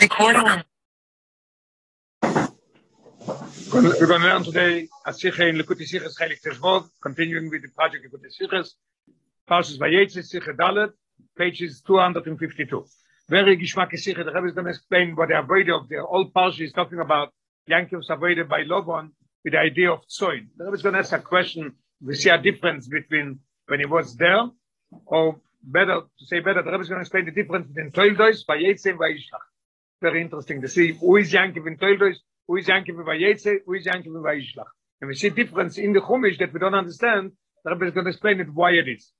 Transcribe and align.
Recording. 0.00 0.62
We're 3.72 4.06
going 4.06 4.20
to 4.20 4.26
learn 4.26 4.44
today 4.44 4.88
a 5.06 5.12
Sikha 5.12 5.46
in 5.46 5.56
Likuti 5.56 5.82
Sikhas 5.82 6.14
Chelik 6.20 6.42
Tezvov, 6.42 6.88
continuing 7.02 7.50
with 7.50 7.62
the 7.62 7.68
project 7.68 8.04
Likuti 8.04 8.28
Sikhas, 8.30 8.74
Parshas 9.48 9.78
Vayetze, 9.78 10.22
Sikha 10.24 10.52
Dalet, 10.52 10.92
pages 11.36 11.80
252. 11.86 12.84
Very 13.28 13.56
Gishmaki 13.56 13.98
Sikha, 13.98 14.24
the 14.24 14.32
Rebbe 14.32 14.46
is 14.48 14.52
going 14.52 14.66
to 14.66 14.70
explain 14.70 15.16
what 15.16 15.28
the 15.30 15.38
avoid 15.38 15.70
of 15.70 15.88
the 15.88 15.98
old 16.04 16.34
Parsha 16.34 16.60
is 16.60 16.72
talking 16.72 17.00
about, 17.00 17.32
Yankov's 17.70 18.10
avoided 18.10 18.48
by 18.48 18.62
Lovon, 18.66 19.12
with 19.42 19.54
the 19.54 19.58
idea 19.58 19.90
of 19.92 20.06
Tzoin. 20.06 20.48
The 20.56 20.64
Rebbe 20.64 20.74
is 20.76 20.82
going 20.82 20.92
to 20.92 20.98
ask 20.98 21.12
a 21.12 21.18
question, 21.20 21.72
we 22.02 22.14
see 22.14 22.28
a 22.28 22.38
difference 22.38 22.86
between 22.86 23.40
when 23.66 23.80
he 23.80 23.86
was 23.86 24.14
there, 24.16 24.50
or 25.06 25.40
better, 25.62 26.02
to 26.18 26.26
say 26.26 26.40
better, 26.40 26.62
the 26.62 26.70
Rebbe 26.70 26.82
is 26.82 26.88
going 26.88 26.98
to 26.98 27.02
explain 27.02 27.24
the 27.24 27.32
difference 27.32 27.68
between 27.68 27.90
Toildois, 27.90 28.44
Vayetze, 28.46 28.86
and 28.90 28.98
Vayishlach. 28.98 29.46
Very 30.04 30.20
interesting 30.20 30.60
to 30.60 30.68
see 30.68 30.92
who 30.92 31.16
is 31.16 31.32
Yankov 31.32 31.66
in 31.66 31.78
Toildois, 31.78 32.16
who 32.46 32.56
is 32.56 32.66
Yankov 32.66 32.90
in 32.90 33.06
Vayetze, 33.08 33.60
who 33.64 33.72
is 33.72 33.86
Yankov 33.86 34.14
in 34.18 34.22
Vayishlach. 34.22 34.68
And 35.00 35.08
we 35.08 35.14
see 35.14 35.30
difference 35.30 35.78
in 35.78 35.94
the 35.94 36.00
Chumash 36.00 36.38
that 36.40 36.52
we 36.52 36.60
don't 36.60 36.74
understand, 36.74 37.32
the 37.64 37.70
Rebbe 37.70 37.86
is 37.86 37.94
going 37.94 38.04
to 38.04 38.10
explain 38.10 38.38
it 38.38 38.52
why 38.52 38.72
it 38.72 38.86
is. 38.86 39.14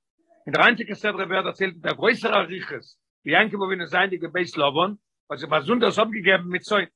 In 0.45 0.53
der 0.53 0.61
Antike 0.61 0.95
Sedre 0.95 1.27
wird 1.27 1.47
erzählt, 1.47 1.83
der 1.83 1.95
größere 1.95 2.33
Ariches, 2.33 2.99
wie 3.23 3.31
Yankov 3.31 3.71
in 3.71 3.87
sein, 3.87 4.11
die 4.11 4.19
Gebeis 4.19 4.55
Lovon, 4.55 4.99
was 5.27 5.41
er 5.41 5.49
besonders 5.49 5.97
abgegeben 5.97 6.49
mit 6.49 6.63
Zoin. 6.63 6.87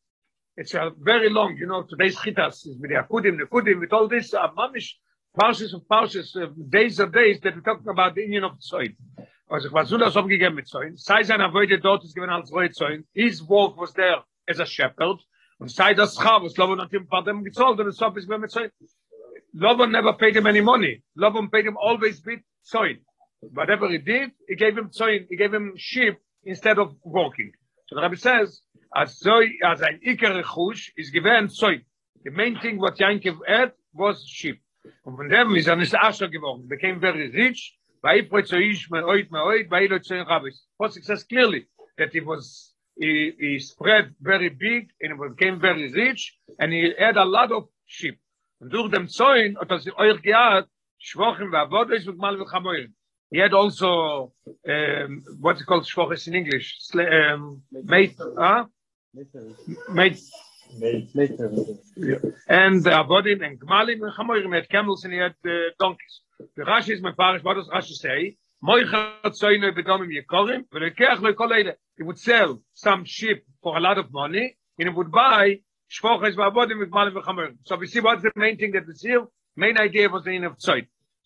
It's 0.56 0.76
a 0.76 0.92
very 0.96 1.30
long, 1.30 1.58
you 1.58 1.66
know, 1.66 1.82
today's 1.82 2.16
Chitas 2.16 2.68
is 2.68 2.78
with 2.80 2.92
the 2.92 2.98
Akudim, 2.98 3.40
the 3.40 3.46
Akudim, 3.46 3.80
with 3.80 3.92
all 3.92 4.08
this, 4.08 4.36
uh, 4.36 4.50
mamish, 4.56 4.98
pauses 5.36 5.74
and 5.74 5.82
pauses, 5.88 6.36
uh, 6.36 6.46
days 6.70 7.00
of 7.00 7.12
days 7.12 7.40
that 7.42 7.56
we're 7.56 7.62
talking 7.62 7.90
about 7.90 8.14
the 8.14 8.22
union 8.22 8.44
of 8.44 8.52
Zoin. 8.60 8.96
Also, 9.50 9.68
ich 9.68 9.74
war 9.74 9.86
so 9.86 9.98
das 9.98 10.16
abgegeben 10.16 10.56
mit 10.56 10.68
Zoin. 10.68 10.96
Sei 10.96 11.24
sein 11.24 11.42
Avoide 11.42 11.80
dort 11.80 12.04
ist 12.04 12.14
given 12.14 12.30
als 12.30 12.52
Roy 12.52 12.70
Zoin. 12.70 13.08
His 13.14 13.42
work 13.50 13.76
was 13.78 13.92
there 13.94 14.24
as 14.48 14.60
a 14.60 14.66
shepherd. 14.66 15.20
Und 15.58 15.72
sei 15.72 15.96
das 15.96 16.16
Schav, 16.16 16.44
was 16.44 16.56
Lovon 16.56 16.80
hat 16.80 16.94
ihm 16.94 17.08
paar 17.08 17.24
dem 17.24 17.44
gezahlt, 17.44 17.80
und 17.80 17.88
es 17.88 18.00
ist 18.00 18.16
given 18.16 18.42
mit 18.42 18.52
Zoin. 18.52 18.70
Lovon 19.54 19.92
never 19.92 20.14
paid 20.14 20.36
him 20.36 20.46
any 20.46 20.62
money. 20.62 21.04
Lovon 21.16 21.50
paid 21.50 21.66
him 21.66 21.78
always 21.78 22.24
with 22.24 22.42
Zoin. 22.64 23.00
Whatever 23.42 23.90
he 23.90 23.98
did, 23.98 24.32
he 24.48 24.56
gave 24.56 24.78
him 24.78 24.92
Zoin, 24.92 25.26
he 25.28 25.36
gave 25.36 25.52
him 25.52 25.74
sheep 25.76 26.20
instead 26.44 26.78
of 26.78 26.94
walking. 27.04 27.52
So 27.88 27.96
the 27.96 28.02
Rabbi 28.04 28.18
says, 28.18 28.62
as 28.96 29.20
Zoy, 29.20 29.50
as 29.66 29.82
ein 29.82 30.00
Iker 30.06 30.44
Rechush, 30.44 30.92
is 30.96 31.10
given 31.10 31.48
Zoin. 31.48 31.84
The 32.24 32.30
main 32.30 32.60
thing 32.60 32.78
what 32.78 33.00
Yankov 33.00 33.40
had 33.48 33.72
was 33.94 34.24
sheep. 34.28 34.62
Und 35.04 35.16
von 35.16 35.28
dem 35.28 35.56
ist 35.56 35.68
er 35.68 35.76
nicht 35.76 35.96
Asher 35.96 36.30
geworden. 36.30 36.68
Became 36.68 37.00
very 37.00 37.32
rich, 37.32 37.79
Vai 38.02 38.22
proizoish 38.24 38.90
me 38.92 39.02
oit 39.04 39.32
me 39.32 39.40
oit, 39.40 39.70
vai 39.70 39.88
lo 39.88 40.00
tzoin 40.00 40.26
rabbis. 40.26 40.66
Posik 40.80 41.04
says 41.04 41.24
clearly 41.24 41.68
that 41.98 42.14
he 42.14 42.22
was, 42.22 42.74
he, 42.98 43.34
he 43.38 43.60
spread 43.60 44.16
very 44.22 44.50
big 44.50 44.90
and 45.02 45.14
he 45.14 45.30
became 45.30 45.60
very 45.60 45.92
rich 45.92 46.38
and 46.60 46.72
he 46.72 46.94
had 46.98 47.18
a 47.18 47.26
lot 47.26 47.52
of 47.52 47.68
sheep. 47.86 48.20
Und 48.62 48.74
durch 48.74 48.92
dem 48.92 49.08
Zoin, 49.08 49.58
hat 49.58 49.72
er 49.72 49.80
sich 49.80 49.98
euch 49.98 50.22
gehad, 50.22 50.68
schwochen 50.98 51.52
wa 51.52 51.62
avodes 51.62 52.08
und 52.08 52.18
mal 52.18 52.36
v'chamoyim. 52.38 52.94
He 53.32 53.40
had 53.40 53.54
also, 53.54 54.34
um, 54.68 55.24
what's 55.40 55.62
it 55.62 55.68
called 55.68 55.86
schwoches 55.86 56.28
in 56.28 56.34
English? 56.34 56.78
Um, 56.94 57.64
mate, 57.72 58.16
huh? 58.38 58.66
Mate, 59.90 60.20
and 62.48 62.88
uh, 62.88 63.04
avodim 63.04 63.44
and 63.46 63.60
gmalim 63.60 64.04
and 64.04 64.14
chamoyim, 64.16 64.50
he 64.50 64.56
had 64.56 64.70
camels 64.70 65.04
and 65.04 65.14
he 65.14 65.20
had 65.20 65.36
uh, 65.46 65.50
donkeys. 65.80 66.22
The 66.56 66.64
Rashi 66.64 66.94
is 66.94 67.02
my 67.02 67.12
parish, 67.12 67.44
what 67.44 67.56
does 67.56 67.68
Rashi 67.70 67.94
say? 67.94 68.38
He 71.98 72.04
would 72.04 72.20
sell 72.20 72.62
some 72.74 73.06
sheep 73.06 73.46
for 73.64 73.78
a 73.78 73.80
lot 73.80 73.98
of 73.98 74.12
money, 74.12 74.58
and 74.78 74.90
he 74.90 74.94
would 74.94 75.12
buy 75.12 75.62
shvoches 75.90 76.36
v'avodim 76.36 76.80
with 76.80 76.92
malim 76.92 77.14
v'chamorim. 77.14 77.58
So 77.66 77.78
we 77.78 77.88
see 77.88 78.02
what's 78.02 78.22
the 78.22 78.32
main 78.36 78.58
thing 78.58 78.72
that 78.74 78.86
we 78.86 78.94
see? 78.94 79.18
Main 79.56 79.80
idea 79.80 80.10
was 80.10 80.24
the 80.24 80.32
in 80.32 80.44
of. 80.44 80.56
So 80.60 80.76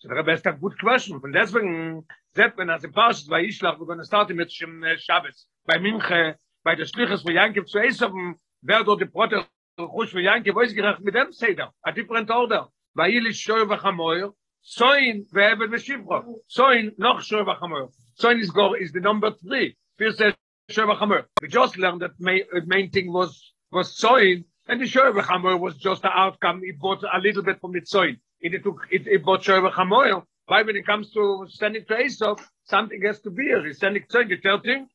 the 0.03 0.15
Rebbe 0.15 0.31
asked 0.31 0.45
a 0.45 0.53
good 0.53 0.79
question. 0.79 1.19
Und 1.21 1.33
deswegen, 1.33 2.05
selbst 2.33 2.57
wenn 2.57 2.69
as 2.69 2.83
a 2.83 2.87
Parshas 2.87 3.27
bei 3.27 3.43
Ishlach, 3.43 3.79
we're 3.79 3.85
going 3.85 3.99
to 3.99 4.05
start 4.05 4.29
mit 4.29 4.51
Shem 4.51 4.83
Shabbos, 4.97 5.47
bei 5.65 5.79
Minche, 5.79 6.35
bei 6.63 6.75
der 6.75 6.85
Schliches 6.85 7.21
von 7.23 7.33
Yankiv 7.33 7.65
zu 7.65 7.79
Esofen, 7.79 8.35
wer 8.63 8.83
dort 8.83 9.01
die 9.01 9.05
Brote 9.05 9.45
Chush 9.77 10.11
von 10.11 10.21
Yankiv, 10.21 10.55
wo 10.55 10.61
ist 10.61 10.75
gerecht 10.75 11.01
mit 11.01 11.15
dem 11.15 11.31
Seder? 11.31 11.73
A 11.81 11.91
different 11.91 12.29
order. 12.29 12.69
Bei 12.95 13.09
Ilish 13.09 13.41
Shoy 13.41 13.65
v'chamoyer, 13.65 14.33
Soin 14.65 15.25
ve'eved 15.33 15.71
v'shivcha. 15.71 16.23
Soin 16.47 16.93
noch 16.97 17.21
shoy 17.21 17.43
v'chamoyer. 17.43 17.91
Soin 18.15 18.39
is 18.39 18.49
go 18.49 18.73
is 18.73 18.93
the 18.93 19.01
number 19.01 19.31
three. 19.31 19.75
First 19.97 20.19
says 20.19 20.33
shoy 20.71 20.85
v'chamoyer. 20.85 21.25
We 21.41 21.49
just 21.49 21.77
learned 21.77 22.01
that 22.01 22.17
main, 22.17 22.43
uh, 22.55 22.61
main 22.65 22.89
thing 22.89 23.11
was 23.11 23.53
was 23.71 23.97
soin, 23.97 24.45
and 24.69 24.79
the 24.79 24.85
shoy 24.85 25.11
v'chamoyer 25.11 25.59
was 25.59 25.75
just 25.75 26.03
the 26.03 26.17
outcome. 26.17 26.61
It 26.63 26.79
bought 26.79 27.03
a 27.03 27.19
little 27.19 27.43
bit 27.43 27.59
from 27.59 27.73
the 27.73 27.81
soin. 27.83 28.17
It, 28.39 28.53
it 28.53 28.63
took 28.63 28.87
it, 28.89 29.05
it 29.05 29.25
bought 29.25 29.41
shoy 29.43 29.59
v'chamoyer. 29.59 30.23
Why 30.45 30.61
when 30.61 30.77
it 30.77 30.85
comes 30.85 31.11
to 31.11 31.45
standing 31.49 31.83
to 31.89 31.99
Esau, 31.99 32.37
something 32.63 33.01
has 33.01 33.19
to 33.21 33.31
be 33.31 33.43
here. 33.43 33.65
He's 33.65 33.77
standing 33.77 34.05
soin, 34.09 34.29
the 34.29 34.37
third 34.37 34.63
thing. 34.63 34.87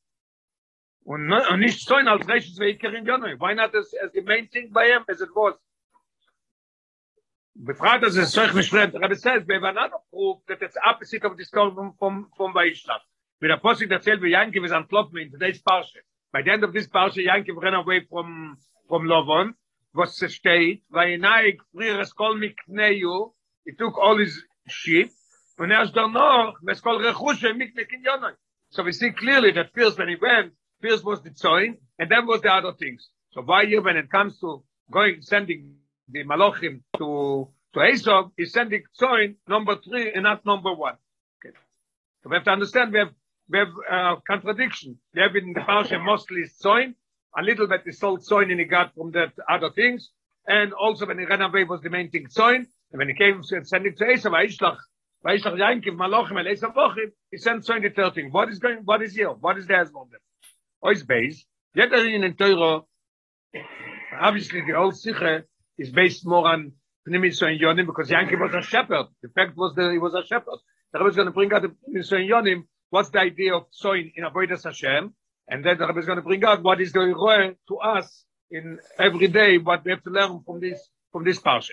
und 1.09 1.27
nicht 1.61 1.89
so 1.89 1.95
als 1.95 2.29
rechtes 2.29 2.61
Weiker 2.61 2.93
in 2.93 3.07
Jönnöi. 3.07 3.41
Wein 3.41 3.59
hat 3.59 3.75
es, 3.75 3.95
es 3.95 4.13
gemeint 4.13 4.53
sind 4.53 4.75
bei 4.75 4.91
ihm, 4.91 5.05
es 5.07 5.21
ist 5.23 5.35
was. 5.35 5.59
Befragt, 7.55 8.05
dass 8.05 8.15
es 8.17 8.31
solch 8.31 8.53
mich 8.53 8.69
fremd, 8.69 8.95
aber 8.95 9.11
es 9.11 9.25
heißt, 9.25 9.47
bei 9.47 9.61
Vanano 9.61 10.01
Proof, 10.11 10.45
dass 10.47 10.61
es 10.61 10.77
abgesiedt 10.77 11.25
auf 11.25 11.35
die 11.35 11.45
Skolle 11.45 11.73
vom, 11.73 11.97
vom, 11.97 12.31
vom 12.37 12.55
Weichstab. 12.55 13.03
Wie 13.41 13.49
der 13.49 13.57
Postig 13.57 13.91
erzählt, 13.91 14.21
wie 14.21 14.33
Janke, 14.33 14.61
wie 14.61 14.67
es 14.67 14.73
anklopft 14.73 15.17
in 15.17 15.33
today's 15.33 15.63
Parche. 15.63 16.03
By 16.31 16.43
the 16.45 16.51
End 16.51 16.63
of 16.63 16.73
this 16.73 16.87
Parche, 16.87 17.23
Janke, 17.23 17.55
ran 17.57 17.73
away 17.73 18.05
from, 18.07 18.59
from 18.87 19.07
Lovon, 19.07 19.55
was 19.95 20.21
es 20.21 20.35
steht, 20.35 20.85
weil 20.91 21.15
in 21.15 21.25
Aik, 21.25 21.63
frier 21.73 21.99
es 22.01 22.15
kol 22.15 22.37
mit 22.37 22.55
he 22.69 23.73
took 23.79 23.97
all 23.99 24.19
his 24.19 24.47
sheep, 24.67 25.11
und 25.57 25.71
er 25.71 25.85
ist 25.85 25.97
dann 25.97 26.13
noch, 26.13 26.61
mit 26.61 26.85
mit 26.85 27.89
Kneju. 27.89 28.37
So 28.69 28.85
we 28.85 28.93
see 28.93 29.11
clearly 29.11 29.53
that 29.55 29.73
first 29.73 29.97
when 29.99 30.09
he 30.09 30.21
went, 30.21 30.53
first 30.83 31.05
was 31.05 31.21
the 31.23 31.31
join 31.31 31.77
and 31.99 32.11
then 32.11 32.27
was 32.27 32.41
the 32.43 32.53
other 32.53 32.73
things 32.73 33.09
so 33.33 33.43
why 33.43 33.63
you 33.63 33.83
when 33.83 33.97
it 33.97 34.11
comes 34.11 34.39
to 34.41 34.63
going 34.91 35.21
sending 35.21 35.75
the 36.11 36.25
Malachim 36.25 36.81
to 36.97 37.49
to 37.75 37.85
Esau 37.85 38.31
is 38.37 38.53
sending 38.53 38.83
Zoin 38.99 39.37
number 39.47 39.77
three 39.77 40.13
and 40.13 40.23
not 40.23 40.45
number 40.47 40.73
one. 40.73 40.95
Okay. 41.39 41.55
So 42.23 42.31
we 42.31 42.37
have 42.37 42.45
to 42.45 42.51
understand 42.51 42.93
we 42.93 42.99
have 42.99 43.13
we 43.51 43.59
have 43.59 43.69
uh, 43.91 44.17
contradiction. 44.27 44.99
We 45.15 45.23
have 45.23 45.37
in 45.37 45.53
the 45.53 45.61
Parsha 45.61 46.03
mostly 46.03 46.45
Zoin, 46.63 46.95
a 47.37 47.43
little 47.43 47.67
bit 47.67 47.83
is 47.87 47.99
sold 47.99 48.21
Zoin 48.21 48.51
and 48.51 48.61
he 48.61 48.67
got 48.67 48.95
from 48.95 49.11
that 49.13 49.33
other 49.49 49.71
things, 49.71 50.11
and 50.47 50.73
also 50.73 51.07
when 51.07 51.19
he 51.19 51.25
ran 51.25 51.43
away 51.43 51.65
was 51.65 51.81
the 51.83 51.91
main 51.91 52.11
thing 52.11 52.27
Zoin, 52.29 52.67
and 52.91 52.99
when 52.99 53.09
he 53.09 53.15
came 53.15 53.43
to 53.43 53.65
sending 53.65 53.95
to 53.97 54.11
Esau, 54.11 54.31
Vaishlach, 54.31 54.79
Vaishlach 55.25 55.57
Yankiv 55.59 55.97
Malachim 55.97 56.39
and 56.39 56.49
Esau 56.49 56.73
he 57.31 57.39
sent 57.39 57.65
Zoin 57.65 57.83
the 57.83 57.91
third 57.91 58.15
thing. 58.15 58.31
What 58.31 58.49
is 58.49 58.59
going? 58.59 58.79
What 58.85 59.03
is 59.03 59.15
here? 59.15 59.31
What 59.31 59.59
is 59.59 59.67
there 59.67 59.81
as 59.81 59.93
one? 59.93 60.09
Ois 60.85 61.07
base. 61.07 61.45
Yet 61.75 61.93
in 61.93 62.35
Torah, 62.35 62.83
obviously 64.21 64.63
the 64.67 64.75
old 64.75 64.97
Sikha 64.97 65.45
is 65.77 65.91
based 65.91 66.27
more 66.27 66.49
on 66.49 66.73
Pnimis 67.09 67.41
and 67.43 67.61
Yonim 67.61 67.87
because 67.87 68.11
Yankee 68.11 68.37
was 68.37 68.55
a 68.55 68.63
shepherd. 68.63 69.07
The 69.23 69.29
fact 69.29 69.57
was 69.57 69.75
that 69.77 69.93
he 69.93 69.99
was 69.99 70.15
a 70.15 70.25
shepherd. 70.25 70.59
The 70.93 70.99
Rebbe 70.99 71.11
is 71.11 71.17
going 71.17 71.27
to 71.27 71.33
bring 71.33 71.53
out 71.53 71.63
the 71.63 71.69
Pnimis 71.69 72.13
and 72.13 72.29
Yonim. 72.29 72.63
What's 72.91 73.11
the 73.11 73.21
idea 73.21 73.55
of 73.55 73.67
sowing 73.71 74.13
in 74.17 74.25
a 74.25 74.31
Avodas 74.31 74.65
Hashem? 74.65 75.15
And 75.49 75.65
then 75.65 75.79
the 75.79 75.87
Rebbe 75.87 76.01
is 76.01 76.07
going 76.07 76.17
to 76.17 76.23
bring 76.23 76.45
out 76.45 76.63
what 76.63 76.81
is 76.81 76.93
the 76.93 77.01
Iroh 77.01 77.55
to 77.69 77.77
us 77.79 78.25
in 78.51 78.79
every 78.99 79.29
day, 79.29 79.59
what 79.59 79.85
we 79.85 79.91
have 79.91 80.03
to 80.05 80.11
learn 80.11 80.41
from 80.45 80.61
this, 80.61 80.81
from 81.13 81.25
this 81.25 81.39
parsha. 81.41 81.71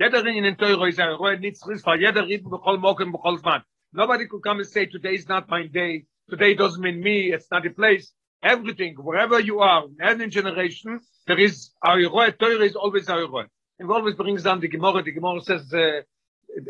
Jeder 0.00 0.26
in 0.26 0.56
Teuro 0.56 0.84
is 0.84 0.98
a 0.98 1.02
Iroh 1.02 1.38
Nitzris, 1.40 1.82
for 1.82 1.96
jeder 1.96 2.22
Ring 2.22 2.42
b'chol 2.42 2.78
mokem 2.78 3.12
b'chol 3.12 3.40
zman. 3.40 3.62
Nobody 3.92 4.26
could 4.26 4.42
come 4.42 4.58
and 4.58 4.66
say, 4.66 4.86
today 4.86 5.14
is 5.14 5.28
not 5.28 5.48
my 5.48 5.66
day. 5.66 6.04
Today 6.28 6.54
doesn't 6.54 6.82
mean 6.82 7.00
me. 7.00 7.32
It's 7.32 7.46
not 7.50 7.66
a 7.66 7.70
place. 7.70 8.12
Everything, 8.44 8.94
wherever 8.96 9.40
you 9.40 9.60
are, 9.60 9.84
in 9.86 9.96
any 10.02 10.28
generation, 10.28 11.00
there 11.26 11.38
is 11.38 11.70
a 11.82 11.88
Iroh. 11.88 12.38
Teuro 12.38 12.60
is 12.60 12.76
always 12.76 13.08
a 13.08 13.12
Iroh. 13.12 13.46
And 13.78 13.90
always 13.90 14.14
brings 14.14 14.42
down 14.42 14.60
the 14.60 14.68
Gemara. 14.68 15.02
The 15.02 15.12
Gemara 15.12 15.40
says, 15.40 15.72
uh, 15.72 16.02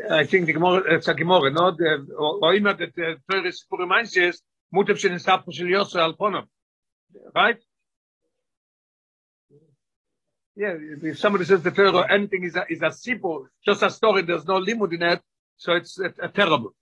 I 0.09 0.25
think 0.25 0.45
the 0.45 0.53
Gemara, 0.53 0.77
uh, 0.77 0.95
it's 0.95 1.09
a 1.09 1.13
Gemara, 1.13 1.51
no? 1.51 1.71
The, 1.71 2.07
or 2.17 2.55
immer 2.55 2.73
that 2.75 2.95
the 2.95 3.17
Torah 3.29 3.47
is 3.47 3.65
for 3.69 3.77
reminds 3.77 4.15
is, 4.15 4.41
Mutev 4.73 4.97
shel 4.97 5.11
Nisapur 5.11 5.53
shel 5.53 5.67
Yosef 5.67 5.99
Alponam. 5.99 6.45
Right? 7.35 7.57
Yeah, 10.55 10.75
if 11.03 11.19
somebody 11.19 11.43
says 11.43 11.61
the 11.61 11.71
Torah, 11.71 12.09
anything 12.09 12.45
is 12.45 12.55
a, 12.55 12.65
is 12.69 12.81
a 12.81 12.91
simple, 12.91 13.47
just 13.65 13.83
a 13.83 13.89
story, 13.89 14.21
there's 14.21 14.45
no 14.45 14.57
limit 14.57 14.93
in 14.93 15.03
it, 15.03 15.21
so 15.57 15.73
it's 15.73 15.99
a, 15.99 16.13
a 16.21 16.29
terrible. 16.29 16.73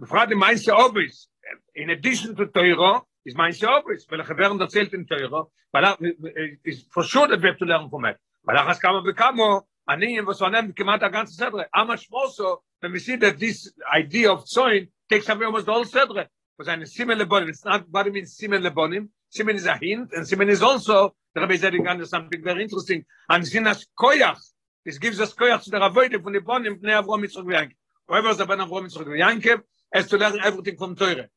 Befragt 0.00 0.30
die 0.30 0.34
Meinse 0.36 0.74
Obis, 0.74 1.28
in 1.76 1.90
addition 1.90 2.34
to 2.34 2.46
Torah, 2.46 3.02
is 3.24 3.34
Meinse 3.34 3.68
Obis, 3.68 4.06
weil 4.10 4.20
er 4.20 4.38
werden 4.38 4.60
erzählt 4.60 4.92
in 4.94 5.06
Torah, 5.06 5.46
weil 5.72 5.84
er, 5.84 5.96
is 6.64 6.82
for 6.90 7.04
sure 7.04 7.28
that 7.28 7.40
we 7.40 7.48
have 7.48 7.58
to 7.58 7.64
learn 7.64 7.88
from 7.90 8.04
it. 8.06 8.16
weil 8.44 8.56
er 8.56 8.64
has 8.64 8.78
kamo 8.78 9.02
bekamo, 9.02 9.62
ani 9.88 10.20
was 10.20 10.40
nimmt 10.40 10.74
kemat 10.74 11.02
a 11.02 11.10
ganze 11.10 11.34
sedre, 11.36 11.66
ama 11.74 11.94
shmoso, 11.94 12.58
when 12.80 12.92
we 12.92 12.98
see 12.98 13.16
that 13.16 13.38
this 13.38 13.72
idea 13.94 14.32
of 14.32 14.44
zoin 14.44 14.88
takes 15.08 15.28
away 15.28 15.46
almost 15.46 15.66
whole 15.66 15.84
sedre, 15.84 16.28
was 16.58 16.68
eine 16.68 16.86
simel 16.86 17.18
lebonim, 17.18 17.48
it's 17.48 17.64
not 17.64 17.84
what 17.90 18.06
it 18.06 18.12
means 18.12 18.36
simel 18.36 18.60
lebonim, 18.60 19.08
Simen 19.32 19.54
is 19.54 19.66
a 19.66 19.76
hint, 19.76 20.12
and 20.12 20.26
Simen 20.26 20.50
is 20.50 20.60
also, 20.60 21.14
the 21.34 21.40
Rabbi 21.40 21.56
said 21.56 21.74
again 21.74 22.04
something 22.04 22.42
very 22.42 22.64
interesting, 22.64 23.04
and 23.28 23.44
Sinas 23.44 23.86
Koyach, 23.96 24.40
this 24.84 24.98
gives 24.98 25.20
us 25.20 25.32
Koyach 25.32 25.62
to 25.64 25.70
the 25.70 25.78
Avoide 25.78 26.20
from 26.20 26.32
the 26.32 26.40
Bonim, 26.40 26.80
Bnei 26.80 27.00
Avrom 27.00 27.24
Yitzchak 27.24 27.44
V'Yankiv. 27.44 27.76
Whoever 28.08 28.28
is 28.30 28.38
the 28.38 28.46
Ben 28.46 28.58
Avrom 28.58 28.86
Yitzchak 28.86 29.06
V'Yankiv, 29.06 29.62
has 29.92 30.06
to 30.08 30.16
learn 30.16 30.38
everything 30.42 30.76
from 30.76 30.96
Torah. 30.96 31.28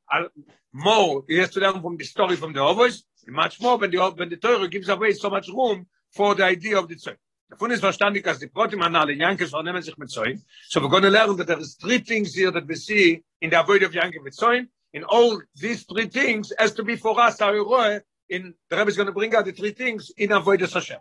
More, 0.72 1.24
he 1.28 1.38
has 1.38 1.52
to 1.52 1.60
learn 1.60 1.82
from 1.82 1.98
the 1.98 2.06
story 2.06 2.36
from 2.36 2.54
the 2.54 2.60
Ovois, 2.60 3.04
much 3.28 3.62
more 3.62 3.78
when 3.78 3.92
the, 3.92 3.98
when 4.16 4.30
the 4.30 4.38
Torah 4.38 4.68
gives 4.68 4.90
away 4.90 5.14
so 5.14 5.30
much 5.30 5.48
room 5.48 5.88
for 6.12 6.36
the 6.36 6.44
idea 6.44 6.78
of 6.78 6.88
the 6.88 6.96
Tzoi. 6.96 7.16
Davon 7.54 7.70
ist 7.70 7.84
verstandig, 7.84 8.24
dass 8.24 8.40
die 8.40 8.48
Protim 8.48 8.82
Anale, 8.82 9.14
Yankes, 9.14 9.52
nehmen 9.52 9.84
sich 9.84 9.96
mit 9.98 10.10
Zoin. 10.10 10.42
So 10.70 10.80
going 10.88 11.04
to 11.04 11.10
learn 11.10 11.36
that 11.38 11.46
there 11.46 11.60
is 11.60 11.76
three 11.76 12.00
things 12.00 12.34
here 12.34 12.50
that 12.50 12.66
we 12.66 12.74
see 12.74 13.24
in 13.42 13.52
the 13.52 13.60
avoid 13.60 13.84
of 13.84 13.94
Yankes 13.94 14.18
with 14.24 14.36
Zoin. 14.36 14.68
In 14.92 15.04
all 15.04 15.40
these 15.56 15.84
three 15.84 16.08
things, 16.08 16.52
has 16.58 16.74
to 16.74 16.84
be 16.84 16.96
for 16.96 17.20
us, 17.20 17.40
our 17.42 17.54
Roe, 17.54 18.00
in, 18.28 18.56
the 18.70 18.78
Rebbe 18.78 18.90
is 18.90 18.98
going 18.98 19.06
to 19.06 19.14
bring 19.14 19.36
out 19.36 19.46
the 19.46 19.52
three 19.52 19.70
things 19.72 20.12
in 20.18 20.32
avoid 20.32 20.64
of 20.64 20.74
Hashem. 20.74 20.98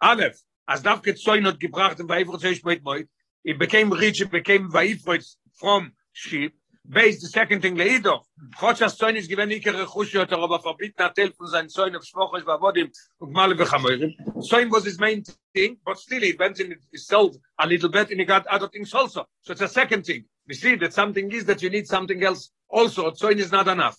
Aleph, 0.00 0.40
as 0.66 0.82
Davke 0.82 1.14
Zoin 1.24 1.42
not 1.42 1.60
gebracht, 1.60 2.00
and 2.00 2.08
Vaivro 2.08 2.40
Zeish 2.40 2.64
Moit 2.64 2.82
Moit, 2.82 3.06
it 3.44 3.56
became 3.56 3.90
rich, 3.90 4.20
it 4.20 4.30
became 4.32 4.68
Vaivro 4.68 5.24
from 5.54 5.92
sheep, 6.12 6.56
Based 6.88 7.20
the 7.20 7.28
second 7.28 7.62
thing 7.62 7.76
leido. 7.76 8.24
Gott 8.60 8.80
das 8.80 8.96
Sohn 8.96 9.16
ist 9.16 9.28
gewen 9.28 9.50
ikere 9.50 9.86
Khushe 9.86 10.20
hat 10.20 10.30
er 10.30 10.38
aber 10.38 10.60
verbieten 10.60 11.02
hat 11.02 11.16
helfen 11.16 11.36
von 11.36 11.48
seinen 11.48 11.68
Sohn 11.68 11.96
auf 11.96 12.04
war 12.14 12.60
wurde 12.60 12.90
und 13.18 13.32
be 13.32 13.64
khamoyrim. 13.64 14.14
Sohn 14.40 14.70
was 14.70 14.84
his 14.84 14.98
main 14.98 15.24
thing 15.52 15.78
but 15.84 15.98
still 15.98 16.22
it 16.22 16.38
went 16.38 16.60
in 16.60 16.76
itself 16.92 17.34
a 17.58 17.66
little 17.66 17.88
bit 17.88 18.10
and 18.10 18.20
he 18.20 18.24
got 18.24 18.46
other 18.46 18.68
things 18.68 18.94
also. 18.94 19.26
So 19.42 19.52
it's 19.52 19.62
a 19.62 19.68
second 19.68 20.06
thing. 20.06 20.26
We 20.46 20.54
see 20.54 20.76
that 20.76 20.92
something 20.92 21.30
is 21.32 21.44
that 21.46 21.60
you 21.60 21.70
need 21.70 21.88
something 21.88 22.22
else 22.22 22.52
also. 22.68 23.12
Sohn 23.14 23.38
is 23.38 23.50
not 23.50 23.66
enough. 23.66 23.96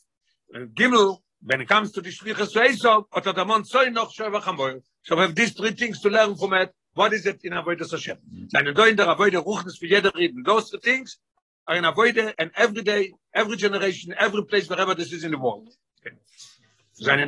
Uh, 0.56 0.60
Gimel 0.74 1.18
when 1.42 1.60
it 1.60 1.68
comes 1.68 1.92
to 1.92 2.02
the 2.02 2.10
shliche 2.10 2.78
so 2.78 3.08
or 3.12 3.22
the 3.22 3.46
man 3.46 3.66
soll 3.66 3.92
noch 3.92 4.14
schwer 4.14 4.42
khamoyr. 4.42 4.82
So 5.04 5.18
we 5.18 5.24
have 5.24 5.36
these 5.36 5.52
three 5.52 5.72
things 5.72 6.00
to 6.02 6.10
learn 6.10 6.36
from 6.38 6.54
it. 6.54 6.72
What 6.94 7.14
is 7.14 7.26
it 7.26 7.42
in 7.44 7.52
the 7.52 7.86
social? 7.86 8.18
Seine 8.48 8.74
do 8.74 8.84
in 8.84 8.96
der 8.96 9.10
avoid 9.10 9.34
der 9.34 9.42
ruchnes 9.42 9.78
für 9.78 9.88
jeder 9.88 10.16
reden. 10.16 10.44
Those 10.44 10.80
things 10.82 11.20
are 11.68 11.76
in 11.76 11.86
avoid 11.86 12.18
and 12.40 12.52
every 12.56 12.82
day 12.82 13.14
every 13.34 13.58
generation 13.58 14.14
every 14.18 14.44
place 14.46 14.70
wherever 14.70 14.94
this 14.96 15.12
is 15.14 15.24
in 15.24 15.32
the 15.32 15.38
world. 15.38 15.70
Seine 16.94 17.28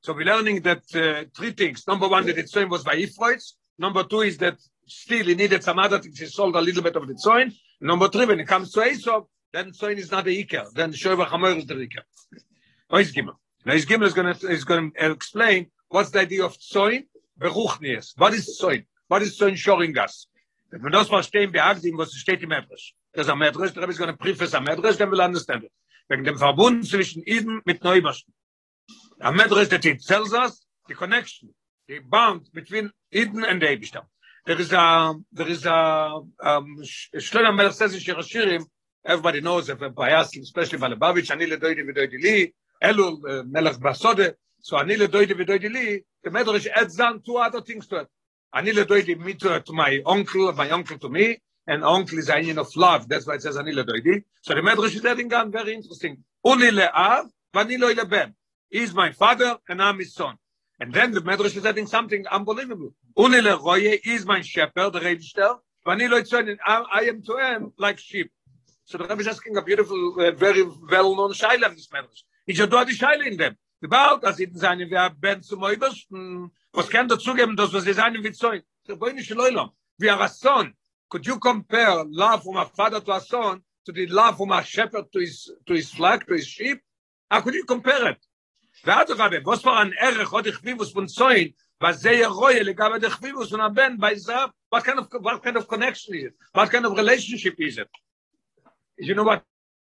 so 0.00 0.12
we're 0.12 0.26
learning 0.26 0.60
that 0.60 0.82
uh, 0.94 1.24
three 1.34 1.52
things. 1.52 1.86
Number 1.88 2.08
one 2.08 2.26
that 2.26 2.36
it's 2.36 2.52
same 2.52 2.68
was 2.68 2.84
by 2.84 3.04
freud 3.16 3.40
number 3.78 4.04
two 4.04 4.20
is 4.20 4.36
that 4.38 4.58
still 4.86 5.24
he 5.24 5.34
needed 5.34 5.64
some 5.64 5.78
other 5.78 5.98
things. 5.98 6.18
He 6.18 6.26
sold 6.26 6.54
a 6.56 6.60
little 6.60 6.82
bit 6.82 6.96
of 6.96 7.08
the 7.08 7.14
soin 7.14 7.52
number 7.80 8.08
three 8.08 8.26
when 8.26 8.40
it 8.40 8.46
comes 8.46 8.70
to 8.72 8.80
aso 8.80 9.26
then 9.52 9.72
soin 9.72 9.96
is 9.98 10.10
not 10.10 10.24
the 10.24 10.44
iker 10.44 10.70
then 10.74 10.92
shover 10.92 11.24
khamer 11.24 11.56
is 11.56 11.66
the 11.66 11.74
iker 11.74 12.04
Ois 12.92 13.12
Gimel. 13.12 13.34
Now, 13.64 13.74
Ois 13.74 13.86
Gimel 13.86 14.06
is 14.06 14.12
going 14.12 14.34
to, 14.34 14.48
is 14.48 14.64
going 14.64 14.92
to 14.92 15.10
explain 15.10 15.66
what's 15.88 16.10
the 16.10 16.20
idea 16.20 16.44
of 16.44 16.56
Zoin, 16.58 17.06
Beruchnies. 17.40 18.12
What 18.16 18.34
is 18.34 18.58
Zoin? 18.60 18.84
What 19.08 19.22
is 19.22 19.38
Zoin 19.38 19.56
showing 19.56 19.96
us? 19.98 20.26
Wenn 20.74 20.82
man 20.82 20.92
das 20.92 21.06
verstehen, 21.06 21.52
beachtet 21.52 21.84
ihm, 21.84 21.96
was 21.96 22.12
steht 22.14 22.42
im 22.42 22.48
Medrash. 22.48 22.94
Das 23.12 23.28
am 23.28 23.40
ein 23.40 23.46
Medrash, 23.46 23.72
der 23.72 23.82
Rebbe 23.84 23.92
ist 23.92 23.98
gar 23.98 24.06
nicht 24.08 24.18
prüft, 24.18 24.40
Medrash, 24.40 24.96
dann 24.96 25.08
will 25.12 25.20
er 25.20 25.26
anders 25.26 25.46
nennen. 25.46 25.68
Wegen 26.08 26.24
dem 26.24 26.36
Verbund 26.36 26.84
zwischen 26.88 27.22
Iden 27.22 27.62
mit 27.64 27.84
Neubersten. 27.84 28.34
Am 29.20 29.36
Medrash, 29.36 29.68
der 29.68 29.80
Tid 29.80 30.02
Zelsas, 30.02 30.66
die 30.88 30.94
Connection, 30.94 31.54
the 31.86 32.00
bond 32.00 32.50
between 32.52 32.90
Iden 33.12 33.44
and 33.44 33.62
der 33.62 33.70
Ebenstamm. 33.70 34.06
Der 34.48 34.58
ist 34.58 34.74
ein, 34.74 35.24
der 35.30 35.46
ist 35.46 35.64
ein, 35.64 36.34
ein 36.38 37.20
schöner 37.20 37.52
Medrash, 37.52 37.78
der 37.78 37.90
sich 37.90 38.04
hier 38.04 38.16
erschirrt, 38.16 38.66
everybody 39.04 39.40
knows, 39.40 39.68
if 39.68 39.80
a 39.80 39.90
bias, 39.90 40.36
especially 40.36 40.78
by 40.78 40.88
Lubavitch, 40.88 41.30
ani 41.30 41.46
le 41.46 41.56
doide 41.56 41.86
vidoide 41.86 42.20
li, 42.20 42.52
elu 42.82 43.22
uh, 43.28 43.78
basode, 43.78 44.34
so 44.60 44.76
ani 44.76 44.96
le 44.96 45.06
doide 45.06 45.34
vidoide 45.34 45.72
li, 45.72 46.02
the 46.24 46.30
Medrash 46.30 46.66
adds 46.74 46.98
on 46.98 47.22
two 47.22 47.36
other 47.36 47.60
things 47.60 47.86
to 47.86 47.98
it. 47.98 48.08
Ani 48.54 48.72
le 48.72 48.84
doidi 48.84 49.18
me 49.18 49.34
to, 49.34 49.60
to 49.60 49.72
my 49.72 50.00
uncle, 50.06 50.52
my 50.52 50.70
uncle 50.70 50.96
to 50.96 51.08
me, 51.08 51.38
and 51.66 51.82
uncle 51.82 52.18
is 52.18 52.28
a 52.28 52.56
of 52.56 52.76
love. 52.76 53.08
That's 53.08 53.26
why 53.26 53.34
it 53.34 53.42
says 53.42 53.56
ani 53.56 53.72
le 53.72 53.84
doidi. 53.84 54.22
So 54.42 54.54
the 54.54 54.60
Medrash 54.60 54.94
is 54.94 55.04
adding 55.04 55.32
on 55.34 55.50
very 55.50 55.74
interesting. 55.74 56.18
Uli 56.44 56.70
le 56.70 56.88
av, 56.94 57.26
vani 57.52 57.78
lo 57.78 58.04
ben. 58.04 58.32
He's 58.70 58.94
my 58.94 59.10
father, 59.10 59.58
and 59.68 59.82
I'm 59.82 59.98
his 59.98 60.14
son. 60.14 60.36
And 60.78 60.94
then 60.94 61.10
the 61.10 61.20
Medrash 61.20 61.56
is 61.56 61.66
adding 61.66 61.88
something 61.88 62.24
unbelievable. 62.28 62.94
Uli 63.18 63.40
le 63.40 63.56
roye, 63.56 63.98
is 64.04 64.24
my 64.24 64.40
shepherd, 64.40 64.92
the 64.92 65.00
Rebishter, 65.00 65.58
vani 65.84 66.08
lo 66.08 66.22
son, 66.22 66.56
I 66.64 67.06
am 67.08 67.22
to 67.22 67.36
him 67.38 67.72
like 67.76 67.98
sheep. 67.98 68.30
So 68.84 68.98
the 68.98 69.08
Rebbe 69.08 69.22
is 69.22 69.26
asking 69.26 69.56
a 69.56 69.62
beautiful, 69.62 70.14
uh, 70.20 70.30
very 70.30 70.62
well-known 70.62 71.32
shaila 71.32 71.70
in 71.70 71.74
this 71.74 71.88
Medrash. 71.88 72.22
He 72.46 72.54
should 72.54 72.70
do 72.70 72.84
the 72.84 72.92
shaila 72.92 73.26
in 73.26 73.36
them. 73.36 73.56
About, 73.83 74.25
as 74.25 74.39
it 74.39 74.53
is 74.53 74.63
eine, 74.63 74.89
wer 74.89 75.09
ben 75.09 75.41
zum 75.41 75.63
Oibersten, 75.63 76.51
was 76.73 76.89
kann 76.89 77.07
dazu 77.07 77.33
geben, 77.33 77.55
dass 77.55 77.71
was 77.71 77.85
ist 77.85 77.99
eine 77.99 78.21
wie 78.23 78.33
Zeug? 78.33 78.63
Der 78.87 78.95
Boine 78.95 79.23
Shloilom, 79.23 79.71
wie 79.97 80.09
a 80.09 80.27
son. 80.27 80.73
Could 81.09 81.25
you 81.25 81.39
compare 81.39 82.03
love 82.09 82.43
from 82.43 82.57
a 82.57 82.65
father 82.65 82.99
to 82.99 83.13
a 83.13 83.21
son 83.21 83.63
to 83.85 83.91
the 83.91 84.05
love 84.07 84.37
from 84.37 84.51
a 84.51 84.63
shepherd 84.63 85.11
to 85.11 85.19
his, 85.19 85.51
to 85.65 85.73
his 85.73 85.91
flock, 85.91 86.27
to 86.27 86.33
his 86.33 86.47
sheep? 86.47 86.81
How 87.31 87.41
could 87.41 87.53
you 87.53 87.65
compare 87.65 88.09
it? 88.09 88.17
ועד 88.85 89.11
רבי, 89.11 89.43
was 89.43 89.61
for 89.61 89.71
an 89.71 89.93
ערך 89.99 90.31
עוד 90.31 90.47
הכביבוס 90.47 90.93
von 90.93 91.07
Zoin, 91.07 91.51
וזה 91.81 92.11
ירויה 92.11 92.63
לגבי 92.63 92.99
דכביבוס 92.99 93.51
von 93.51 93.61
הבן, 93.61 93.97
by 93.97 94.15
Zab, 94.15 94.51
what 94.69 94.83
kind 94.83 94.99
of, 94.99 95.07
what 95.21 95.41
kind 95.43 95.57
of 95.57 95.67
connection 95.67 96.15
is 96.15 96.23
it? 96.25 96.33
What 96.53 96.69
kind 96.69 96.85
of 96.85 96.97
relationship 96.97 97.55
is 97.59 97.77
it? 97.77 97.89
You 98.97 99.15
know 99.15 99.23
what? 99.23 99.43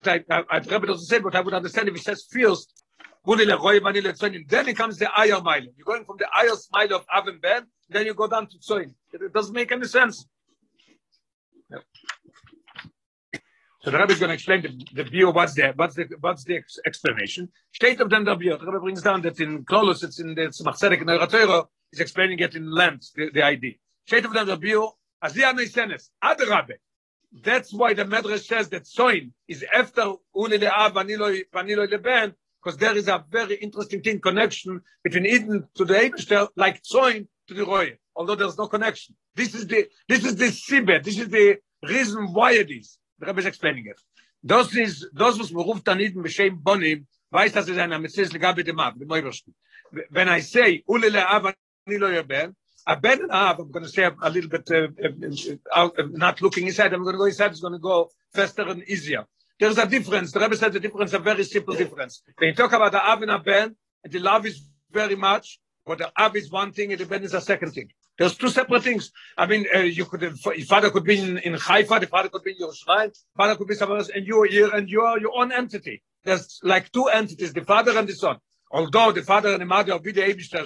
I, 0.05 0.23
I, 0.31 0.45
I, 0.51 0.59
Rebbe 0.59 0.87
doesn't 0.87 1.07
say, 1.07 1.19
but 1.19 1.35
I 1.35 1.41
would 1.41 1.55
understand 1.55 1.89
if 1.89 1.95
he 1.95 2.01
says 2.01 2.27
first, 2.31 2.80
then 3.24 4.68
it 4.68 4.78
comes 4.78 4.98
the 4.98 5.10
Ayah 5.20 5.42
Mile. 5.42 5.62
You're 5.62 5.86
going 5.86 6.06
from 6.06 6.18
the 6.18 6.28
Ayah 6.36 6.56
Smile 6.56 6.96
of 6.96 7.06
Av 7.14 7.28
and 7.28 7.42
Ben, 7.42 7.68
then 7.90 8.06
you 8.06 8.14
go 8.14 8.28
down 8.28 8.48
to 8.48 8.58
Tzoin. 8.58 8.94
It 9.14 9.34
doesn't 9.34 9.54
make 9.54 9.72
any 9.72 9.86
sense. 9.86 10.26
So 13.84 13.90
the 13.90 13.98
Rebbe 13.98 14.14
is 14.14 14.20
going 14.20 14.30
to 14.30 14.36
explain 14.36 14.62
the, 14.62 14.86
the 14.94 15.10
view. 15.10 15.32
What's 15.32 15.56
the 15.56 15.74
what's 15.76 15.96
the 15.96 16.06
what's 16.20 16.44
the 16.44 16.62
explanation? 16.86 17.50
State 17.74 18.00
of 18.00 18.12
them 18.12 18.26
the 18.26 18.36
view. 18.36 18.56
The 18.58 18.66
Rebbe 18.66 18.80
brings 18.80 19.02
down 19.02 19.22
that 19.24 19.40
in 19.40 19.66
Klolos, 19.66 20.04
it's 20.04 20.20
in 20.20 20.36
the 20.36 20.42
Tzmach 20.42 21.02
in 21.02 21.08
the 21.08 21.68
He's 21.92 22.00
explaining 22.00 22.40
it 22.40 22.56
in 22.56 22.72
length 22.72 23.12
the, 23.16 23.32
the 23.34 23.44
idea. 23.44 23.74
State 24.06 24.26
of 24.26 24.34
them 24.34 24.48
the 24.48 24.56
view. 24.56 24.92
As 25.24 25.34
the 25.34 25.42
Anay 25.42 25.68
Senes, 25.68 26.10
Ad 26.22 26.40
Rabbe. 26.42 26.74
That's 27.44 27.74
why 27.74 27.94
the 27.94 28.04
Medrash 28.06 28.46
says 28.46 28.70
that 28.70 28.86
Soin 28.86 29.34
is 29.48 29.64
after 29.74 30.14
Uli 30.36 30.60
le'av 30.60 30.94
vaniloi 30.94 31.44
vaniloi 31.54 31.90
leben 31.90 32.34
because 32.62 32.78
there 32.78 32.96
is 32.96 33.08
a 33.08 33.24
very 33.30 33.56
interesting 33.56 34.02
thing 34.02 34.20
connection 34.20 34.82
between 35.04 35.26
Eden 35.26 35.68
to 35.76 35.86
the 35.86 35.94
Eibishter, 35.94 36.48
like 36.56 36.84
Zoin 36.84 37.28
to 37.48 37.54
the 37.54 37.66
Roy, 37.66 37.98
although 38.16 38.36
there's 38.36 38.58
no 38.58 38.68
connection. 38.68 39.16
This 39.36 39.56
is 39.56 39.68
the 39.68 39.88
this 40.08 40.24
is 40.26 40.36
the 40.36 40.52
sibet, 40.52 41.04
this 41.04 41.20
is 41.20 41.30
the 41.30 41.58
reason 41.84 42.34
why 42.34 42.54
it 42.54 42.70
is. 42.70 42.98
The 43.20 43.28
Rebbe 43.28 43.40
is 43.40 43.46
explaining 43.46 43.86
it. 43.88 44.00
Das 44.46 44.76
is 44.76 45.10
das 45.14 45.40
was 45.40 45.52
man 45.52 45.64
ruft 45.66 45.88
dann 45.88 46.00
Eden 46.00 46.24
beschem 46.24 46.62
Bonim, 46.62 47.08
weiß 47.32 47.54
dass 47.54 47.68
es 47.68 47.78
einer 47.78 48.00
mit 48.00 48.12
sich 48.12 48.32
legabe 48.32 48.64
dem 48.64 48.80
Ab, 48.80 48.96
dem 49.00 49.12
Eibishter. 49.12 49.52
When 50.10 50.30
I 50.30 50.42
say 50.42 50.84
ulele 50.88 51.26
av 51.26 51.54
ni 51.88 51.98
lo 51.98 52.08
a 52.88 52.96
ben 52.96 53.30
av, 53.30 53.60
I'm 53.60 53.72
going 53.72 53.84
to 53.84 53.90
say 53.90 54.04
a, 54.04 54.30
little 54.30 54.50
bit 54.50 54.70
uh, 54.72 54.88
uh, 55.76 55.90
uh, 55.98 56.04
not 56.12 56.42
looking 56.42 56.66
inside, 56.68 56.94
I'm 56.94 57.04
going 57.04 57.14
to 57.14 57.20
go 57.20 57.26
inside, 57.26 57.52
it's 57.52 57.62
going 57.62 57.74
to 57.74 57.80
go 57.80 58.10
faster 58.34 58.64
and 58.64 58.84
easier. 58.84 59.26
There's 59.62 59.78
a 59.78 59.86
difference. 59.86 60.32
The 60.32 60.40
Rebbe 60.40 60.56
said 60.56 60.74
the 60.74 60.80
difference, 60.80 61.14
a 61.14 61.20
very 61.20 61.44
simple 61.44 61.76
difference. 61.76 62.24
When 62.40 62.50
you 62.50 62.56
talk 62.56 62.74
about 62.74 62.94
the 62.94 63.10
Av 63.12 63.22
and 63.22 63.30
a 63.30 63.38
Ben, 63.38 63.76
the 64.04 64.18
love 64.18 64.48
is 64.48 64.68
very 64.92 65.16
much, 65.16 65.60
but 65.86 66.00
the 66.00 66.12
Av 66.20 66.36
is 66.36 66.50
one 66.50 66.72
thing 66.72 66.92
and 66.92 67.00
the 67.00 67.06
Ben 67.06 67.22
is 67.24 67.36
a 67.36 67.42
second 67.42 67.74
thing. 67.74 67.90
There's 68.18 68.36
two 68.36 68.50
separate 68.50 68.82
things. 68.82 69.12
I 69.38 69.46
mean, 69.46 69.68
uh, 69.72 69.82
you 69.82 70.06
could, 70.06 70.24
your 70.24 70.66
father 70.66 70.90
could 70.90 71.04
be 71.04 71.20
in, 71.20 71.38
in 71.38 71.54
Haifa, 71.54 72.00
the 72.00 72.08
father 72.08 72.30
could 72.30 72.44
be 72.44 72.54
in 72.54 72.58
Yerushalayim, 72.58 73.16
father 73.38 73.56
could 73.56 73.68
be 73.68 73.76
somewhere 73.76 74.00
else, 74.00 74.10
and 74.10 74.26
you 74.26 74.42
are 74.42 74.48
here, 74.48 74.72
and 74.74 74.90
you 74.90 75.02
are 75.02 75.20
your 75.20 75.38
own 75.38 75.52
entity. 75.52 76.02
There's 76.24 76.60
like 76.64 76.92
two 76.92 77.06
entities, 77.06 77.54
the 77.54 77.64
father 77.64 77.96
and 77.96 78.08
the 78.08 78.16
son. 78.16 78.38
Although 78.72 79.12
the 79.12 79.22
father 79.22 79.50
and 79.54 79.62
the 79.62 79.66
mother 79.66 79.94
of 79.94 80.02
the 80.02 80.12
Abishter, 80.12 80.66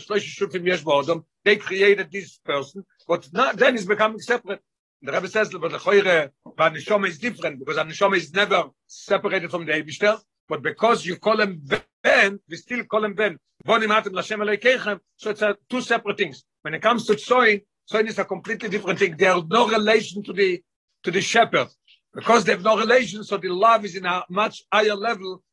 they 1.44 1.56
created 1.58 2.12
this 2.14 2.38
person, 2.38 2.86
but 3.10 3.28
not, 3.34 3.58
then 3.58 3.76
it's 3.76 3.84
becoming 3.84 4.22
separate. 4.22 4.62
The 5.06 5.12
Rebbe 5.12 5.28
says 5.28 5.50
that 5.52 5.60
the 5.60 5.70
Choyre, 5.70 6.32
but 6.58 6.74
the 6.74 6.80
Neshama 6.80 7.08
is 7.08 7.20
different 7.20 7.60
because 7.60 7.76
the 7.76 7.84
Neshama 7.84 8.18
is 8.18 8.34
never 8.34 8.64
separated 8.88 9.52
from 9.52 9.64
the 9.68 9.74
Eibishter, 9.74 10.20
but 10.50 10.64
because 10.64 11.06
you 11.06 11.18
call 11.18 11.40
him 11.40 11.62
Ben, 12.02 12.40
we 12.50 12.58
still 12.58 12.84
call 12.86 13.06
him 13.06 13.14
Ben. 13.14 13.38
So 13.68 13.76
it's 15.30 15.42
a, 15.44 15.58
two 15.70 15.82
separate 15.82 16.18
things. 16.18 16.44
When 16.64 16.74
it 16.74 16.82
comes 16.82 17.06
to 17.06 17.14
Tzoin, 17.14 17.62
Tzoin 17.92 18.08
is 18.08 18.18
a 18.18 18.26
completely 18.26 18.68
different 18.68 18.98
thing. 18.98 19.16
There 19.16 19.38
is 19.38 19.44
no 19.48 19.68
relation 19.68 20.24
to 20.24 20.34
the 20.34 20.64
to 21.04 21.12
the 21.12 21.22
shepherd. 21.22 21.68
Because 22.12 22.44
they 22.44 22.54
have 22.54 22.64
no 22.64 22.76
relation, 22.76 23.24
so 23.24 23.38
the 23.38 23.50
love 23.50 23.86
is 23.86 23.96
in 23.96 24.06
a 24.06 24.24
much 24.30 24.64
higher 24.74 24.96
level 24.96 25.44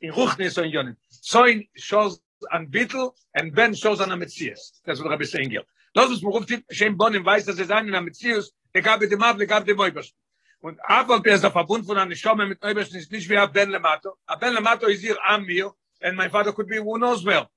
in 0.00 0.12
Ruchnis 0.12 0.56
or 0.56 0.64
in 0.64 0.72
Yonim. 0.72 0.96
Tzoin 1.22 1.68
shows 1.76 2.18
an 2.50 2.68
Bittel, 2.68 3.12
and 3.34 3.54
Ben 3.54 3.74
shows 3.74 4.00
an 4.00 4.08
Ametzias. 4.08 4.80
That's 4.86 5.00
what 5.00 5.10
Rabbi 5.10 5.24
is 5.24 5.32
saying 5.32 5.50
here. 5.50 5.64
Das 5.94 6.10
ist, 6.10 6.22
worauf 6.22 6.46
Shem 6.70 6.96
Bonim 6.96 7.24
weiß, 7.24 7.44
dass 7.44 7.58
es 7.58 7.70
einen 7.70 7.94
Ametzias 7.94 8.52
gab 8.80 9.00
dem 9.00 9.22
Ab, 9.22 9.38
gab 9.46 9.64
dem 9.66 9.76
Moibers. 9.76 10.14
und 10.62 10.78
aber 10.84 11.24
ist 11.26 11.42
der 11.42 11.50
Verbund 11.50 11.84
von 11.84 11.98
einer 11.98 12.14
Schomme 12.14 12.46
mit 12.46 12.62
Neubersten 12.62 12.96
ist 12.96 13.10
nicht 13.10 13.28
wie 13.28 13.46
Ben 13.52 13.70
Lemato. 13.70 14.16
Ein 14.26 14.38
Ben 14.38 14.54
Lemato 14.54 14.86
ist 14.86 15.00
hier 15.00 15.18
an 15.24 15.42
mir, 15.44 15.72
and 16.00 16.16
my 16.16 16.28
father 16.30 16.52
could 16.52 16.68
be 16.68 16.78
who 16.78 16.94
knows 16.94 17.24
where. 17.24 17.48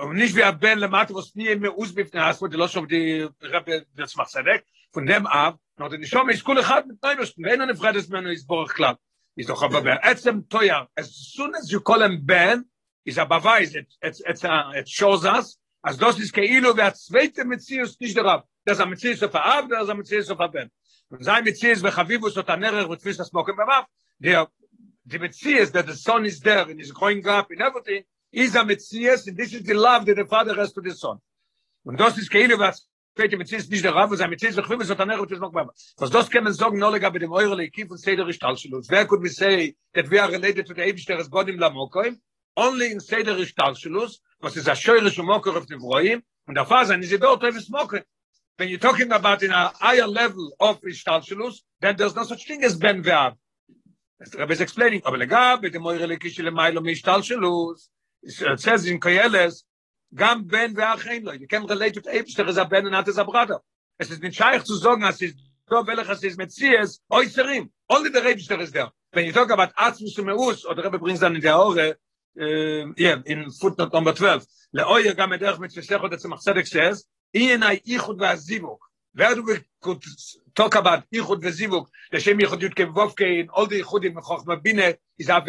Und 0.00 0.16
nicht 0.16 0.34
wie 0.36 0.52
Ben 0.52 0.78
Lemato, 0.78 1.14
was 1.14 1.34
nie 1.34 1.54
mehr 1.56 1.72
ausbiften 1.72 2.20
hast, 2.20 2.40
wo 2.40 2.46
die 2.46 2.56
Losch 2.56 2.76
auf 2.76 2.86
die 2.86 3.28
Rebbe, 3.42 3.86
das 3.94 4.14
macht 4.14 4.32
weg. 4.36 4.64
Von 4.92 5.04
dem 5.04 5.26
ab, 5.26 5.58
noch 5.76 5.90
die 5.90 6.06
Schomme 6.06 6.32
ist 6.32 6.46
cool, 6.46 6.64
hat 6.64 6.86
mit 6.86 7.02
Neubersten. 7.02 7.44
Wenn 7.44 7.60
eine 7.60 7.74
Freude 7.74 7.98
ist, 7.98 8.10
wenn 8.10 8.26
ist 8.26 8.46
Borch 8.46 8.72
klar. 8.72 8.98
Ist 9.34 9.50
doch 9.50 9.62
aber 9.62 9.82
bei 9.82 9.98
Ätzem 10.02 10.48
teuer. 10.48 10.88
As 10.94 11.10
soon 11.34 11.54
as 11.56 11.70
you 11.70 11.80
call 11.80 12.02
him 12.02 12.24
Ben, 12.24 12.64
is 13.04 13.18
a 13.18 13.26
beweis, 13.26 13.74
it, 13.74 13.86
it, 14.02 14.20
it 14.26 14.88
shows 14.88 15.24
us, 15.24 15.57
אז 15.84 15.98
דוס 15.98 16.20
איז 16.20 16.30
כאילו 16.30 16.76
והצוויתה 16.76 17.44
מציאוס 17.44 17.96
תשדרב, 18.02 18.40
דאז 18.68 18.80
המציאוס 18.80 19.22
אוף 19.22 19.34
האב, 19.34 19.64
דאז 19.68 19.88
המציאוס 19.88 20.30
אוף 20.30 20.40
הבן. 20.40 20.66
וזי 21.12 21.30
מציאוס 21.44 21.78
וחביבוס 21.82 22.36
אותה 22.36 22.56
נרר 22.56 22.90
ותפיס 22.90 23.20
לסמוקים 23.20 23.54
במאף, 23.56 23.84
die 25.08 25.18
Metzias, 25.18 25.72
that 25.72 25.86
the 25.86 25.94
son 25.94 26.26
is 26.26 26.38
there 26.40 26.68
and 26.68 26.80
is 26.80 26.92
growing 26.92 27.26
up 27.26 27.50
and 27.50 27.62
everything, 27.62 28.02
is 28.30 28.54
a 28.54 28.62
Metzias, 28.62 29.26
and 29.26 29.36
this 29.36 29.54
is 29.54 29.62
the 29.62 29.74
love 29.74 30.04
that 30.04 30.16
the 30.16 30.26
father 30.26 30.54
has 30.54 30.72
to 30.72 30.80
the 30.82 30.94
son. 30.94 31.18
Und 31.84 31.98
das 31.98 32.18
ist 32.18 32.30
keine, 32.30 32.58
was 32.58 32.86
fehlt 33.16 33.32
dem 33.32 33.38
Metzias 33.38 33.68
nicht 33.68 33.84
der 33.84 33.94
Rav, 33.94 34.10
was 34.10 34.20
ein 34.20 34.28
Metzias 34.28 34.54
sich 34.54 34.66
finden, 34.66 34.84
sondern 34.84 35.10
er 35.10 35.18
wird 35.18 35.32
es 35.32 35.40
noch 35.40 35.52
mehr. 35.52 35.68
Was 35.96 36.10
das 36.10 36.28
kann 36.30 36.44
man 36.44 36.52
sagen, 36.52 36.78
nur 36.78 36.92
lege 36.92 37.10
bei 37.10 37.18
dem 37.18 37.32
Eure 37.32 37.56
Lekiv 37.56 37.90
und 37.90 37.98
Seder 37.98 38.28
ist 38.28 38.40
Talschelus. 38.40 38.90
Wer 38.90 39.06
could 39.06 39.22
we 39.22 39.30
say 39.30 39.74
that 39.94 40.10
we 40.10 40.20
are 40.22 40.30
related 40.30 40.66
to 40.66 40.74
the 40.74 40.82
Ebenster 40.82 41.16
as 41.16 41.30
God? 41.30 41.48
Only 42.54 42.92
in 42.92 43.00
Seder 43.00 43.38
ist 43.38 43.56
was 44.41 44.57
is 44.57 44.67
a 44.67 44.71
Shoyre 44.71 45.09
Shumokor 45.09 45.55
of 45.55 45.67
the 45.67 45.75
Vroim, 45.75 46.21
und 46.47 46.55
der 46.55 46.65
Faser 46.65 46.99
is 46.99 47.17
dort, 47.19 47.41
Tevis 47.41 47.69
Mokoim. 47.69 48.03
when 48.57 48.69
you're 48.69 48.79
talking 48.79 49.11
about 49.11 49.41
in 49.43 49.51
a 49.51 49.69
higher 49.79 50.07
level 50.07 50.51
of 50.59 50.79
ishtalshelus, 50.81 51.61
then 51.81 51.95
there's 51.97 52.15
no 52.15 52.23
such 52.23 52.47
thing 52.47 52.63
as 52.63 52.75
ben 52.75 53.03
ve'av. 53.03 53.35
As 54.21 54.29
the 54.29 54.37
Rebbe 54.37 54.53
is 54.53 54.61
explaining, 54.61 55.01
אבל 55.05 55.19
לגב, 55.19 55.65
את 55.65 55.75
המויר 55.75 56.03
הליקי 56.03 56.29
של 56.29 56.49
מיילו 56.49 56.81
מהשתלשלוס, 56.81 57.89
it 58.25 58.59
says 58.59 58.85
in 58.85 58.99
Koyeles, 58.99 59.63
גם 60.13 60.47
בן 60.47 60.73
ואח 60.75 61.07
אין 61.07 61.23
לו, 61.23 61.33
you 61.33 61.47
can 61.47 61.65
relate 61.65 61.93
to 61.95 62.01
Eibster 62.01 62.47
as 62.47 62.57
a 62.57 62.65
ben 62.65 62.85
and 62.85 62.91
not 62.91 63.07
as 63.07 63.17
a 63.17 63.25
brother. 63.25 63.59
Es 63.99 64.11
ist 64.11 64.21
nicht 64.21 64.37
scheich 64.37 64.63
zu 64.63 64.75
sagen, 64.75 65.03
as 65.03 65.21
is 65.21 65.33
do 65.69 65.83
welch 65.83 66.09
as 66.09 66.23
is 66.23 66.37
Metzies, 66.37 66.99
oiserim, 67.11 67.69
only 67.89 68.09
the 68.09 68.19
Eibster 68.19 68.59
is 68.59 68.71
there. 68.71 68.89
When 69.11 69.25
you 69.25 69.31
talk 69.31 69.49
about 69.49 69.75
Atzmus 69.75 70.17
und 70.19 70.27
Meus, 70.27 70.65
or 70.65 70.75
the 70.75 70.83
Rebbe 70.83 70.99
brings 70.99 71.19
down 71.19 71.35
in 71.35 71.41
the 71.41 71.55
Ore, 71.55 71.79
uh, 71.79 71.93
äh 72.38 72.86
ja 72.96 73.20
in 73.24 73.50
footnote 73.50 73.92
number 73.92 74.14
12 74.14 74.46
le 74.72 74.86
oye 74.86 75.14
gam 75.14 75.30
der 75.38 75.58
mit 75.58 75.72
fesach 75.72 76.02
und 76.02 76.20
zum 76.20 76.38
sadek 76.38 76.66
says 76.66 77.06
in 77.32 77.62
ei 77.62 77.80
ichud 77.84 78.18
va 78.18 78.36
zivuk 78.36 78.80
wer 79.12 79.34
du 79.34 79.42
talk 80.54 80.76
about 80.76 81.02
ichud 81.10 81.42
va 81.42 81.50
zivuk 81.50 81.88
der 82.12 82.20
shem 82.20 82.38
ichud 82.38 82.62
yut 82.62 82.74
kem 82.74 82.94
vofke 82.94 83.26
in 83.40 83.48
all 83.50 83.66
die 83.66 83.82
ichud 83.82 84.04
im 84.04 84.14
khokh 84.14 84.46
va 84.46 84.56
bine 84.56 84.96
is 85.18 85.28
a 85.28 85.42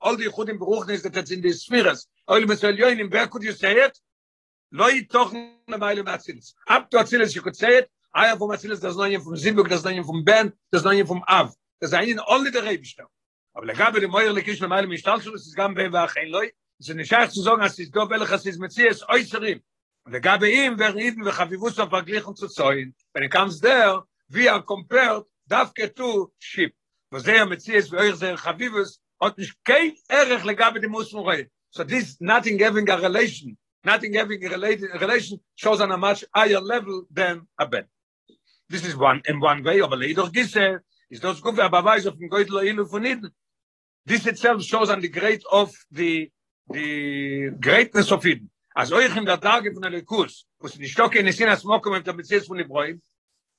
all 0.00 0.16
die 0.16 0.28
ichud 0.28 0.48
im 0.48 0.58
bruch 0.58 0.86
nes 0.86 1.04
in 1.04 1.12
tzin 1.12 1.42
des 1.42 1.64
sphires 1.64 2.06
oil 2.30 2.46
mit 2.46 2.58
sel 2.58 2.78
yoin 2.78 3.00
im 3.00 3.10
berkut 3.10 3.42
you 3.42 3.52
say 3.52 3.84
it? 3.84 3.98
Lo 4.72 4.86
i 4.88 5.06
toch 5.06 5.32
na 5.66 5.76
meile 5.76 6.02
matzins 6.02 6.54
ab 6.66 6.90
du 6.90 6.98
tzin 6.98 7.22
es 7.22 7.34
ichud 7.34 7.56
say 7.56 7.78
it. 7.78 7.90
I 8.14 8.26
aya 8.26 8.36
vom 8.36 8.50
matzins 8.50 8.80
das 8.80 8.96
neue 8.96 9.20
vom 9.20 9.36
zivuk 9.36 9.68
das 9.68 9.84
neue 9.84 10.04
vom 10.04 10.24
ben 10.24 10.52
das 10.70 10.84
neue 10.84 11.04
vom 11.04 11.22
av. 11.26 11.54
Das 11.80 11.92
ein 11.92 12.08
in 12.08 12.18
all 12.20 12.50
die 12.50 12.58
rebstadt 12.58 13.10
אבל 13.56 13.74
גם 13.74 13.92
בלי 13.92 14.06
מאיר 14.06 14.32
לקיש 14.32 14.62
למעל 14.62 14.86
משטר 14.86 15.20
שלו 15.20 15.34
יש 15.34 15.54
גם 15.56 15.74
בה 15.74 15.82
ואחיין 15.92 16.28
לוי 16.28 16.48
זה 16.78 16.94
נשאר 16.94 17.26
צוזוג 17.26 17.60
אז 17.60 17.80
יש 17.80 17.90
גם 17.90 18.08
בלי 18.08 18.26
חסיס 18.26 18.58
מציס 18.58 19.02
אויסרים 19.02 19.58
וגם 20.12 20.40
בהם 20.40 20.76
וריב 20.78 21.14
וחביבו 21.26 21.70
סופגליח 21.70 22.28
וצצוין 22.28 22.90
בן 23.14 23.28
קאמס 23.28 23.60
דר 23.60 23.98
ווי 24.30 24.50
אר 24.50 24.60
קומפרט 24.60 25.22
דאף 25.48 25.72
קטו 25.72 26.28
שיפ. 26.40 26.70
וזה 27.14 27.40
המציס 27.40 27.92
ואיר 27.92 28.14
זה 28.14 28.36
חביבוס 28.36 29.00
אות 29.20 29.38
יש 29.38 29.54
קיי 29.64 29.94
ערך 30.08 30.44
לגם 30.44 30.74
בדי 30.74 30.86
מוס 30.86 31.12
מורה. 31.12 31.36
So 31.76 31.78
this 31.78 32.20
nothing 32.20 32.58
having 32.58 32.88
a 32.90 32.96
relation 32.96 33.56
nothing 33.86 34.12
having 34.14 34.44
a 34.44 34.48
related 34.48 34.88
relation 35.00 35.38
shows 35.56 35.80
on 35.80 35.90
a 35.92 35.96
much 35.96 36.24
higher 36.34 36.60
level 36.60 37.04
than 37.10 37.36
a 37.60 37.66
bed. 37.66 37.86
This 38.68 38.84
is 38.88 38.96
one 38.96 39.20
in 39.28 39.40
one 39.40 39.62
way 39.62 39.80
of 39.80 39.92
a 39.92 39.96
leader 39.96 40.26
gives 40.36 40.56
is 41.10 41.20
those 41.20 41.40
go 41.40 41.52
for 41.52 41.62
a 41.62 41.70
bavaj 41.70 42.06
of 42.06 42.14
going 42.30 42.46
to 42.46 42.58
in 42.58 42.76
This 44.06 44.24
itself 44.26 44.62
shows 44.62 44.88
on 44.88 45.00
the 45.00 45.08
great 45.08 45.42
of 45.50 45.74
the 45.90 46.30
the 46.70 47.50
greatness 47.60 48.12
of 48.12 48.24
it. 48.24 48.40
אז 48.76 48.92
euch 48.92 49.16
in 49.16 49.24
der 49.24 49.40
Tage 49.40 49.72
von 49.72 49.82
der 49.82 50.02
Kurs, 50.02 50.46
sie 50.62 50.78
die 50.78 50.88
Stocke 50.88 51.18
in 51.18 51.24
den 51.24 51.34
Sinne 51.34 51.56
smoken 51.56 51.92
mit 51.92 52.06
der 52.06 52.12
Beziehung 52.12 52.44
von 52.44 52.58
Ibrahim, 52.60 53.02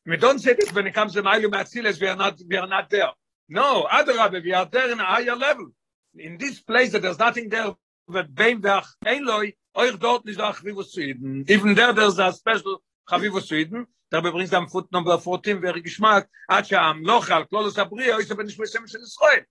we 0.05 0.15
don't 0.15 0.39
say 0.39 0.53
this 0.53 0.73
when 0.73 0.87
it 0.87 0.93
comes 0.93 1.13
to 1.13 1.21
Mailu 1.21 1.49
Matziles, 1.49 1.99
we 1.99 2.07
are 2.07 2.15
not, 2.15 2.39
we 2.47 2.55
are 2.57 2.67
not 2.67 2.89
there. 2.89 3.11
No, 3.49 3.87
Adrabe, 3.91 4.41
we 4.41 4.53
are 4.53 4.65
there 4.65 4.89
in 4.91 4.99
a 4.99 5.03
higher 5.03 5.35
level. 5.35 5.67
In 6.15 6.37
this 6.37 6.61
place 6.61 6.91
that 6.91 7.01
there's 7.01 7.19
nothing 7.19 7.49
there, 7.49 7.75
but 8.07 8.33
beim 8.33 8.63
Weg, 8.63 8.85
ein 9.03 9.23
Loi, 9.23 9.53
euch 9.73 9.97
dort 9.97 10.23
nicht 10.23 10.39
auch 10.39 10.55
Chavivus 10.55 10.93
Sweden. 10.93 11.43
Even 11.49 11.75
there 11.75 11.93
there's 11.93 12.19
a 12.19 12.31
special 12.31 12.81
Chavivus 13.09 13.47
Sweden, 13.47 13.85
da 14.09 14.21
bringt 14.21 14.53
am 14.53 14.69
Foot 14.69 14.89
Number 14.93 15.19
14, 15.19 15.61
wäre 15.61 15.81
Geschmack, 15.81 16.29
at 16.47 16.69
ja 16.69 16.89
am 16.89 17.03
Loch, 17.03 17.29
al 17.31 17.45
Klolos 17.47 17.77
Abria, 17.77 18.17
ist 18.17 18.31
aber 18.31 18.43
nicht 18.43 18.57
mehr 18.57 18.67
Sem 18.67 18.87
של 18.87 19.01
Israel. 19.01 19.45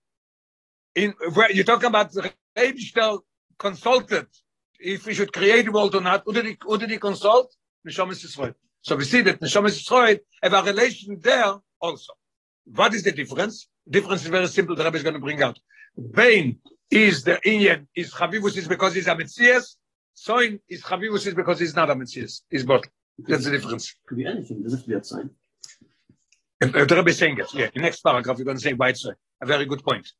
In, 0.97 1.13
where 1.35 1.51
you 1.51 1.63
talk 1.63 1.83
about 1.83 2.11
the 2.11 2.31
Rebischter 2.57 3.19
consulted, 3.59 4.25
if 4.79 5.05
we 5.05 5.13
should 5.13 5.31
create 5.31 5.67
a 5.67 5.71
world 5.71 5.93
or 5.93 6.01
not, 6.01 6.25
die, 6.25 6.57
oder 6.65 6.87
die 6.87 6.97
consult, 6.97 7.55
Neshama 7.87 8.13
Yisrael. 8.13 8.55
So 8.81 8.95
we 8.95 9.05
see 9.05 9.21
that 9.21 9.39
Neshama 9.39 9.69
Yisrael 9.69 10.19
have 10.41 10.53
a 10.55 10.63
relation 10.63 11.19
there 11.21 11.53
also. 11.79 12.13
What 12.65 12.95
is 12.95 13.03
the 13.03 13.11
difference? 13.11 13.67
Difference 13.87 14.23
is 14.23 14.29
very 14.29 14.47
simple, 14.47 14.75
the 14.75 14.83
Rebbe 14.85 14.97
is 14.97 15.03
going 15.03 15.13
to 15.13 15.19
bring 15.19 15.43
out. 15.43 15.59
Bain 15.95 16.57
is 16.89 17.23
the 17.23 17.39
Indian, 17.47 17.87
is 17.95 18.11
Chavivus 18.11 18.57
is 18.57 18.67
because 18.67 18.95
he's 18.95 19.07
a 19.07 19.15
Metzias, 19.15 19.75
Soin 20.15 20.59
is 20.67 20.81
Chavivus 20.81 21.27
is 21.27 21.35
because 21.35 21.59
he's 21.59 21.75
not 21.75 21.91
a 21.91 21.95
Metzias. 21.95 22.41
He's 22.49 22.65
both. 22.65 22.85
That's 23.19 23.45
the 23.45 23.51
difference. 23.51 23.93
Could 24.07 24.17
be 24.17 24.25
anything, 24.25 24.63
doesn't 24.63 24.79
have 24.89 25.03
to 25.03 25.15
be. 25.17 25.29
And, 26.59 26.75
uh, 26.75 26.85
the 26.85 26.95
Rebbe 26.95 27.11
is 27.11 27.19
saying 27.19 27.37
it. 27.37 27.53
Yeah, 27.53 27.69
in 27.75 27.83
next 27.83 28.01
paragraph, 28.01 28.39
you're 28.39 28.45
going 28.45 28.57
to 28.57 28.63
say 28.63 28.73
why 28.73 28.89
it's 28.89 29.05
a, 29.05 29.15
a 29.43 29.45
very 29.45 29.65
good 29.65 29.83
point. 29.83 30.11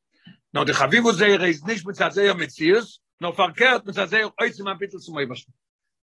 Now, 0.57 0.63
the 0.63 0.73
Chavivus 0.73 1.19
there 1.19 1.45
is 1.45 1.63
nicht 1.65 1.85
mit 1.85 1.97
Zazeya 1.97 2.33
Metzias, 2.33 2.97
no 3.21 3.31
verkehrt 3.31 3.85
mit 3.85 3.95
euch 3.95 5.45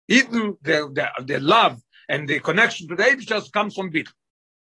even 0.08 0.56
the 0.62 0.88
the 0.94 1.24
the 1.26 1.38
love 1.38 1.78
and 2.08 2.26
the 2.26 2.40
connection 2.40 2.88
to 2.88 2.96
the 2.96 3.14
just 3.16 3.52
comes 3.52 3.74
from 3.74 3.90
bit 3.90 4.08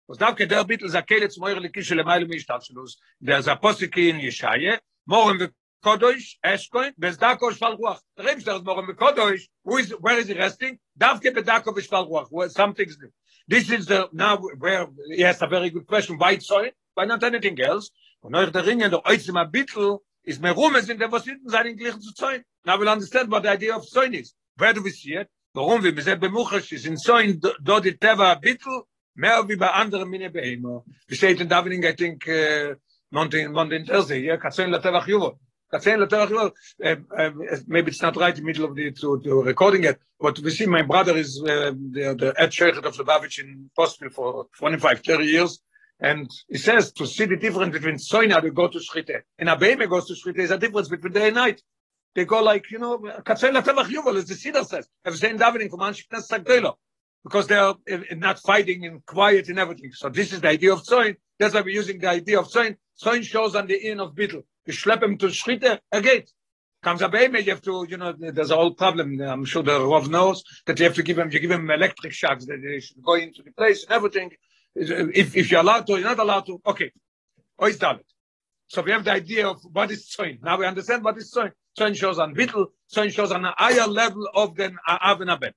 was 0.09 0.19
da 0.19 0.33
der 0.33 0.65
bit 0.65 0.83
is 0.83 0.97
a 0.97 1.03
kele 1.03 1.31
zum 1.31 1.45
eure 1.45 1.61
likische 1.61 1.95
le 1.95 2.03
mal 2.03 2.27
mi 2.27 2.41
stadt 2.41 2.65
schluss 2.67 2.97
der 3.23 3.41
zaposiki 3.41 4.09
in 4.09 4.19
wir 4.19 5.53
kodosh 5.85 6.37
eskoin 6.45 6.93
bez 6.99 7.17
da 7.17 7.37
kosh 7.37 7.57
fal 7.57 7.77
ruach 7.79 8.01
reim 8.19 8.41
shtar 8.41 8.61
morgen 8.65 8.85
wir 8.89 8.97
kodosh 8.97 9.43
who 9.65 9.77
is 9.77 9.93
where 10.01 10.19
is 10.19 10.27
he 10.27 10.35
resting? 10.35 10.77
Darf 10.99 11.21
ke 11.21 11.33
bedako 11.33 11.73
be 11.73 11.83
fal 11.83 12.09
ruach. 12.09 12.27
Where 12.31 12.49
something's 12.49 12.99
new. 12.99 13.11
This 13.47 13.71
is 13.71 13.87
the 13.87 14.09
now 14.13 14.39
where 14.59 14.89
yes 15.07 15.41
a 15.41 15.47
very 15.47 15.71
good 15.71 15.87
question 15.87 16.19
why 16.19 16.39
so 16.39 16.69
why 16.95 17.05
not 17.05 17.23
anything 17.23 17.61
else 17.61 17.91
und 18.21 18.35
euch 18.35 18.51
der 18.51 18.67
ringen 18.67 18.91
der 18.91 19.05
euch 19.07 19.27
mal 19.33 19.45
bitte 19.45 19.99
is 20.23 20.39
mir 20.41 20.53
rum 20.53 20.75
sind 20.81 21.01
der 21.01 21.11
was 21.11 21.25
hinten 21.25 21.49
seinen 21.49 21.77
gleichen 21.77 22.01
zu 22.01 22.13
zein 22.15 22.45
now 22.65 22.77
we'll 22.79 22.89
understand 22.89 23.31
what 23.31 23.43
the 23.43 23.51
idea 23.51 23.77
of 23.77 23.85
soin 23.85 24.13
is. 24.15 24.35
Where 24.57 24.75
do 24.75 24.83
we 24.83 24.91
see 24.91 25.15
it? 25.15 25.29
Warum? 25.55 25.83
Wir 25.83 25.93
mit 25.93 26.21
be 26.21 26.29
muchash 26.29 26.73
is 26.73 26.85
in 26.85 26.97
soin 26.97 27.41
do 27.41 27.81
die 27.81 27.97
teva 27.97 28.35
bitel 28.35 28.85
mehr 29.19 29.49
wie 29.49 29.57
bei 29.57 29.71
anderen 29.71 30.09
mine 30.09 30.31
behemer 30.31 30.85
wir 31.07 31.17
steht 31.17 31.41
in 31.41 31.49
davening 31.49 31.85
i 31.85 31.93
think 31.93 32.27
uh, 32.29 32.75
mountain 33.11 33.53
mountain 33.53 33.85
thursday 33.85 34.21
yeah 34.21 34.37
katsen 34.37 34.71
la 34.71 34.79
teva 34.79 35.03
yuvo 35.07 35.39
katsen 35.73 35.99
la 35.99 36.07
teva 36.07 36.27
yuvo 36.31 36.53
maybe 37.67 37.91
it's 37.91 38.01
not 38.01 38.17
right 38.17 38.39
in 38.39 38.45
the 38.45 38.47
middle 38.47 38.65
of 38.65 38.77
the 38.77 38.93
to, 38.93 39.19
to 39.21 39.43
recording 39.43 39.83
it 39.85 39.99
but 40.21 40.39
we 40.39 40.51
see 40.51 40.67
my 40.67 40.83
brother 40.83 41.17
is 41.17 41.43
uh, 41.43 41.73
the 41.95 42.15
the 42.21 42.33
head 42.37 42.55
sheikh 42.55 42.77
of 42.77 42.97
Lubavitch 42.97 43.41
in 43.41 43.71
Boston 43.77 44.09
for 44.11 44.47
25 44.57 45.01
30 45.01 45.25
years 45.25 45.61
And 46.01 46.31
he 46.49 46.59
says 46.59 46.93
to 46.93 47.07
see 47.07 47.25
the 47.25 47.37
difference 47.37 47.73
between 47.73 47.97
Soina 47.97 48.41
to 48.41 48.51
go 48.51 48.69
to 48.69 48.79
Shchite 48.79 49.23
and 49.39 49.49
Abeme 49.49 49.89
goes 49.89 50.07
to 50.07 50.15
Shchite 50.15 50.39
is 50.39 50.51
a 50.51 50.59
difference 50.59 50.89
between 50.89 51.13
day 51.13 51.27
and 51.27 51.35
night. 51.35 51.63
They 52.15 52.25
go 52.25 52.43
like, 52.43 52.71
you 52.71 52.79
know, 52.79 52.99
Katzel 52.99 53.53
Latevach 53.53 53.87
Yuval, 53.87 54.17
as 54.17 54.27
the 54.27 54.35
Siddur 54.35 54.65
says, 54.65 54.89
have 55.05 55.17
same 55.17 55.39
davening 55.39 55.71
from 55.71 55.81
Anshik 55.81 56.07
Nes 56.13 56.29
Sagdelo, 56.29 56.75
because 57.23 57.47
they 57.47 57.57
are 57.57 57.77
eh, 57.87 58.01
eh, 58.11 58.15
not 58.15 58.39
fighting 58.41 58.85
in 58.85 59.01
quiet 59.07 59.49
and 59.49 59.59
everything. 59.59 59.93
So 59.93 60.09
this 60.09 60.33
is 60.33 60.41
the 60.41 60.49
idea 60.49 60.73
of 60.73 60.85
Soin. 60.85 61.17
That's 61.39 61.55
why 61.55 61.61
we're 61.61 61.75
using 61.75 61.99
the 61.99 62.09
idea 62.09 62.41
of 62.41 62.49
Soin. 62.49 62.77
Soin 62.95 63.23
shows 63.23 63.55
on 63.55 63.67
the 63.67 63.77
inn 63.77 64.01
of 64.01 64.15
Bittel. 64.15 64.43
You 64.67 64.73
schlep 64.73 65.03
him 65.03 65.19
to 65.19 65.27
Shchite, 65.27 65.79
a 65.93 66.01
gate. 66.01 66.33
Comes 66.83 67.01
Abeme, 67.03 67.45
you 67.45 67.51
have 67.51 67.63
to, 67.63 67.87
you 67.89 67.97
know, 67.97 68.15
there's 68.17 68.53
a 68.53 68.57
whole 68.57 68.73
problem. 68.75 69.21
I'm 69.21 69.45
sure 69.45 69.65
the 69.65 69.81
Rav 69.85 70.09
knows 70.09 70.45
that 70.67 70.79
you 70.79 70.85
have 70.85 70.95
to 70.95 71.03
give 71.03 71.19
him, 71.19 71.31
you 71.33 71.41
give 71.41 71.51
him 71.51 71.69
electric 71.71 72.13
shocks 72.13 72.47
that 72.47 72.63
they 72.63 72.79
should 72.79 73.03
go 73.03 73.15
into 73.15 73.43
the 73.43 73.51
place 73.51 73.85
and 73.85 73.93
everything. 73.93 74.31
If 74.79 75.37
if 75.37 75.51
you're 75.51 75.61
allowed 75.61 75.87
to 75.87 75.93
you're 75.93 76.03
not 76.03 76.19
allowed 76.19 76.47
to. 76.47 76.61
Okay. 76.67 76.91
Ois 77.61 77.77
dalet 77.77 78.05
so 78.69 78.83
we 78.83 78.91
have 78.91 79.05
the 79.05 79.13
idea 79.13 79.49
of 79.49 79.61
what 79.73 79.91
is 79.91 80.09
soin 80.09 80.39
now 80.43 80.59
we 80.59 80.67
understand 80.67 81.03
what 81.03 81.17
is 81.17 81.31
soin 81.31 81.51
soin 81.77 81.95
shows 81.95 82.19
on 82.19 82.35
bittel 82.35 82.67
soin 82.87 83.11
shows 83.11 83.33
on 83.33 83.45
a 83.45 83.55
higher 83.57 83.87
level 83.87 84.29
of 84.35 84.55
the 84.55 84.73
av 84.87 85.21
and 85.21 85.31
abed 85.31 85.55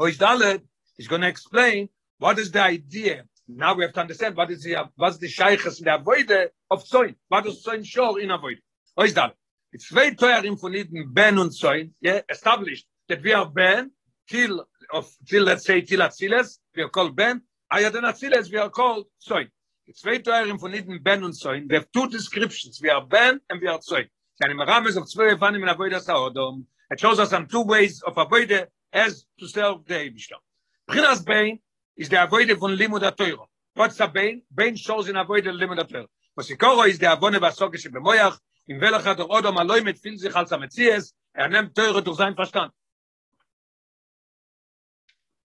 ois 0.00 0.16
dalet 0.16 0.62
is 0.98 1.06
going 1.06 1.20
to 1.20 1.28
explain 1.28 1.88
what 2.18 2.38
is 2.38 2.52
the 2.52 2.62
idea. 2.62 3.24
Now 3.48 3.74
we 3.74 3.82
have 3.82 3.92
to 3.94 4.00
understand 4.00 4.36
what 4.36 4.50
is 4.50 4.62
the 4.62 4.76
what's 4.96 5.18
the 5.18 5.28
shaykhs 5.28 5.78
in 5.80 5.84
the 5.84 5.90
avoide 5.90 6.48
of 6.70 6.86
soin 6.86 7.14
what 7.28 7.46
is 7.46 7.62
soin 7.62 7.82
show 7.82 8.16
in 8.16 8.30
avoid 8.30 8.58
what 8.94 9.06
is 9.06 9.14
that 9.14 9.34
it's 9.72 9.90
very 9.90 10.14
teuer 10.14 10.44
in 10.44 10.56
iden 10.74 11.12
ben 11.12 11.38
und 11.38 11.52
soin 11.52 11.90
yeah 12.00 12.20
established 12.28 12.86
that 13.08 13.22
we 13.22 13.32
are 13.32 13.46
ben 13.46 13.90
till 14.28 14.66
of 14.92 15.10
till 15.26 15.44
let's 15.44 15.64
say 15.64 15.80
till 15.82 16.00
atziles 16.00 16.58
we 16.74 16.82
are 16.82 16.88
called 16.88 17.14
ben 17.16 17.42
I 17.74 17.80
had 17.80 17.94
an 17.96 18.04
affiliate, 18.04 18.50
we 18.52 18.58
are 18.58 18.68
called 18.68 19.06
Zoin. 19.18 19.48
Die 19.86 19.94
zwei 19.94 20.18
Teuren 20.18 20.58
von 20.58 20.74
Iden, 20.74 21.02
Ben 21.02 21.24
und 21.24 21.32
Zoin, 21.32 21.66
der 21.66 21.80
have 21.80 21.90
two 21.90 22.06
descriptions, 22.06 22.82
we 22.82 22.90
are 22.90 23.00
Ben 23.00 23.40
and 23.48 23.62
we 23.62 23.66
are 23.66 23.80
Zoin. 23.80 24.06
Sie 24.34 24.44
haben 24.44 24.52
im 24.52 24.60
Rames 24.60 24.94
auf 24.98 25.06
zwei 25.06 25.30
Evanen 25.30 25.62
in 25.62 25.68
Avoida 25.70 25.98
Saodom, 25.98 26.66
it 26.90 27.00
shows 27.00 27.18
us 27.18 27.32
on 27.32 27.48
two 27.48 27.62
ways 27.62 28.02
of 28.02 28.14
Avoida 28.16 28.66
as 28.92 29.24
to 29.38 29.48
serve 29.48 29.86
the 29.86 29.94
Eibishtam. 29.94 30.40
Prinas 30.86 31.24
Bein 31.24 31.60
is 31.96 32.10
the 32.10 32.16
Avoida 32.16 32.54
von 32.58 32.76
Limud 32.76 33.00
HaToiro. 33.00 33.46
What's 33.72 33.96
the 33.96 34.06
Bein? 34.06 34.42
Bein 34.54 34.76
shows 34.76 35.08
in 35.08 35.14
Avoida 35.14 35.50
Limud 35.50 35.78
HaToiro. 35.78 36.08
Posikoro 36.38 36.86
is 36.86 36.98
the 36.98 37.06
Avone 37.06 37.40
Vasoke 37.40 37.76
Shebemoyach, 37.76 38.38
in 38.66 38.80
Velachat 38.80 39.16
der 39.16 39.30
Odom 39.30 39.56
aloi 39.56 39.80
mit 39.80 39.96
Aloy 39.96 40.12
Metfil 40.12 40.18
Zichal 40.18 40.46
Sametzies, 40.46 41.14
er 41.34 41.48
nimmt 41.48 41.74
Teure 41.74 42.02
durch 42.02 42.18
sein 42.18 42.34
Verstand. 42.34 42.70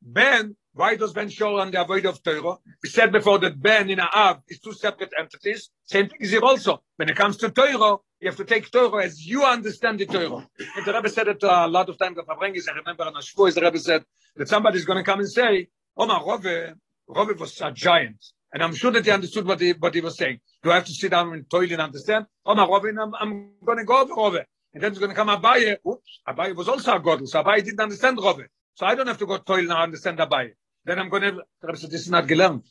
Ben 0.01 0.57
why 0.77 0.95
does 0.95 1.11
ben 1.11 1.29
show 1.29 1.57
on 1.57 1.71
the 1.71 1.81
avoid 1.81 2.05
of 2.05 2.21
teuro 2.21 2.61
we 2.83 2.89
said 2.89 3.11
before 3.11 3.39
that 3.39 3.59
ben 3.59 3.89
in 3.89 3.99
av 3.99 4.41
is 4.47 4.59
two 4.59 4.73
separate 4.73 5.11
entities. 5.17 5.69
Same 5.83 6.07
thing 6.07 6.19
is 6.21 6.31
here 6.31 6.41
also. 6.43 6.83
When 6.97 7.09
it 7.09 7.15
comes 7.15 7.37
to 7.37 7.49
teuro 7.49 8.03
you 8.19 8.29
have 8.29 8.37
to 8.37 8.45
take 8.45 8.69
teuro 8.69 8.97
as 8.97 9.25
you 9.25 9.43
understand 9.43 9.99
the 9.99 10.05
teuro 10.05 10.37
and 10.75 10.85
the 10.85 10.93
rabbi 10.93 11.07
said 11.07 11.27
it 11.27 11.43
uh, 11.43 11.63
a 11.65 11.67
lot 11.67 11.89
of 11.89 11.97
times 11.97 12.15
the 12.15 12.23
fabrengis 12.23 12.69
i 12.71 12.75
remember 12.75 13.03
on 13.03 13.15
a 13.15 13.19
shvo 13.19 13.47
is 13.47 13.55
the 13.55 13.61
rabbi 13.61 13.77
said 13.77 14.03
that 14.35 14.47
somebody 14.47 14.77
is 14.77 14.85
going 14.85 14.97
to 14.97 15.03
come 15.03 15.19
and 15.19 15.29
say 15.29 15.67
oh 15.97 16.05
my 16.05 16.19
rove 16.19 16.75
rove 17.07 17.39
was 17.39 17.59
a 17.61 17.71
giant. 17.71 18.23
And 18.53 18.63
i'm 18.63 18.75
sure 18.75 18.91
that 18.91 19.03
he 19.03 19.11
understood 19.11 19.45
what 19.45 19.59
he 19.59 19.73
what 19.73 19.95
he 19.95 20.01
was 20.01 20.15
saying. 20.17 20.39
Do 20.61 20.71
i 20.71 20.75
have 20.75 20.85
to 20.85 20.93
sit 20.93 21.11
down 21.11 21.33
and 21.33 21.49
toil 21.49 21.71
and 21.71 21.81
understand? 21.81 22.25
Oh 22.45 22.53
my 22.53 22.65
rove 22.67 22.85
i'm, 22.85 23.15
I'm 23.19 23.49
going 23.65 23.79
to 23.79 23.83
go 23.83 24.01
over 24.01 24.13
rove. 24.13 24.45
And 24.73 24.83
then 24.83 24.91
it's 24.91 24.99
going 24.99 25.09
to 25.09 25.15
come 25.15 25.29
abaye. 25.29 25.77
Oops 25.87 26.21
abaye 26.27 26.55
was 26.55 26.67
also 26.67 26.95
a 26.95 26.99
god 26.99 27.27
so 27.27 27.43
abaye 27.43 27.63
didn't 27.63 27.79
understand 27.79 28.19
rove. 28.21 28.41
So 28.75 28.85
i 28.85 28.93
don't 28.93 29.07
have 29.07 29.17
to 29.17 29.25
go 29.25 29.37
toil 29.37 29.59
and 29.59 29.71
understand 29.71 30.19
abaye 30.19 30.53
then 30.87 30.97
i'm 30.99 31.09
going 31.09 31.23
to 31.23 31.43
this 31.61 32.01
is 32.05 32.09
not 32.09 32.25
gelernt 32.31 32.65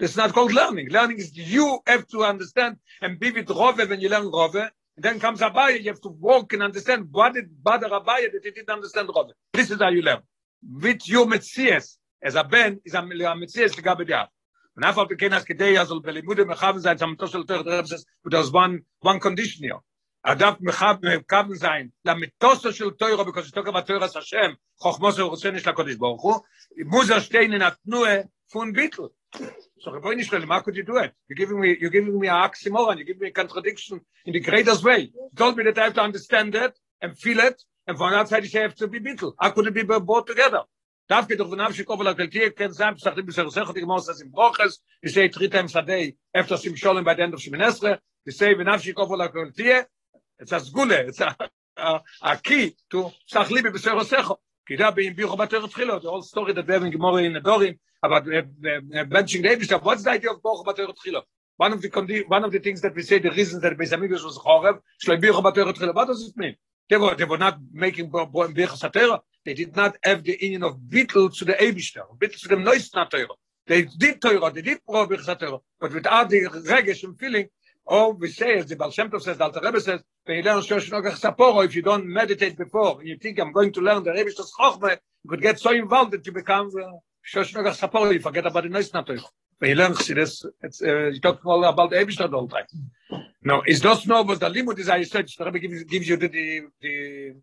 this 0.00 0.12
is 0.12 0.16
not 0.16 0.32
called 0.32 0.54
learning. 0.54 0.88
Learning 0.88 1.18
is 1.18 1.36
you 1.36 1.78
have 1.86 2.08
to 2.08 2.24
understand 2.24 2.78
and 3.02 3.20
be 3.20 3.30
with 3.32 3.50
rove 3.50 3.76
when 3.76 4.00
you 4.00 4.08
learn 4.08 4.30
rove. 4.30 4.54
And 4.54 4.70
then 4.96 5.20
comes 5.20 5.40
abaye 5.40 5.82
you 5.82 5.90
have 5.90 6.00
to 6.00 6.08
walk 6.08 6.54
and 6.54 6.62
understand 6.62 7.08
what 7.10 7.34
did 7.34 7.48
bother 7.62 7.88
abaye 7.88 8.32
that 8.32 8.40
he 8.42 8.50
didn't 8.50 8.70
understand 8.70 9.10
rove. 9.14 9.32
This 9.52 9.70
is 9.70 9.78
how 9.78 9.90
you 9.90 10.00
learn. 10.00 10.20
With 10.86 11.06
your 11.06 11.26
metzies 11.26 11.98
as 12.22 12.34
a 12.34 12.44
ben 12.44 12.80
is 12.82 12.94
a 12.94 13.02
metzies 13.02 13.74
to 13.74 13.82
gabe 13.82 14.06
der 14.06 14.28
und 14.74 14.84
einfach 14.84 15.06
bekennen 15.06 15.34
as 15.34 15.44
gedei 15.44 15.78
also 15.78 16.00
bei 16.00 16.12
limude 16.12 16.46
mechav 16.46 16.78
sein 16.78 16.96
zum 16.96 17.18
tosel 17.18 17.44
der 17.44 17.66
rebs 17.66 18.06
with 18.24 18.32
those 18.32 18.50
one 18.52 18.80
one 19.00 19.20
condition 19.20 19.64
here 19.64 19.80
אדף 20.22 20.54
מחב 20.60 20.94
מקב 21.02 21.44
זיין 21.52 21.88
למטוס 22.04 22.66
של 22.70 22.90
תוירו 22.90 23.24
בקוס 23.24 23.50
תוקה 23.50 23.70
בתוירה 23.70 24.06
השם 24.16 24.52
חכמו 24.82 25.12
זה 25.12 25.22
רוצן 25.22 25.56
יש 25.56 25.66
לקודש 25.66 25.94
ברוך 25.94 26.22
הוא 26.22 26.34
מוזר 26.86 27.20
שטיין 27.20 27.52
נתנו 27.54 28.04
פון 28.52 28.72
ביטל. 28.72 29.02
so 29.80 29.90
רבוי 29.90 30.16
נשאל 30.16 30.42
למה 30.42 30.60
קוד 30.60 30.76
ידוע? 30.76 31.02
You 31.02 31.36
giving 31.36 31.60
me 31.60 31.68
you 31.80 31.90
giving 31.90 32.18
me 32.20 32.28
a 32.28 32.48
oxymoron 32.48 32.98
you 32.98 33.04
give 33.04 33.20
me 33.20 33.28
a 33.28 33.32
contradiction 33.40 34.00
in 34.26 34.32
the 34.32 34.40
greatest 34.40 34.82
way. 34.84 35.12
Told 35.36 35.56
me 35.56 35.62
that 35.64 35.78
i 35.78 35.84
have 35.84 35.94
to 35.94 36.02
understand 36.02 36.54
it 36.54 36.72
and 37.02 37.16
feel 37.22 37.38
it 37.48 37.58
and 37.86 37.96
von 37.96 38.12
der 38.12 38.26
seite 38.26 38.46
ich 38.46 38.54
have 38.54 38.74
to 38.74 38.88
be 38.88 38.98
bitte 38.98 39.28
i 39.38 39.48
could 39.50 39.72
be 39.72 39.84
both 39.84 40.26
together? 40.26 40.62
Darf 41.08 41.26
geht 41.28 41.40
doch 41.40 41.54
nach 41.56 41.72
schikovel 41.72 42.06
der 42.06 42.14
kelkie 42.14 42.50
kein 42.50 42.72
sam 42.72 42.98
sagt 42.98 43.18
ich 43.18 43.26
besser 43.26 43.48
sagt 43.50 43.76
ich 43.76 43.86
muss 43.86 44.06
das 44.06 44.20
im 44.20 44.30
brochs 44.32 44.82
ich 45.00 45.12
sei 45.14 45.28
dritte 45.28 45.58
im 45.58 45.68
sadei 45.68 46.16
after 46.32 46.56
sim 46.58 46.76
schollen 46.76 47.04
bei 47.04 47.14
der 47.14 47.26
end 47.26 47.34
of 47.34 47.40
shimnesre 47.40 47.92
the 48.26 48.32
same 48.32 48.62
nach 48.64 48.80
schikovel 48.82 49.18
der 49.18 49.30
kelkie 49.36 49.78
it's 50.40 50.52
as 50.52 50.70
gule 50.70 50.92
it's 50.92 51.20
a 51.20 51.36
a 52.22 52.36
key 52.38 52.74
to 52.90 53.10
sachli 53.32 53.62
be 53.62 53.70
besero 53.70 54.02
secho 54.04 54.36
כי 54.68 54.76
da 54.76 54.90
bin 54.90 55.14
bi 55.14 55.22
khobat 55.22 55.52
er 55.52 56.00
the 56.00 56.10
whole 56.10 56.22
story 56.22 56.52
that 56.52 56.68
having 56.68 56.96
more 56.98 57.20
in 57.20 57.32
the 57.32 57.40
dorim 57.40 57.78
about 58.02 58.24
benching 58.24 59.42
david 59.42 59.64
stuff 59.64 59.82
what's 59.82 60.02
the 60.02 60.10
idea 60.10 60.30
of 60.30 60.42
bo 60.42 60.62
khobat 60.62 60.78
er 60.78 60.88
tkhilo 60.88 61.22
one 61.56 61.72
of 61.72 61.80
the 61.82 62.24
one 62.28 62.44
of 62.44 62.52
the 62.52 62.58
things 62.58 62.80
that 62.80 62.94
we 62.94 63.02
say 63.02 63.18
the 63.18 63.30
reasons 63.30 63.62
that 63.62 63.76
besamigos 63.76 64.24
was 64.24 64.38
khorev 64.38 64.78
shlo 65.04 65.20
bi 65.20 65.28
khobat 65.28 65.56
er 65.58 65.72
tkhilo 65.72 65.94
what 65.94 66.06
does 66.06 66.28
it 66.28 66.36
mean? 66.36 66.56
They 66.88 66.96
were 66.96 67.14
they 67.14 67.24
were 67.24 67.38
not 67.38 67.58
making 67.72 68.10
bo 68.10 68.26
bi 68.26 68.66
khosatera 68.72 69.20
they 69.44 69.54
did 69.54 69.74
not 69.74 69.96
have 70.04 70.22
the 70.22 70.36
union 70.40 70.62
of 70.62 70.76
bittel 70.76 71.34
to 71.38 71.44
the 71.44 71.54
Eibishter, 71.54 72.04
bittel 72.18 72.40
to 72.42 72.48
the 72.48 72.56
Neusner 72.56 73.08
Teuro. 73.08 73.36
They 73.66 73.82
did 73.82 74.20
Teuro, 74.20 74.50
they 74.50 74.62
did 74.62 74.78
Pro 74.84 75.06
Bircha 75.06 75.60
but 75.80 75.94
without 75.94 76.28
the 76.28 76.42
regesh 76.42 77.04
and 77.04 77.18
feeling, 77.18 77.48
or 77.90 78.12
we 78.12 78.28
say, 78.28 78.58
as 78.58 78.66
the 78.66 78.76
Baal 78.76 78.92
Shem 78.92 79.10
Tov 79.10 79.20
says, 79.20 79.36
the 79.36 79.44
Alter 79.44 79.60
Rebbe 79.64 79.80
says, 79.80 80.00
when 80.24 80.36
you 80.36 80.42
learn 80.44 80.60
Shosh 80.60 80.90
Nogach 80.92 81.18
Saporo, 81.18 81.64
if 81.64 81.74
you 81.74 81.82
don't 81.82 82.06
meditate 82.06 82.56
before, 82.56 83.00
and 83.00 83.08
you 83.08 83.16
think 83.16 83.40
I'm 83.40 83.52
going 83.52 83.72
to 83.72 83.80
learn 83.80 84.04
the 84.04 84.12
Rebbe 84.12 84.30
Eibishter's 84.30 84.52
Chochme, 84.58 84.96
you 85.24 85.30
could 85.30 85.42
get 85.42 85.58
so 85.58 85.72
involved 85.72 86.12
that 86.12 86.24
you 86.24 86.32
become 86.32 86.68
uh, 86.68 86.92
Shosh 87.30 87.52
Nogach 87.52 87.76
Saporo, 87.80 88.12
you 88.12 88.20
forget 88.20 88.46
about 88.46 88.62
the 88.62 89.02
Teuro. 89.04 89.20
When 89.58 89.70
you 89.70 89.76
learn 89.76 89.94
it's, 89.98 90.44
uh, 90.44 91.06
you 91.08 91.20
talk 91.20 91.44
all 91.44 91.64
about 91.64 91.90
the 91.90 91.96
Eibishter 91.96 92.32
all 92.32 92.46
the 92.46 92.54
time. 92.54 93.26
No, 93.42 93.62
it's 93.66 93.80
those 93.80 94.06
no, 94.06 94.22
but 94.22 94.38
the 94.38 94.48
limit 94.48 94.78
is, 94.78 94.88
I 94.88 95.02
said, 95.02 95.26
the 95.36 95.44
Rebbe 95.46 95.58
gives, 95.58 95.82
gives 95.82 96.08
you 96.08 96.16
the, 96.16 96.28
the, 96.28 96.60
the, 96.80 97.34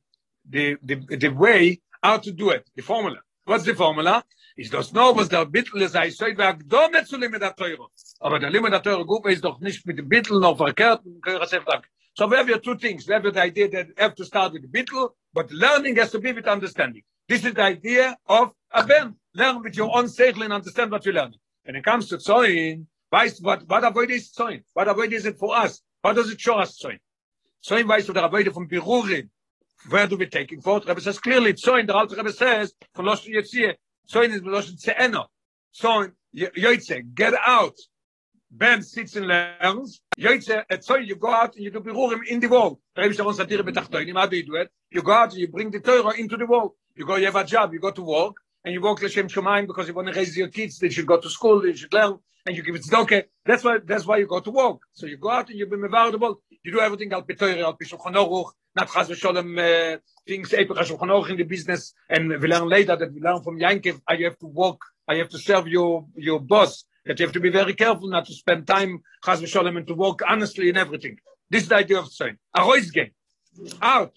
the, 0.50 0.78
the, 0.82 1.18
the 1.18 1.30
way 1.30 1.82
how 2.02 2.18
to 2.18 2.32
do 2.32 2.52
it 2.52 2.70
the 2.76 2.82
formula 2.82 3.18
what's 3.46 3.66
the 3.66 3.76
formula 3.76 4.24
is 4.58 4.70
das 4.70 4.92
no 4.92 5.16
was 5.16 5.30
der 5.30 5.46
bittel 5.46 5.82
is 5.82 5.96
i 5.96 6.10
soll 6.10 6.36
wer 6.38 6.54
gdome 6.54 7.06
zu 7.06 7.18
limit 7.18 7.42
der 7.42 7.56
teuro 7.56 7.90
aber 8.20 8.40
der 8.40 8.50
limit 8.50 8.74
der 8.74 8.82
teuro 8.82 9.06
gut 9.06 9.26
ist 9.28 9.44
doch 9.44 9.60
nicht 9.60 9.86
mit 9.86 9.98
dem 9.98 10.10
bittel 10.10 10.40
noch 10.40 10.58
verkehrt 10.58 11.02
so 12.18 12.26
we 12.26 12.36
have 12.36 12.62
two 12.64 12.76
things? 12.76 13.08
We 13.08 13.14
have 13.14 13.32
the 13.32 13.40
idea 13.40 13.70
that 13.70 13.90
have 14.00 14.16
to 14.16 14.26
start 14.26 14.52
with 14.52 14.64
the 14.64 14.68
bittel? 14.68 15.12
But 15.36 15.52
learning 15.52 15.98
has 15.98 16.12
to 16.14 16.20
be 16.20 16.32
with 16.32 16.48
understanding. 16.48 17.04
This 17.30 17.46
is 17.46 17.54
the 17.54 17.62
idea 17.62 18.18
of 18.26 18.54
a 18.72 18.84
ben 18.84 19.16
learn 19.36 19.62
with 19.62 19.78
your 19.78 19.96
own 19.96 20.08
self 20.10 20.36
and 20.38 20.52
understand 20.52 20.90
what 20.90 21.06
you 21.06 21.12
learn. 21.12 21.36
When 21.64 21.76
it 21.76 21.86
comes 21.86 22.10
to 22.10 22.18
zoin 22.18 22.88
weißt 23.14 23.44
what 23.44 23.68
what 23.68 23.84
avoid 23.84 24.10
is 24.10 24.32
zoin? 24.32 24.64
What 24.74 24.88
avoid 24.88 25.14
is 25.14 25.28
it 25.28 25.38
for 25.38 25.56
us? 25.56 25.84
What 26.02 26.16
does 26.16 26.32
it 26.32 26.42
show 26.42 26.56
us 26.56 26.80
zoin? 26.84 26.98
Zoin 27.64 27.86
weißt 27.88 28.08
du 28.08 28.14
der 28.14 28.24
avoid 28.24 28.52
von 28.52 28.68
berurin 28.68 29.30
where 29.90 30.08
do 30.08 30.18
we 30.18 30.26
taking 30.26 30.60
for 30.60 30.80
Rebbe 30.80 31.00
says 31.00 31.20
clearly 31.20 31.56
so 31.56 31.76
in 31.76 31.86
the 31.86 31.94
Alter 31.94 32.16
Rebbe 32.16 32.34
says 32.34 32.74
for 32.96 33.04
lost 33.04 33.28
you 33.28 33.44
see 34.08 34.14
so 34.14 34.22
in 34.22 34.32
the 34.32 34.50
lost 34.50 34.82
to 34.84 35.02
eno 35.02 35.28
so 35.72 36.08
yoitze 36.36 37.14
get 37.14 37.34
out. 37.46 37.76
Ben 38.50 38.82
sits 38.82 39.18
and 39.18 39.28
learns. 39.28 40.02
Yoitze 40.18 40.64
at 40.70 40.84
so 40.84 40.96
you 40.96 41.16
go 41.16 41.32
out 41.32 41.56
and 41.56 41.66
you 41.66 41.72
do 41.72 41.82
berurim 41.82 42.26
in 42.28 42.40
the 42.40 42.48
wall 42.48 42.80
Rebbe 42.96 43.14
says 43.14 43.26
on 43.26 43.34
satire 43.34 43.64
betachtoin 43.64 44.16
how 44.16 44.26
do 44.26 44.38
you 44.38 44.46
do 44.46 44.56
it? 44.56 44.72
You 44.90 45.02
go 45.02 45.12
out 45.12 45.32
and 45.32 45.40
you 45.42 45.50
bring 45.50 45.70
the 45.70 45.80
Torah 45.82 46.18
into 46.18 46.38
the 46.38 46.46
wall 46.46 46.76
you 46.96 47.06
go 47.06 47.18
you 47.18 47.26
have 47.26 47.36
a 47.36 47.44
job 47.44 47.74
you 47.74 47.80
go 47.80 47.92
to 47.92 48.02
work 48.02 48.36
and 48.64 48.74
you 48.74 48.82
work 48.82 49.02
l'shem 49.02 49.28
shomayim 49.28 49.68
because 49.68 49.88
you 49.88 49.94
want 49.94 50.08
to 50.08 50.14
raise 50.14 50.36
your 50.38 50.48
kids 50.48 50.80
they 50.80 50.90
should 50.90 51.06
go 51.06 51.20
to 51.20 51.30
school 51.30 51.62
they 51.62 51.74
should 51.74 51.94
learn 51.94 52.18
and 52.46 52.56
you 52.56 52.64
give 52.64 52.76
it 52.76 52.84
tzedakah 52.84 53.26
that's 53.46 53.64
why 53.66 53.78
that's 53.84 54.06
why 54.08 54.18
you 54.18 54.28
go 54.28 54.40
to 54.40 54.52
work. 54.52 54.80
So 54.94 55.06
you 55.06 55.18
go 55.18 55.30
out 55.30 55.50
and 55.50 55.60
you 55.60 55.66
be 55.68 55.76
mevardable 55.76 56.36
you 56.64 56.72
do 56.72 56.80
everything 56.80 57.12
al 57.12 57.24
petoyer 57.24 57.62
al 57.64 57.78
pishulchan 57.78 58.16
aruch 58.16 58.52
not 58.78 58.88
chas 58.94 59.08
v'sholem 59.10 59.50
uh, 59.58 59.98
things 60.28 60.54
epic 60.54 60.78
shulchan 60.90 61.10
aruch 61.14 61.30
in 61.32 61.38
the 61.38 61.48
business 61.56 61.82
and 62.10 62.30
we 62.42 62.48
learn 62.54 62.68
later 62.76 62.96
that 62.96 63.12
we 63.14 63.20
learn 63.28 63.42
from 63.46 63.56
Yankev 63.66 63.98
I 64.08 64.16
have 64.28 64.38
to 64.44 64.48
work 64.64 64.82
I 65.08 65.16
have 65.22 65.30
to 65.36 65.40
serve 65.50 65.68
your 65.68 66.06
your 66.28 66.40
boss 66.40 66.86
that 67.06 67.18
you 67.20 67.26
have 67.26 67.34
to 67.34 67.44
be 67.48 67.50
very 67.50 67.74
careful 67.84 68.08
not 68.16 68.26
to 68.30 68.34
spend 68.34 68.68
time 68.68 68.92
chas 69.26 69.42
v'sholem 69.42 69.78
and 69.80 69.88
to 69.88 69.96
work 70.06 70.20
honestly 70.34 70.70
in 70.70 70.78
everything. 70.78 71.18
This 71.50 71.64
is 71.64 71.70
the 71.70 71.78
idea 71.84 72.00
of 72.00 72.08
saying 72.20 72.38
a 72.54 72.62
rois 72.62 72.90
game 72.98 73.14
out. 73.82 74.16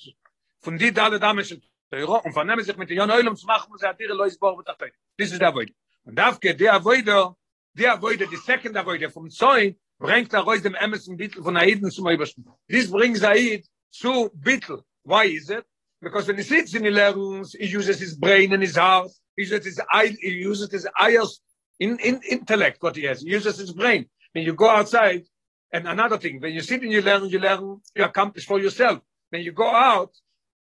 Von 0.63 0.77
die 0.77 0.91
dale 0.91 1.19
dame 1.19 1.43
shel 1.45 1.61
teuro 1.91 2.21
und 2.25 2.33
von 2.35 2.47
nehmen 2.47 2.65
sich 2.65 2.77
mit 2.77 2.91
yon 2.91 3.11
oilem 3.11 3.37
zu 3.37 3.47
machen 3.47 3.69
muss 3.71 3.83
er 3.83 3.95
dir 3.95 4.15
lois 4.15 4.37
bor 4.39 4.57
betachtet 4.57 4.93
this 5.17 5.33
is 5.33 5.39
the 5.39 5.47
avoid. 5.47 5.73
Und 6.05 6.41
ge 6.41 6.53
der 6.55 6.75
avoider 6.75 7.37
der 7.75 7.93
avoider 7.95 8.27
the 8.27 8.37
second 8.37 8.77
avoider 8.77 9.11
from 9.11 9.31
soin 9.31 9.77
bringt 9.99 10.33
er 10.33 10.47
aus 10.47 10.63
dem 10.63 10.75
emerson 10.75 11.17
bitel 11.17 11.43
von 11.43 11.57
aiden 11.57 11.91
zum 11.91 12.09
übersten 12.09 12.45
this 12.69 12.91
brings 12.91 13.23
aid 13.23 13.65
zu 13.93 14.31
bittel 14.39 14.83
why 15.03 15.25
is 15.25 15.51
it? 15.51 15.65
Because 16.03 16.27
when 16.27 16.37
he 16.37 16.43
sits 16.43 16.75
in 16.75 16.85
learns 16.85 17.55
he 17.59 17.67
uses 17.67 17.99
his 17.99 18.17
brain 18.17 18.53
and 18.53 18.63
his 18.63 18.77
heart 18.77 19.11
he 19.37 19.43
uses 19.43 19.65
his 19.65 19.81
eye 19.93 20.15
he 20.21 20.31
uses 20.31 20.71
his 20.71 20.87
eyes 20.99 21.41
in 21.79 21.99
in 21.99 22.21
intellect 22.29 22.83
what 22.83 22.97
he 22.97 23.05
has. 23.05 23.23
He 23.23 23.31
uses 23.31 23.59
his 23.59 23.73
brain. 23.73 24.07
When 24.33 24.45
you 24.45 24.55
go 24.55 24.69
outside 24.69 25.25
and 25.73 25.87
another 25.89 26.19
thing 26.19 26.41
when 26.41 26.53
you 26.53 26.61
sit 26.61 26.83
and 26.83 26.93
you 26.93 27.03
learn 27.03 27.29
you 27.29 27.39
learn 27.39 27.81
you 27.95 28.05
accomplish 28.05 28.47
for 28.47 28.59
yourself. 28.59 29.01
When 29.31 29.43
you 29.43 29.53
go 29.53 29.69
out 29.69 30.13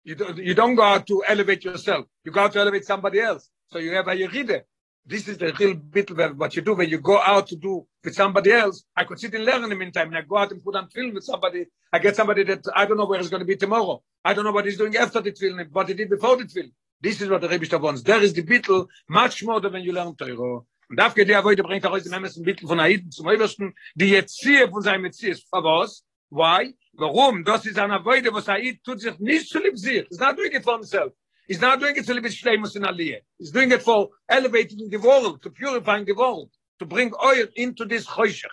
you 0.03 0.15
don't 0.15 0.37
you 0.37 0.53
don't 0.53 0.75
go 0.75 0.83
out 0.83 1.07
to 1.07 1.23
elevate 1.27 1.63
yourself. 1.63 2.05
You 2.23 2.31
go 2.31 2.41
out 2.41 2.53
to 2.53 2.59
elevate 2.59 2.85
somebody 2.85 3.19
else. 3.19 3.49
So 3.67 3.79
you 3.79 3.93
have 3.95 4.07
a 4.07 4.15
yiride 4.15 4.63
this 5.05 5.27
is 5.27 5.37
the 5.37 5.53
real 5.59 5.75
bit 5.75 6.09
of 6.11 6.37
what 6.37 6.55
you 6.55 6.61
do 6.61 6.75
when 6.75 6.89
you 6.89 6.99
go 6.99 7.19
out 7.21 7.47
to 7.47 7.55
do 7.55 7.85
with 8.03 8.15
somebody 8.15 8.51
else. 8.51 8.85
I 8.95 9.03
could 9.03 9.19
sit 9.19 9.33
and 9.33 9.45
learn 9.45 9.63
in 9.63 9.69
the 9.69 9.75
meantime, 9.75 10.07
and 10.07 10.17
I 10.17 10.21
go 10.21 10.37
out 10.37 10.51
and 10.51 10.63
put 10.63 10.75
on 10.75 10.89
film 10.89 11.13
with 11.13 11.23
somebody. 11.23 11.65
I 11.91 11.99
get 11.99 12.15
somebody 12.15 12.43
that 12.45 12.65
I 12.75 12.85
don't 12.85 12.97
know 12.97 13.05
where 13.05 13.19
he's 13.19 13.29
going 13.29 13.41
to 13.41 13.45
be 13.45 13.57
tomorrow. 13.57 14.01
I 14.23 14.33
don't 14.33 14.45
know 14.45 14.51
what 14.51 14.65
he's 14.65 14.77
doing 14.77 14.95
after 14.95 15.21
the 15.21 15.31
film, 15.31 15.59
what 15.71 15.89
he 15.89 15.93
did 15.93 16.09
before 16.09 16.37
the 16.37 16.47
film. 16.47 16.71
This 17.01 17.21
is 17.21 17.29
what 17.29 17.41
the 17.41 17.49
Rebbe 17.49 17.77
wants. 17.79 18.01
There 18.01 18.21
is 18.21 18.33
the 18.33 18.43
bittel 18.43 18.87
much 19.09 19.43
more 19.43 19.59
than 19.59 19.73
when 19.73 19.83
you 19.83 19.91
learn 19.91 20.15
Torah. 20.15 20.61
Und 20.89 20.99
darf 20.99 21.15
geht 21.15 21.27
der 21.27 21.43
heute 21.43 21.63
bringt 21.63 21.83
er 21.83 21.91
heute 21.91 22.09
nehmen 22.09 22.25
ein 22.25 22.43
bisschen 22.43 22.67
von 22.67 22.79
Aiden 22.79 23.09
zum 23.11 23.27
Obersten, 23.27 23.73
die 23.95 24.09
jetzt 24.09 24.39
sie 24.39 24.67
von 24.69 24.81
seinem 24.81 25.11
Ziel 25.11 25.31
ist. 25.31 25.47
Was? 25.51 26.03
Why? 26.29 26.75
Warum? 26.93 27.43
Das 27.43 27.65
ist 27.65 27.79
eine 27.79 28.03
Weide, 28.05 28.33
was 28.33 28.47
Aid 28.47 28.83
tut 28.83 29.01
sich 29.01 29.17
nicht 29.19 29.49
zu 29.49 29.59
lieb 29.59 29.77
sich. 29.77 29.99
It's 30.03 30.19
not 30.19 30.37
doing 30.37 30.51
it 30.51 30.63
for 30.63 30.73
himself. 30.73 31.11
He's 31.47 31.59
not 31.59 31.79
doing 31.79 31.95
it 31.97 32.05
to 32.05 32.13
live 32.13 32.23
shlemus 32.23 32.75
in 32.75 32.83
Aliyah. 32.83 33.19
He's 33.37 33.51
doing 33.51 33.71
it 33.71 33.81
for 33.81 34.09
elevating 34.29 34.89
the 34.89 34.97
world, 34.97 35.41
to 35.43 35.49
purifying 35.49 36.05
the 36.05 36.13
world, 36.13 36.49
to 36.79 36.85
bring 36.85 37.11
oil 37.23 37.47
into 37.55 37.85
this 37.85 38.05
choshech. 38.05 38.45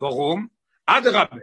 Warum? 0.00 0.50
Adrabe. 0.88 1.40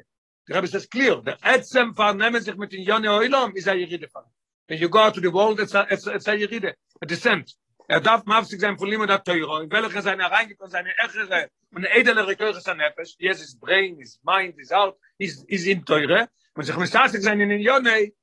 The 0.48 0.56
Rebbe 0.56 0.67
says 0.67 0.86
clear. 0.86 1.22
The 1.22 1.38
etzem 1.43 1.96
vernehmen 1.96 2.41
sich 2.41 2.58
mit 2.58 2.72
den 2.72 2.82
Yoni 2.82 3.08
Oilam 3.08 3.56
is 3.56 3.67
a 3.67 3.72
Yeride 3.72 4.10
fall. 4.10 4.30
When 4.67 4.80
you 4.80 4.89
go 4.89 5.00
out 5.00 5.13
to 5.13 5.22
the 5.22 5.32
world, 5.32 5.60
it's 5.62 5.74
a, 5.74 5.88
it's 5.89 6.06
a, 6.06 6.15
it's 6.15 6.28
a 6.28 6.32
Yeride, 6.32 6.74
a 7.02 7.06
descent. 7.06 7.54
Er 7.89 8.00
darf 8.02 8.26
mafsig 8.26 8.60
sein 8.60 8.78
von 8.78 8.89
Limud 8.89 9.10
HaTeuro, 9.10 9.62
in 9.63 9.69
welcher 9.69 10.02
seine 10.02 10.30
reingekommen, 10.30 10.72
seine 10.72 10.89
echere 10.98 11.50
und 11.76 11.86
edelere 11.86 12.36
Kirche 12.36 12.62
sein 12.62 12.78
Nefesh, 12.78 13.15
yes, 13.19 13.39
his 13.39 13.56
brain, 13.56 13.98
his 14.00 14.19
mind, 14.24 14.56
his 14.58 14.72
heart, 14.72 14.96
is, 15.17 15.43
is 15.48 15.65
in 15.65 15.84
Teure, 15.84 16.30
und 16.56 16.63
sich 16.63 16.78
mistasig 16.78 17.22
sein 17.22 17.41
in 17.41 17.60
Yoni, 17.60 18.13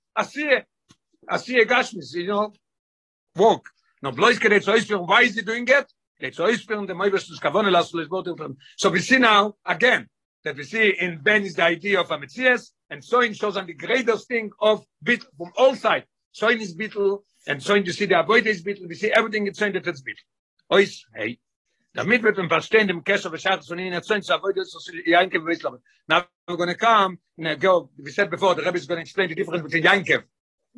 asie 1.31 1.65
Gashmis, 1.65 2.15
you 2.15 2.27
know, 2.27 2.53
walk. 3.37 3.69
No, 4.03 4.13
bloß 4.13 4.43
er 4.43 4.61
zu 4.61 4.73
ausführen, 4.73 5.07
why 5.07 5.25
is 5.25 5.35
he 5.35 5.43
doing 5.43 5.69
it? 5.69 6.35
Zu 6.35 6.45
ausführen, 6.45 6.87
der 6.87 6.97
Moibus 6.97 7.29
des 7.29 7.41
Kavone, 7.41 7.71
lass 7.71 7.93
uns 7.93 8.09
das 8.09 8.51
So 8.77 8.91
we 8.91 9.01
see 9.01 9.19
now, 9.19 9.57
again, 9.65 10.09
that 10.45 10.57
we 10.57 10.65
see 10.65 10.91
in 10.99 11.23
Ben 11.23 11.45
is 11.45 11.55
the 11.55 11.65
idea 11.65 12.01
of 12.01 12.11
a 12.11 12.19
and 12.91 13.05
Soin 13.05 13.35
shows 13.35 13.57
on 13.57 13.67
the 13.67 13.75
greatest 13.75 14.27
thing 14.29 14.51
of 14.61 14.85
bit 15.03 15.23
from 15.37 15.53
all 15.57 15.75
sides. 15.77 16.07
Soin 16.33 16.61
is 16.61 16.77
bitl, 16.77 17.23
and 17.47 17.63
Soin 17.63 17.85
you 17.85 17.93
see 17.93 18.07
the 18.07 18.19
avoid 18.19 18.47
is 18.47 18.63
bitl, 18.63 18.89
we 18.89 18.95
see 18.95 19.13
everything 19.13 19.47
in 19.47 19.55
Soin 19.55 19.73
that 19.73 19.87
it's 19.87 20.03
bitl. 20.03 20.25
Ois, 20.73 21.05
hey, 21.15 21.39
damit 21.95 22.23
wird 22.23 22.37
man 22.37 22.49
verstehen 22.49 22.87
dem 22.87 23.03
Kesser 23.03 23.31
Bescheid 23.31 23.65
von 23.67 23.79
ihnen 23.79 23.93
erzählen, 23.93 24.23
so 24.23 24.35
avoid 24.35 24.57
is 24.59 24.73
so 24.73 24.93
Yankev. 25.07 25.79
Now 26.09 26.25
we're 26.49 26.57
going 26.57 26.69
to 26.69 26.75
come, 26.75 27.19
and 27.39 27.61
go, 27.61 27.91
we 27.99 28.11
said 28.11 28.31
before, 28.31 28.55
the 28.55 28.63
Rebbe 28.63 28.77
is 28.77 28.87
going 28.87 28.99
to 28.99 29.03
explain 29.03 29.29
the 29.29 29.35
difference 29.35 29.63
between 29.63 29.85
Yankev, 29.85 30.25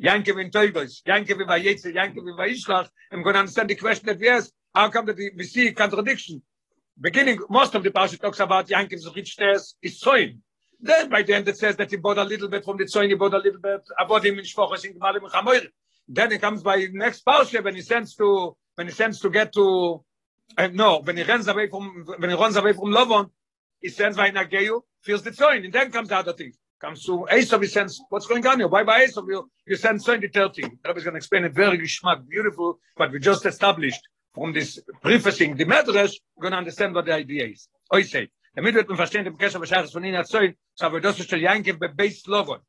Yankev 0.01 0.41
in 0.41 0.49
Teugos, 0.49 1.03
Yankev 1.03 1.41
in 1.41 1.47
Vayetze, 1.47 1.93
Yankev 1.93 2.17
in 2.17 2.35
Vayishlach, 2.37 2.89
we're 3.11 3.23
going 3.23 3.33
to 3.33 3.39
understand 3.39 3.69
the 3.69 3.75
question 3.75 4.07
that 4.07 4.19
we 4.19 4.29
ask, 4.29 4.51
how 4.73 4.89
come 4.89 5.05
that 5.05 5.17
we, 5.17 5.43
see 5.43 5.71
contradiction? 5.71 6.41
beginning 6.99 7.39
most 7.49 7.73
of 7.75 7.83
the 7.83 7.91
passage 7.91 8.19
talks 8.19 8.39
about 8.39 8.67
Yankov's 8.67 9.09
rich 9.15 9.35
test 9.37 9.77
is 9.81 9.99
soin. 9.99 10.41
Then 10.79 11.09
by 11.09 11.23
the 11.23 11.33
end 11.33 11.47
it 11.47 11.57
says 11.57 11.75
that 11.77 11.89
he 11.89 11.97
bought 11.97 12.17
a 12.17 12.23
little 12.23 12.49
bit 12.49 12.63
from 12.63 12.77
the 12.77 12.87
soin, 12.87 13.09
he 13.09 13.15
bought 13.15 13.33
a 13.33 13.37
little 13.37 13.59
bit 13.59 13.81
about 13.99 14.25
him 14.25 14.37
in 14.37 14.45
Shvochos 14.45 14.85
in 14.85 14.93
Gmalim 14.93 15.29
Chamoir. 15.31 15.65
Then 16.07 16.31
it 16.31 16.41
comes 16.41 16.61
by 16.61 16.87
next 16.91 17.25
parsha 17.25 17.63
when 17.63 17.75
he 17.75 17.81
sends 17.81 18.15
to 18.15 18.55
when 18.75 18.87
he 18.87 18.93
sends 18.93 19.19
to 19.21 19.29
get 19.29 19.53
to 19.53 20.03
uh, 20.57 20.67
no 20.67 20.99
when 20.99 21.17
he 21.17 21.23
runs 21.23 21.47
away 21.47 21.69
from 21.69 22.05
when 22.17 22.29
he 22.29 22.35
runs 22.35 22.57
away 22.57 22.73
from 22.73 22.91
Lovon 22.91 23.27
he 23.79 23.89
sends 23.89 24.17
by 24.17 24.29
Nageu 24.29 24.81
feels 25.01 25.23
the 25.23 25.33
soin 25.33 25.63
and 25.63 25.73
then 25.73 25.91
comes 25.91 26.09
the 26.09 26.17
other 26.17 26.33
thing 26.33 26.51
comes 26.83 27.03
to 27.05 27.25
Esau 27.33 27.59
he 27.59 27.67
sends 27.67 28.01
what's 28.09 28.27
going 28.27 28.45
on 28.45 28.59
here 28.59 28.67
why 28.67 28.83
by 28.83 29.03
Esau 29.03 29.23
you, 29.27 29.49
you 29.65 29.75
send 29.75 30.01
soin 30.01 30.19
the 30.19 30.27
13 30.27 30.65
is 30.65 31.03
going 31.03 31.13
to 31.13 31.17
explain 31.17 31.43
it 31.45 31.53
very 31.53 31.77
geschmack 31.77 32.27
beautiful 32.27 32.79
but 32.97 33.11
we 33.11 33.19
just 33.19 33.45
established 33.45 34.03
from 34.33 34.53
this 34.53 34.79
prefacing 35.01 35.55
the 35.55 35.65
Medrash, 35.65 36.19
we're 36.35 36.41
going 36.41 36.51
to 36.51 36.57
understand 36.57 36.95
what 36.95 37.05
the 37.05 37.13
idea 37.13 37.45
is. 37.45 37.67
I 37.91 38.01
say, 38.01 38.29
damit 38.55 38.73
wird 38.73 38.87
man 38.87 38.97
verstehen, 38.97 39.23
dem 39.25 39.37
Kesher 39.37 39.59
Bashachas 39.59 39.91
von 39.91 40.03
Ihnen 40.03 40.15
erzählt, 40.15 40.57
so 40.75 40.85
aber 40.85 40.99
das 40.99 41.19
ist 41.19 41.31
der 41.31 41.39
Yankiv 41.39 41.79
bei 41.79 41.87
Beis 41.87 42.25
Lovon. 42.25 42.59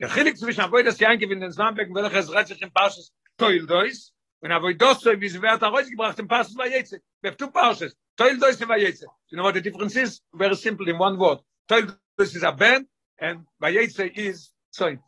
Der 0.00 0.08
Chilik 0.08 0.36
zwischen 0.36 0.60
Avoy 0.60 0.82
das 0.82 0.98
Yankiv 0.98 1.30
in 1.30 1.40
den 1.40 1.52
Zwanbeck, 1.52 1.88
welches 1.92 2.32
rät 2.32 2.48
sich 2.48 2.62
im 2.62 2.72
Parshas 2.72 3.12
Toil 3.36 3.66
Dois, 3.66 4.12
und 4.40 4.52
Avoy 4.52 4.76
das 4.76 5.00
so, 5.00 5.20
wie 5.20 5.28
sie 5.28 5.40
wird 5.40 5.62
auch 5.62 5.72
rausgebracht 5.72 6.18
im 6.18 6.28
Parshas 6.28 6.56
have 6.56 7.36
two 7.36 7.50
Parshas, 7.50 7.94
Toil 8.16 8.38
Dois 8.38 8.60
und 8.60 8.68
Vayetze. 8.68 9.06
You 9.28 9.36
know 9.36 9.44
what 9.44 9.54
the 9.54 9.60
difference 9.60 9.96
is? 9.96 10.22
Very 10.32 10.54
simple 10.54 10.88
in 10.88 10.98
one 10.98 11.18
word. 11.18 11.40
Toil 11.68 11.86
Dois 12.16 12.34
is 12.34 12.42
a 12.42 12.52
band, 12.52 12.86
and 13.22 13.46
Vayetze 13.62 14.10
is 14.16 14.50
Zoin. 14.76 14.98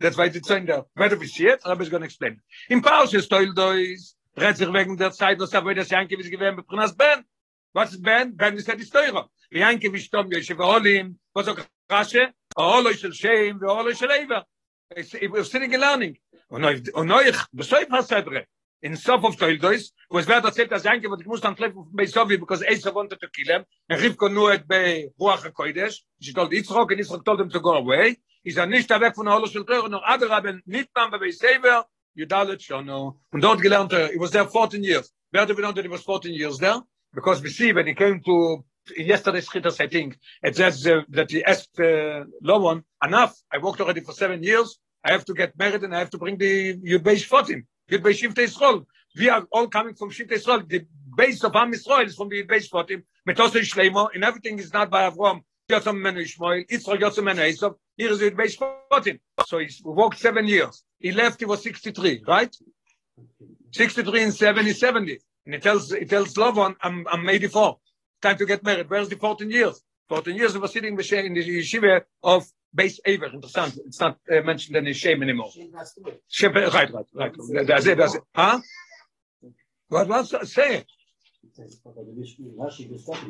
That's 0.00 0.18
why 0.18 0.26
it's 0.26 0.48
Zoin 0.48 0.66
there. 0.66 0.84
Whether 0.94 1.16
we 1.16 1.28
see 1.28 1.46
it, 1.46 1.60
Rabbi 1.64 1.82
is 1.82 1.88
going 1.88 2.02
to 2.02 2.06
explain. 2.06 2.40
In 2.68 2.82
Pausche 2.82 3.22
stoil 3.22 3.54
do 3.54 3.70
is, 3.70 4.14
red 4.36 4.56
sich 4.56 4.68
wegen 4.68 4.98
der 4.98 5.12
Zeit, 5.12 5.38
was 5.38 5.54
er 5.54 5.74
das 5.74 5.88
Janke 5.88 6.18
wies 6.18 6.30
gewähnt, 6.30 6.56
bei 6.56 6.62
Prunas 6.62 6.94
Ben. 6.94 7.24
Was 7.72 7.92
ist 7.92 8.02
Ben? 8.02 8.36
Ben 8.36 8.56
ist 8.56 8.66
ja 8.68 8.74
die 8.74 8.84
Steuere. 8.84 9.28
Wie 9.50 9.60
Janke 9.60 9.92
wies 9.92 10.04
stomm, 10.04 10.30
wie 10.30 10.38
ich 10.38 10.50
habe 10.50 11.14
was 11.32 11.48
auch 11.48 11.58
Rasche, 11.88 12.34
Olo 12.56 12.90
ist 12.90 13.04
der 13.04 13.12
Schem, 13.12 13.60
wie 13.60 13.66
Olo 13.66 13.88
ist 13.88 14.00
der 14.02 14.22
Eber. 14.22 14.46
Ich 14.96 15.10
bin 15.12 15.44
sitting 15.44 15.72
and 15.72 15.80
learning. 15.80 16.18
Und 16.48 16.64
euch, 16.64 16.94
und 16.94 17.10
euch, 17.10 17.36
was 17.52 17.68
soll 17.68 17.82
ich 17.82 17.88
In 18.82 18.96
some 18.96 19.24
of 19.24 19.38
the 19.38 19.56
days 19.58 19.92
was 20.10 20.26
wer 20.26 20.42
erzählt 20.42 20.70
das 20.70 20.84
Janke, 20.84 21.10
was 21.10 21.20
ich 21.20 21.26
muss 21.26 21.40
dann 21.40 21.56
treffen 21.56 21.86
bei 21.92 22.06
Sovi 22.06 22.36
because 22.36 22.64
Asa 22.68 22.92
wanted 22.94 23.20
to 23.20 23.28
kill 23.28 23.46
him. 23.46 23.64
Er 23.88 24.00
rief 24.00 24.16
kon 24.16 24.36
it 24.52 24.66
bei 24.66 25.10
Ruach 25.18 25.50
Kodesh. 25.52 26.02
Sie 26.20 26.32
told 26.32 26.52
Israel, 26.52 26.86
and 26.90 27.00
Israel 27.00 27.22
told 27.22 27.40
him 27.40 27.48
to 27.48 27.60
go 27.60 27.74
away. 27.74 28.16
Is 28.44 28.56
er 28.56 28.66
nicht 28.66 28.90
weg 28.90 29.14
von 29.14 29.28
alles 29.28 29.54
und 29.54 29.68
noch 29.68 30.02
andere 30.02 30.60
nicht 30.66 30.92
beim 30.92 31.10
bei 31.10 31.30
Sever. 31.30 31.86
Yudalit 32.14 32.62
Shono. 32.62 33.20
Und 33.30 33.42
dort 33.42 33.62
gelernt 33.62 33.92
er, 33.92 34.08
he 34.08 34.18
was 34.18 34.30
there 34.32 34.46
14 34.46 34.82
years. 34.82 35.12
Where 35.30 35.46
do 35.46 35.54
we 35.56 35.62
know 35.62 35.72
that 35.72 35.84
he 35.84 35.90
was 35.90 36.02
14 36.02 36.34
years 36.34 36.58
there? 36.58 36.82
Because 37.14 37.42
we 37.42 37.48
see 37.48 37.72
when 37.72 37.86
he 37.86 37.94
came 37.94 38.20
to 38.24 38.64
yesterday's 38.96 39.48
Chitas, 39.48 39.80
I 39.80 39.86
think, 39.86 40.18
it 40.42 40.56
says 40.56 40.86
uh, 40.86 41.02
that 41.08 41.30
he 41.30 41.44
asked 41.44 41.78
uh, 41.80 42.24
Lovon, 42.42 42.84
enough, 43.02 43.34
I 43.50 43.58
worked 43.58 43.80
already 43.80 44.00
for 44.00 44.12
seven 44.12 44.42
years, 44.42 44.78
I 45.04 45.12
have 45.12 45.24
to 45.26 45.34
get 45.34 45.56
married 45.58 45.82
and 45.82 45.94
I 45.94 46.00
have 46.00 46.10
to 46.10 46.18
bring 46.18 46.36
the 46.36 46.76
Yud 46.76 47.02
Beis 47.02 47.26
Fotim, 47.26 47.64
Beis 48.00 48.22
Shifte 48.22 48.44
Yisrael. 48.44 48.86
We 49.18 49.28
are 49.28 49.46
all 49.52 49.68
coming 49.68 49.94
from 49.94 50.10
Shifte 50.10 50.32
Yisrael. 50.32 50.68
The 50.68 50.86
base 51.16 51.44
of 51.44 51.54
Am 51.56 51.72
Yisrael 51.72 52.06
is 52.06 52.14
from 52.14 52.28
the 52.28 52.42
Yud 52.42 52.48
Beis 52.48 52.70
Fotim, 52.70 53.02
Metose 53.28 53.60
Shleimo, 53.60 54.08
and 54.14 54.24
everything 54.24 54.58
is 54.58 54.72
not 54.72 54.90
by 54.90 55.10
Avram. 55.10 55.42
Yotzam 55.70 56.00
Menu 56.00 56.22
Ishmael, 56.22 56.64
Yitzchak 56.64 57.00
Yotzam 57.00 57.24
Menu 57.24 57.42
Esav, 57.42 57.74
here 57.96 58.10
is 58.10 58.20
Yud 58.20 58.36
Beis 58.36 58.56
Fotim. 58.90 59.20
So 59.46 59.58
he 59.58 59.68
worked 59.84 60.18
seven 60.18 60.46
years. 60.46 60.84
He 60.98 61.12
left, 61.12 61.40
he 61.40 61.46
was 61.46 61.62
63, 61.62 62.24
right? 62.26 62.54
63 63.72 64.22
and 64.24 64.34
70, 64.34 64.72
70. 64.72 65.18
And 65.46 65.54
he 65.54 65.60
tells, 65.60 65.90
he 65.92 66.04
tells 66.04 66.36
Lovon, 66.36 66.76
I'm, 66.80 67.06
I'm 67.10 67.28
84. 67.28 67.78
Time 68.20 68.36
to 68.36 68.46
get 68.46 68.62
married. 68.62 68.88
Where's 68.88 69.08
the 69.08 69.16
14 69.16 69.50
years? 69.50 69.82
14 70.08 70.36
years 70.36 70.52
he 70.52 70.58
was 70.58 70.72
sitting 70.72 70.92
in 70.92 70.96
the 70.96 71.42
yeshiva 71.42 72.02
of 72.22 72.46
base 72.74 73.00
Aver. 73.04 73.28
Interessant. 73.28 73.78
It's 73.86 74.00
not 74.00 74.18
uh, 74.30 74.40
mentioned 74.42 74.76
in 74.76 74.86
his 74.86 74.96
shame 74.96 75.22
anymore. 75.22 75.50
Shame, 76.28 76.52
right, 76.52 76.72
right, 76.92 77.06
right. 77.14 77.32
That's 77.66 77.86
it, 77.86 77.98
that's 77.98 78.14
it. 78.14 78.22
Huh? 78.34 78.60
What 79.88 80.08
was 80.08 80.30
that? 80.30 80.48
say 80.48 80.76
it? 80.78 80.86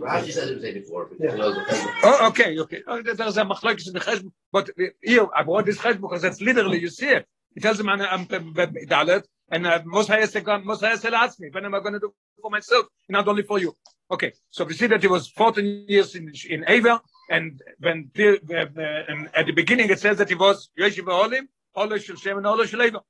Rashi 0.00 0.33
said 0.33 0.48
it 0.48 0.55
was 0.55 0.64
84, 0.64 1.07
but 1.07 1.18
Yeah. 1.20 1.37
the 1.37 1.42
Chesed. 1.42 1.94
Oh, 2.05 2.28
okay, 2.28 2.59
okay. 2.59 2.83
Oh, 2.87 3.02
there's 3.02 3.37
a 3.37 3.42
machlokes 3.42 3.87
in 3.88 3.94
the 3.94 4.00
cheshbon, 4.00 4.33
but 4.52 4.70
here 5.02 5.26
I 5.35 5.42
brought 5.42 5.66
this 5.66 5.78
cheshbon 5.78 6.02
because 6.02 6.22
that's 6.22 6.40
literally 6.40 6.78
you 6.81 6.88
see 6.88 7.09
it. 7.09 7.26
He 7.55 7.61
tells 7.61 7.81
him, 7.81 7.88
"I'm 7.88 8.00
I'm 8.00 8.26
dalet, 8.26 9.24
and 9.50 9.66
uh, 9.66 9.83
most 9.85 10.09
high 10.09 10.24
most 10.64 10.81
high 10.83 11.14
ask 11.24 11.40
me, 11.40 11.48
when 11.50 11.64
am 11.64 11.74
I 11.74 11.81
going 11.81 11.94
to 11.94 12.00
do 12.00 12.14
for 12.40 12.50
myself, 12.50 12.87
not 13.09 13.26
only 13.28 13.42
for 13.42 13.59
you?" 13.59 13.76
Okay, 14.11 14.33
so 14.50 14.64
we 14.64 14.74
see 14.74 14.87
that 14.88 15.00
he 15.02 15.09
was 15.09 15.28
14 15.28 15.87
years 15.88 16.14
in 16.14 16.31
in 16.48 16.64
Ava, 16.68 17.00
and 17.30 17.61
when 17.78 18.11
the, 18.14 18.38
uh, 18.50 19.12
and 19.12 19.30
at 19.35 19.46
the 19.46 19.52
beginning 19.52 19.90
it 19.90 20.00
says 20.00 20.18
that 20.18 20.28
he 20.28 20.35
was 20.35 20.70
Yeshiva 20.78 21.08
Olim, 21.08 21.48
Olo 21.74 21.98
Shel 21.98 22.16
Shem 22.16 22.38
and 22.38 22.46
Olo 22.46 22.64
Shel. 22.64 23.04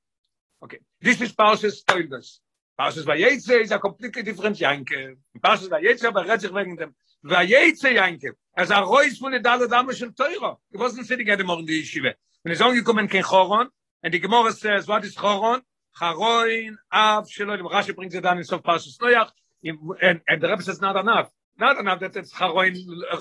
Okay, 0.63 0.79
this 1.01 1.19
is 1.21 1.33
Parshas 1.33 1.83
Toildos. 1.85 2.39
Parshas 2.79 3.03
Vayetze 3.03 3.61
is 3.61 3.71
a 3.71 3.79
completely 3.79 4.23
different 4.23 4.57
Yanke. 4.57 5.15
Parshas 5.43 5.69
Vayetze, 5.69 6.07
aber 6.07 6.25
redt 6.25 6.41
sich 6.41 6.53
wegen 6.53 6.77
dem 6.77 6.95
Vayetze 7.23 7.89
Yanke. 7.89 8.35
Ist 8.55 8.71
ein 8.71 8.83
Reus 8.83 9.17
von 9.17 9.31
der 9.31 9.41
Dalle 9.41 9.67
Dame 9.67 9.93
schon 9.93 10.13
teurer. 10.15 10.57
He 10.71 10.77
wasn't 10.77 11.05
sitting 11.05 11.27
anymore 11.29 11.59
in 11.59 11.65
the 11.65 11.81
yeshiva. 11.81 12.13
When 12.43 12.51
he's 12.51 12.61
only 12.61 12.83
coming 12.83 13.07
kein 13.07 13.23
Choron, 13.23 13.67
and 14.03 14.13
the 14.13 14.19
Gemara 14.19 14.51
says, 14.51 14.87
what 14.87 15.03
is 15.05 15.15
Choron? 15.15 15.61
Charoin, 15.97 16.77
Av, 16.91 17.27
Shelolim. 17.27 17.69
Rashi 17.71 17.95
brings 17.95 18.13
it 18.13 18.21
down 18.21 18.37
in 18.37 18.43
Sof 18.43 18.61
Parshas 18.61 18.97
Noach, 18.99 19.29
and, 19.63 20.21
and 20.27 20.41
the 20.41 20.49
Rebbe 20.49 20.61
says 20.61 20.81
not 20.81 20.95
enough. 20.97 21.29
Not 21.57 21.77
enough 21.77 21.99
that 22.01 22.15
it's 22.15 22.31
Charoin, 22.31 22.75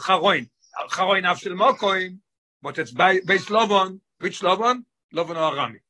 Charoin. 0.07 0.51
חרוי 0.89 1.21
נפשל 1.21 1.55
מוקוים, 1.55 2.17
but 2.65 2.79
it's 2.79 2.93
by 2.93 3.21
by 3.27 3.39
slobon 3.39 4.01
which 4.21 4.39
slobon 4.39 4.85
lovon 5.13 5.37
arami 5.37 5.81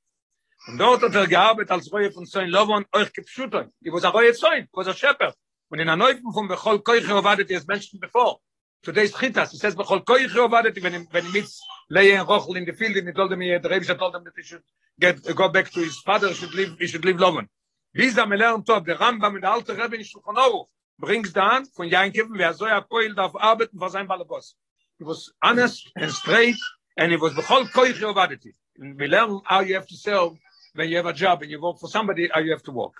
und 0.69 0.79
dort 0.79 1.03
der 1.03 1.27
gearbeit 1.27 1.71
als 1.71 1.93
roye 1.93 2.11
von 2.11 2.25
sein 2.25 2.49
lovon 2.49 2.85
euch 2.93 3.13
gepschut 3.13 3.55
ich 3.81 3.93
was 3.93 4.05
aber 4.05 4.25
jetzt 4.25 4.41
sein 4.41 4.69
was 4.73 4.87
der 4.87 4.95
schepper 4.95 5.35
und 5.69 5.81
in 5.81 5.89
einer 5.89 5.97
neuen 5.97 6.23
von 6.33 6.49
bechol 6.49 6.81
koi 6.81 7.01
gewartet 7.01 7.51
es 7.51 7.67
menschen 7.67 7.99
bevor. 7.99 8.41
Today 8.83 9.05
is 9.05 9.15
khitas 9.15 9.53
es 9.55 9.65
ist 9.65 9.77
bechol 9.77 10.03
koi 10.05 10.27
gewartet 10.27 10.83
wenn 10.83 11.07
wenn 11.13 11.33
mit 11.33 11.49
leyen 11.89 12.21
rochel 12.21 12.57
in 12.57 12.65
the 12.65 12.73
field 12.73 12.97
in 12.97 13.15
told 13.15 13.37
me 13.37 13.59
der 13.59 13.71
rebe 13.71 13.99
told 13.99 14.13
them 14.15 14.25
that 14.25 14.35
he 14.37 14.43
should 14.43 14.63
get 14.99 15.17
go 15.37 15.49
back 15.49 15.71
to 15.71 15.81
his 15.81 15.99
father 16.07 16.33
should 16.35 16.55
live 16.55 16.77
he 16.79 16.87
should 16.87 17.05
live 17.05 17.19
lovon 17.19 17.49
wie 17.93 18.09
er 18.09 18.15
da 18.15 18.27
melern 18.27 18.65
top 18.65 18.87
der 18.87 19.01
ramba 19.01 19.31
mit 19.31 19.45
alte 19.45 19.77
rebe 19.77 19.97
in 19.97 20.05
shulchanov 20.05 20.69
bringst 20.99 21.35
dann 21.37 21.67
von 21.75 21.89
yankev 21.89 22.29
wer 22.31 22.55
soll 22.55 22.69
er 22.69 22.83
koil 22.83 23.15
darf 23.15 23.35
arbeiten 23.35 23.79
vor 23.79 23.91
sein 23.91 24.07
Balabos. 24.07 24.57
He 25.03 25.05
was 25.05 25.33
honest 25.43 25.91
and 25.97 26.13
straight, 26.13 26.63
and 26.97 27.11
he 27.11 27.17
was 27.17 27.33
Bechol 27.33 27.69
Koiche 27.73 28.01
erwartet. 28.01 28.53
And 28.79 28.97
we 28.97 29.09
learn 29.09 29.41
how 29.45 29.59
you 29.59 29.75
have 29.75 29.89
to 29.89 29.97
serve 29.97 30.39
when 30.77 30.91
you 30.91 30.97
have 30.97 31.07
a 31.07 31.13
job 31.13 31.43
and 31.43 31.51
you 31.51 31.61
work 31.61 31.81
for 31.81 31.89
somebody, 31.89 32.31
how 32.33 32.39
you 32.39 32.53
have 32.53 32.63
to 32.63 32.71
work. 32.71 32.95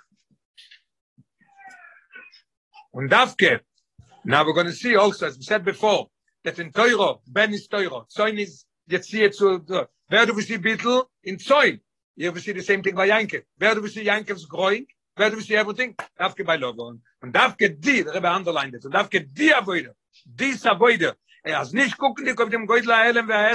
Und 2.93 3.09
Davke, 3.09 3.61
Now 4.25 4.45
we're 4.45 4.53
going 4.53 4.67
to 4.67 4.73
see 4.73 4.97
also, 4.97 5.27
as 5.27 5.37
we 5.37 5.43
said 5.43 5.63
before, 5.63 6.07
that 6.43 6.59
in 6.59 6.73
Teuro, 6.73 7.21
Ben 7.25 7.53
is 7.53 7.67
Teuro, 7.67 8.05
Zoin 8.13 8.37
is 8.37 8.65
Yetzia 8.89 9.33
zu, 9.33 9.87
where 10.09 10.25
do 10.25 10.33
we 10.33 10.41
see 10.41 10.57
Beetle? 10.57 11.09
In 11.23 11.37
Zoin. 11.37 11.79
Here 12.17 12.33
we 12.33 12.41
see 12.41 12.51
the 12.51 12.61
same 12.61 12.83
thing 12.83 12.95
by. 12.95 13.07
Where 13.07 13.75
do 13.75 13.81
we 13.81 13.89
see 13.89 14.03
Yankev's 14.03 14.45
growing? 14.45 14.87
Where 15.15 15.29
do 15.29 15.37
we 15.37 15.43
see 15.43 15.55
everything? 15.55 15.95
Davke 16.19 16.45
by 16.45 16.57
Logo. 16.57 16.97
Und 17.21 17.33
Davke 17.33 17.79
die, 17.79 18.01
the 18.01 18.11
Rebbe 18.11 18.29
underlined 18.29 18.75
it, 18.75 18.85
und 18.85 18.93
Davke 18.93 19.21
die 19.21 19.53
Avoide, 19.53 19.95
dies 20.25 20.65
Avoide, 20.65 21.15
er 21.43 21.57
has 21.57 21.73
nicht 21.73 21.97
gucken 21.97 22.25
die 22.25 22.33
kommt 22.33 22.53
im 22.53 22.65
goldler 22.65 23.03
helm 23.03 23.27
wer 23.27 23.51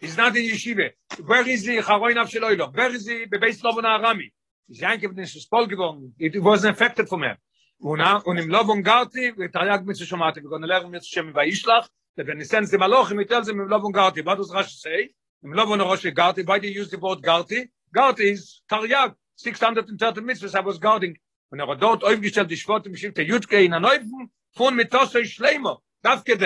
is 0.00 0.16
not 0.16 0.36
in 0.36 0.44
yeshiva. 0.44 0.90
where 1.24 1.48
is 1.48 1.64
the 1.64 1.80
haroin 1.80 2.18
of 2.18 2.28
shloilo 2.28 2.74
where 2.74 2.94
is 2.94 3.06
the 3.06 3.38
base 3.38 3.64
of 3.64 3.78
an 3.78 3.84
arami 3.84 4.32
is 4.68 4.80
yank 4.80 5.02
of 5.04 5.16
this 5.16 5.34
spol 5.44 5.66
gewon 5.66 6.12
it 6.18 6.42
was 6.42 6.64
affected 6.64 7.08
from 7.08 7.22
him 7.22 7.36
una 7.82 8.22
un 8.26 8.38
im 8.38 8.48
lovon 8.48 8.82
garti 8.82 9.32
mit 9.36 9.52
tayag 9.52 9.84
mit 9.86 9.96
shomate 9.96 10.42
gegon 10.42 10.62
er 10.64 10.68
ler 10.68 10.88
mit 10.88 11.04
shem 11.04 11.32
va 11.32 11.44
ishlach 11.44 11.88
de 12.16 12.24
benisen 12.24 12.66
ze 12.66 12.76
maloch 12.76 13.12
mit 13.14 13.28
tel 13.28 13.44
ze 13.44 13.52
im 13.52 13.68
lovon 13.68 13.92
garti. 13.92 14.22
What 14.22 14.36
does 14.36 14.52
Rashi 14.52 14.78
say? 14.78 15.10
Im 15.42 15.52
lovon 15.52 15.80
rosh 15.80 16.04
garti 16.04 16.46
why 16.46 16.58
do 16.58 16.68
you 16.68 16.80
use 16.82 16.90
the 16.90 16.98
word 16.98 17.22
garti. 17.22 17.68
Garti 17.94 18.32
is 18.32 18.62
tayag 18.70 19.14
630 19.36 20.22
mitzvahs, 20.22 20.54
i 20.54 20.60
was 20.60 20.78
guarding. 20.78 21.16
Und 21.50 21.60
er 21.60 21.76
dort 21.76 22.04
aufgestellt 22.04 22.50
die 22.50 22.62
im 22.86 22.96
Schiff, 22.96 23.14
der 23.14 23.24
jutke 23.24 23.62
in 23.62 23.72
der 23.72 23.80
neufen 23.80 24.30
von 24.52 24.76
mit 24.76 24.90
Tosso 24.90 25.24
schlemer 25.24 25.80
das 26.04 26.22
geht 26.22 26.42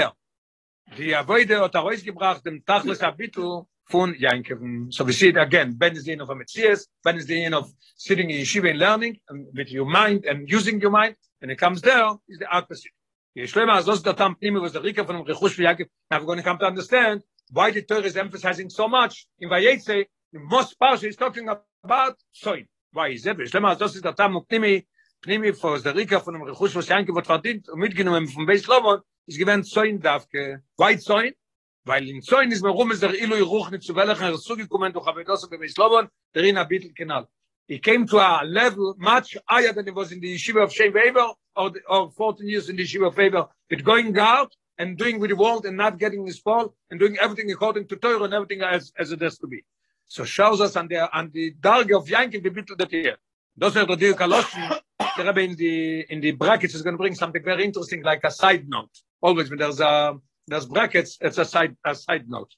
Die 0.96 1.14
Avoide 1.14 1.60
hat 1.60 1.74
er 1.74 1.82
ausgebracht, 1.82 2.44
dem 2.44 2.64
Tachlis 2.64 3.00
Abitul 3.00 3.66
von 3.90 4.14
Yankeven. 4.14 4.90
So 4.90 5.04
we 5.06 5.12
see 5.12 5.28
it 5.28 5.36
again. 5.36 5.76
Ben 5.76 5.94
is 5.94 6.04
the 6.04 6.12
end 6.12 6.22
of 6.22 6.30
a 6.30 6.34
Metzies, 6.34 6.86
Ben 7.04 7.16
is 7.16 7.26
the 7.26 7.44
end 7.44 7.54
of 7.54 7.70
sitting 7.96 8.30
in 8.30 8.38
yeshiva 8.38 8.70
and 8.70 8.78
learning, 8.78 9.20
and 9.28 9.46
with 9.54 9.70
your 9.70 9.86
mind 9.86 10.24
and 10.24 10.48
using 10.50 10.80
your 10.80 10.90
mind. 10.90 11.14
And 11.40 11.50
it 11.50 11.58
comes 11.58 11.80
there, 11.82 12.10
is 12.28 12.38
the 12.38 12.46
opposite. 12.46 12.92
Der 13.36 13.46
Tam 13.46 14.34
Pnimi, 14.34 14.60
was 14.60 14.72
der 14.72 14.82
Rika 14.82 15.04
von 15.04 15.16
dem 15.16 15.24
Rechush 15.24 15.54
für 15.54 15.62
Yankev. 15.62 15.86
Now 16.10 16.18
we're 16.18 16.26
going 16.26 16.38
to 16.38 16.44
come 16.44 16.58
to 16.58 16.66
understand 16.66 17.22
why 17.52 17.70
the 17.70 17.82
Torah 17.82 18.02
is 18.02 18.16
emphasizing 18.16 18.70
so 18.70 18.88
much. 18.88 19.26
In 19.38 19.48
Vayetze, 19.48 20.06
the 20.32 20.40
most 20.40 20.78
part 20.78 21.02
is 21.04 21.16
talking 21.16 21.48
about 21.48 22.16
soil. 22.32 22.64
why 22.92 23.08
is 23.08 23.26
it 23.26 23.36
schlimmer 23.48 23.76
das 23.76 23.94
ist 23.94 24.04
der 24.04 24.14
tam 24.14 24.44
pnimi 24.48 24.86
pnimi 25.22 25.52
for 25.52 25.78
the 25.78 25.92
von 26.24 26.34
dem 26.34 26.42
rechus 26.42 26.74
was 26.74 26.88
yanke 26.88 27.14
wird 27.14 27.26
verdient 27.26 27.68
und 27.68 27.78
mitgenommen 27.78 28.26
vom 28.28 28.46
beislovon 28.46 29.00
ist 29.28 31.04
soin 31.04 31.34
weil 31.84 32.08
in 32.08 32.22
warum 32.62 32.90
der 33.00 33.42
ruch 33.44 33.70
zu 33.80 33.94
welcher 33.94 34.30
er 34.30 34.38
so 34.38 34.56
gekommen 34.56 34.94
habe 34.94 35.24
das 35.24 35.48
bei 35.48 35.56
beislovon 35.56 36.08
der 36.34 36.44
in 36.44 36.56
a 36.58 36.64
bitel 36.64 36.92
kanal 36.94 37.26
he 37.66 37.78
came 37.78 38.06
to 38.06 38.18
a 38.18 38.42
level 38.44 38.94
much 38.98 39.38
higher 39.48 39.72
than 39.72 39.86
it 39.88 39.94
was 39.94 40.12
in 40.12 40.20
the 40.20 40.34
yeshiva 40.34 40.62
of 40.64 40.72
Shem 40.72 40.92
v'Ever 40.92 41.34
or, 41.56 41.70
the, 41.70 41.80
or 41.88 42.10
14 42.10 42.46
years 42.48 42.68
in 42.68 42.76
the 42.76 42.84
yeshiva 42.84 43.08
of 43.08 43.16
Weber 43.16 43.48
but 43.70 43.84
going 43.84 44.18
out 44.18 44.54
and 44.78 44.96
doing 44.96 45.18
with 45.18 45.30
the 45.30 45.36
world 45.36 45.66
and 45.66 45.76
not 45.76 45.98
getting 45.98 46.24
this 46.24 46.40
ball 46.40 46.74
and 46.90 47.00
doing 47.00 47.16
everything 47.18 47.50
according 47.50 47.86
to 47.88 47.96
Torah 47.96 48.24
and 48.24 48.34
everything 48.34 48.62
as, 48.62 48.92
as 48.98 49.12
it 49.12 49.20
has 49.20 49.38
to 49.38 49.46
be. 49.46 49.64
so 50.06 50.24
shows 50.24 50.60
us 50.60 50.76
on 50.76 50.88
the 50.88 51.00
on 51.18 51.30
the 51.32 51.54
dark 51.60 51.90
of 51.92 52.08
yanking 52.08 52.42
the 52.42 52.50
bit 52.50 52.68
that 52.78 52.90
here 52.90 53.18
those 53.58 53.76
are 53.76 53.86
the 53.86 53.96
deal 53.96 54.14
kalosh 54.14 54.80
the 55.16 55.24
rabbi 55.24 55.40
in 55.40 55.56
the 55.56 56.06
in 56.10 56.20
the 56.20 56.30
brackets 56.30 56.74
is 56.74 56.82
going 56.82 56.94
to 56.94 56.98
bring 56.98 57.14
something 57.14 57.42
very 57.42 57.64
interesting 57.64 58.02
like 58.02 58.20
a 58.22 58.30
side 58.30 58.68
note. 58.68 58.90
Always 59.20 59.50
when 59.50 59.58
there's 59.58 59.80
a 59.80 60.16
there's 60.46 60.66
brackets 60.66 61.18
it's 61.20 61.38
a 61.38 61.44
side 61.44 61.76
a 61.84 61.94
side 61.94 62.28
note. 62.28 62.52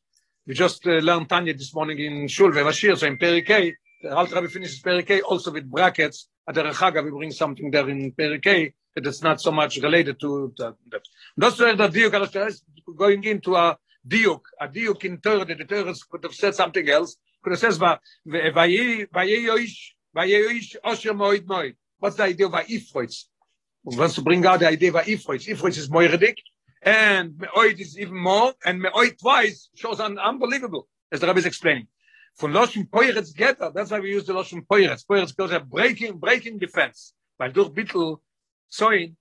We 0.46 0.54
just 0.54 0.86
uh, 0.86 0.90
learned 1.08 1.28
tanya 1.30 1.54
this 1.54 1.74
morning 1.74 1.98
in 1.98 2.28
shul 2.28 2.50
ve 2.50 2.60
vashir 2.60 2.98
so 2.98 3.06
in 3.06 3.16
perikei 3.16 3.72
the 4.02 4.14
alt 4.14 4.30
rabbi 4.32 4.48
finishes 4.48 4.82
perikei 4.82 5.22
also 5.22 5.50
with 5.50 5.70
brackets. 5.70 6.28
At 6.46 6.54
the 6.56 6.64
rachaga 6.64 7.02
we 7.02 7.10
bring 7.10 7.30
something 7.30 7.70
there 7.70 7.88
in 7.88 8.12
perikei 8.12 8.74
that 8.94 9.06
it's 9.06 9.22
not 9.22 9.40
so 9.40 9.52
much 9.52 9.78
related 9.78 10.20
to 10.20 10.52
that 10.58 11.02
those 11.36 11.60
are 11.62 11.74
the 11.76 11.88
deal 11.88 12.10
kalosh 12.10 12.60
going 12.94 13.24
into 13.24 13.56
a 13.56 13.78
diuk 14.06 14.42
a 14.60 14.68
diuk 14.68 15.02
in 15.04 15.18
Torah 15.18 15.46
the 15.46 15.54
Torah 15.64 15.94
could 16.10 16.24
have 16.24 16.34
said 16.34 16.54
something 16.54 16.88
else 16.90 17.16
could 17.42 17.54
it 17.54 17.58
says, 17.58 17.78
"Vayi 17.78 19.06
yoish, 19.14 19.92
vayi 20.14 20.44
yoish 20.44 20.76
osher 20.84 21.14
moed 21.14 21.46
moed." 21.46 21.76
What's 21.98 22.16
the 22.16 22.24
idea 22.24 22.46
of 22.46 22.52
ifroitz? 22.52 23.24
We 23.84 23.96
want 23.96 24.12
to 24.14 24.22
bring 24.22 24.44
out 24.46 24.60
the 24.60 24.68
idea 24.68 24.90
of 24.90 25.04
ifroitz. 25.04 25.46
Ifroitz 25.46 25.78
is 25.78 25.88
moiridik, 25.88 26.38
and 26.82 27.32
meoid 27.32 27.78
is 27.78 27.98
even 27.98 28.16
more, 28.16 28.54
and 28.64 28.82
meoid 28.82 29.18
twice 29.18 29.68
shows 29.74 30.00
un 30.00 30.18
unbelievable, 30.18 30.88
as 31.12 31.20
the 31.20 31.26
Rebbe 31.26 31.38
is 31.38 31.46
explaining. 31.46 31.86
From 32.36 32.52
loshim 32.52 32.88
poiretz 32.88 33.34
getter, 33.34 33.70
that's 33.74 33.90
why 33.90 34.00
we 34.00 34.10
use 34.10 34.24
the 34.24 34.32
loshim 34.32 34.66
poiretz. 34.66 35.04
Poiretz 35.06 35.36
goes 35.36 35.52
a 35.52 35.60
breaking, 35.60 36.18
breaking 36.18 36.58
defense. 36.58 37.12
Weil 37.38 37.52
durch 37.52 37.70
bittel 37.70 38.20
soin, 38.68 39.16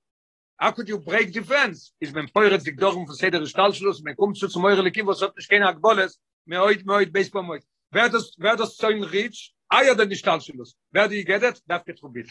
how 0.58 0.72
could 0.72 0.88
you 0.88 1.00
break 1.00 1.34
defense? 1.34 1.92
Is 2.00 2.14
when 2.14 2.28
poiretz 2.28 2.64
dik 2.64 2.78
dorm 2.78 3.06
von 3.06 3.16
seder 3.16 3.46
Stallschluss, 3.46 4.02
man 4.04 4.16
kommt 4.16 4.38
zu 4.38 4.48
zum 4.48 4.66
eure 4.66 4.82
Lekim, 4.82 5.06
was 5.06 5.22
hat 5.22 5.36
nicht 5.36 5.50
keine 5.50 5.68
Agboles, 5.68 6.20
meoid, 6.46 6.86
meoid, 6.86 7.12
baseball 7.12 7.44
moid. 7.44 7.64
wer 7.92 8.10
das 8.10 8.34
wer 8.38 8.56
das 8.56 8.78
so 8.78 8.88
ein 8.88 9.04
rich 9.04 9.54
eier 9.70 9.96
denn 9.96 10.16
stand 10.16 10.44
schluss 10.44 10.76
wer 10.92 11.08
die 11.08 11.24
gedet 11.24 11.62
darf 11.68 11.84
getrubit 11.86 12.30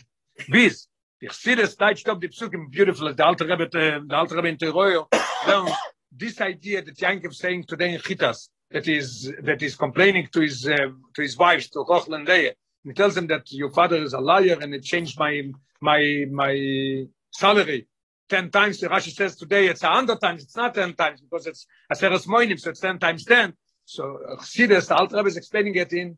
bis 0.48 0.88
ich 1.20 1.32
sehe 1.32 1.56
das 1.56 1.72
stage 1.72 2.00
stop 2.00 2.20
die 2.20 2.28
psuk 2.28 2.52
im 2.54 2.70
beautiful 2.70 3.14
the 3.14 3.24
alter 3.24 3.48
rabbit 3.48 3.72
the 3.72 4.14
alter 4.14 4.36
rabbit 4.36 4.62
in 4.62 5.06
then 5.46 5.68
this 6.10 6.40
idea 6.40 6.82
that 6.82 7.00
yank 7.00 7.24
of 7.24 7.34
saying 7.34 7.64
today 7.64 7.94
in 7.94 8.00
Chitas, 8.00 8.48
that 8.70 8.88
is 8.88 9.32
that 9.42 9.62
is 9.62 9.76
complaining 9.76 10.28
to 10.32 10.40
his 10.40 10.66
uh, 10.66 10.88
to 11.14 11.22
his 11.22 11.36
wives, 11.36 11.68
to 11.70 11.78
Rochlan 11.80 12.26
Leah 12.26 12.54
he 12.84 12.92
tells 12.92 13.16
him 13.16 13.26
that 13.26 13.50
your 13.52 13.70
father 13.70 13.96
is 14.02 14.12
a 14.12 14.20
liar 14.20 14.56
and 14.60 14.74
it 14.74 14.82
changed 14.82 15.18
my 15.18 15.42
my 15.80 16.24
my 16.30 17.06
salary 17.30 17.86
10 18.28 18.50
times. 18.50 18.78
The 18.80 18.88
Rashi 18.88 19.12
says 19.12 19.36
today 19.36 19.66
it's 19.66 19.82
a 19.82 19.88
100 19.88 20.20
times 20.20 20.42
it's 20.42 20.56
not 20.56 20.74
10 20.74 20.94
times 20.94 21.20
because 21.20 21.46
it's 21.46 21.66
a 21.90 21.94
seres 21.94 22.26
moinim 22.26 22.58
so 22.58 22.70
it's 22.70 22.80
10 22.80 22.98
times 22.98 23.24
10 23.24 23.54
So 23.84 24.18
this, 24.56 24.86
the 24.86 24.96
Alter 24.96 25.16
Rebbe 25.16 25.28
is 25.28 25.36
explaining 25.36 25.74
it 25.76 25.92
in 25.92 26.16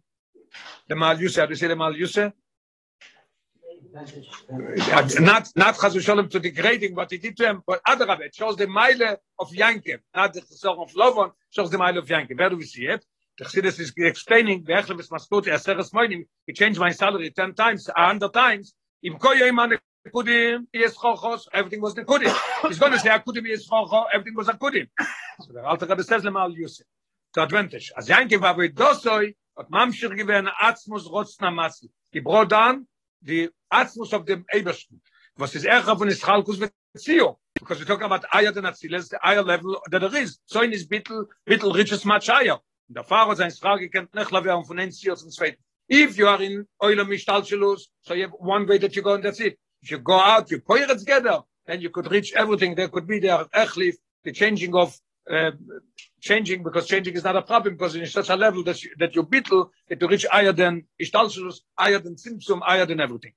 the 0.88 0.96
Mal 0.96 1.18
Yuse. 1.18 1.36
How 1.36 1.46
do 1.46 1.50
you 1.50 1.56
say 1.56 1.68
the 1.68 1.76
Mal 1.76 1.94
Yuse? 1.94 2.18
Uh, 2.18 2.32
uh, 4.52 5.08
not 5.20 5.48
not 5.56 5.74
Chazu 5.74 6.00
Shalom 6.00 6.28
to 6.28 6.38
degrading 6.38 6.94
what 6.94 7.10
he 7.10 7.18
did 7.18 7.36
to 7.38 7.48
him, 7.48 7.62
but 7.66 7.80
other 7.86 8.06
Rebbe. 8.06 8.24
It 8.24 8.34
shows 8.34 8.56
the 8.56 8.68
mile 8.68 9.16
of 9.38 9.50
Yankev, 9.50 9.98
not 10.14 10.32
the 10.32 10.42
song 10.42 10.78
of 10.78 10.94
Lovon, 10.94 11.32
shows 11.50 11.70
the 11.70 11.78
mile 11.78 11.98
of 11.98 12.06
Yankev. 12.06 12.38
Where 12.38 12.50
do 12.50 12.56
we 12.56 12.64
see 12.64 12.86
it? 12.86 13.04
The 13.38 13.46
Chassidus 13.46 13.80
is 13.80 13.92
explaining, 13.96 14.64
the 14.64 14.74
Echle 14.74 14.96
Vesmaskoti, 15.00 15.46
Aseres 15.46 15.92
Moinim, 15.92 16.24
he 16.46 16.52
changed 16.52 16.78
my 16.78 16.90
salary 16.92 17.30
10 17.30 17.54
times, 17.54 17.88
a 17.88 18.00
100 18.00 18.32
times. 18.32 18.74
Im 19.02 19.14
koyo 19.14 19.48
iman 19.48 19.78
kudim, 20.14 20.66
yes 20.72 20.94
chochos, 20.94 21.48
everything 21.52 21.80
was 21.80 21.94
the 21.94 22.04
kudim. 22.04 22.36
He's 22.68 22.78
going 22.78 22.92
to 22.92 22.98
say, 22.98 23.08
kudim 23.08 23.46
yes 23.48 23.66
chocho, 23.68 24.04
everything 24.12 24.36
was 24.36 24.48
a 24.48 24.52
kudim. 24.52 24.88
So 25.40 25.52
the 25.54 25.64
Alter 25.64 25.86
Rebbe 25.86 26.04
says, 26.04 26.22
Lemal 26.22 26.54
Yusef. 26.54 26.82
To 27.32 27.42
advantage 27.42 27.92
as 27.96 28.08
yanke 28.08 28.40
war 28.40 28.56
wir 28.58 28.72
das 28.72 29.02
soll 29.02 29.34
und 29.54 29.70
mamshir 29.70 30.10
gewen 30.10 30.48
atsmus 30.58 31.10
rotsna 31.10 31.50
mas 31.50 31.86
die 32.12 32.20
brodan 32.20 32.86
die 33.20 33.50
atsmus 33.68 34.12
of 34.12 34.24
dem 34.24 34.44
ebersten. 34.52 35.00
Was 35.36 35.54
ist 35.54 35.64
er 35.64 35.82
von 35.82 36.08
is 36.08 36.26
halkus 36.26 36.58
mit 36.58 36.72
zio 36.96 37.38
because 37.54 37.80
we 37.80 37.86
talk 37.86 38.02
about 38.02 38.24
aya 38.32 38.52
the 38.52 38.60
naziles 38.60 39.08
the 39.08 39.18
aya 39.22 39.42
level 39.42 39.80
that 39.90 40.00
there 40.00 40.22
is. 40.22 40.40
So 40.46 40.62
in 40.62 40.72
is 40.72 40.86
bitel 40.86 41.26
bitel 41.46 41.72
riches 41.74 42.04
much 42.04 42.28
higher. 42.28 42.58
Und 42.88 42.96
der 42.96 43.04
fahrer 43.04 43.36
sein 43.36 43.50
frage 43.50 43.88
kennt 43.88 44.14
nicht 44.14 44.30
lawer 44.30 44.64
von 44.64 44.76
nenzio 44.76 45.14
zum 45.14 45.30
zweiten. 45.30 45.62
If 45.88 46.16
you 46.16 46.28
are 46.28 46.42
in 46.42 46.66
oil 46.82 47.04
mistal 47.04 47.44
shalus 47.44 47.88
so 48.02 48.14
you 48.14 48.24
have 48.24 48.34
one 48.38 48.66
way 48.66 48.78
that 48.78 48.94
you 48.94 49.02
go 49.02 49.14
and 49.14 49.24
that's 49.24 49.40
it 49.40 49.58
if 49.82 49.90
you 49.90 49.98
go 49.98 50.18
out 50.18 50.50
you 50.50 50.60
put 50.60 50.80
it 50.80 50.98
together 50.98 51.42
then 51.66 51.80
you 51.80 51.90
could 51.90 52.10
reach 52.10 52.32
everything 52.34 52.74
there 52.74 52.88
could 52.88 53.06
be 53.06 53.18
there. 53.20 53.46
Actually 53.52 53.94
the 54.24 54.32
changing 54.32 54.74
of 54.74 54.98
uh, 55.30 55.52
changing 56.20 56.62
because 56.62 56.86
changing 56.86 57.14
is 57.14 57.24
not 57.24 57.36
a 57.36 57.42
problem 57.42 57.74
because 57.74 57.94
in 57.94 58.06
such 58.06 58.28
a 58.30 58.36
level 58.36 58.62
that 58.64 58.82
you, 58.82 58.90
that 58.98 59.14
you 59.14 59.22
beetle 59.22 59.70
that 59.88 60.00
you 60.00 60.08
reach 60.08 60.26
higher 60.30 60.52
than 60.52 60.84
istalsus 61.00 61.60
higher 61.78 61.98
than 61.98 62.16
symptom 62.16 62.60
higher 62.60 62.86
than 62.86 63.00
everything. 63.00 63.32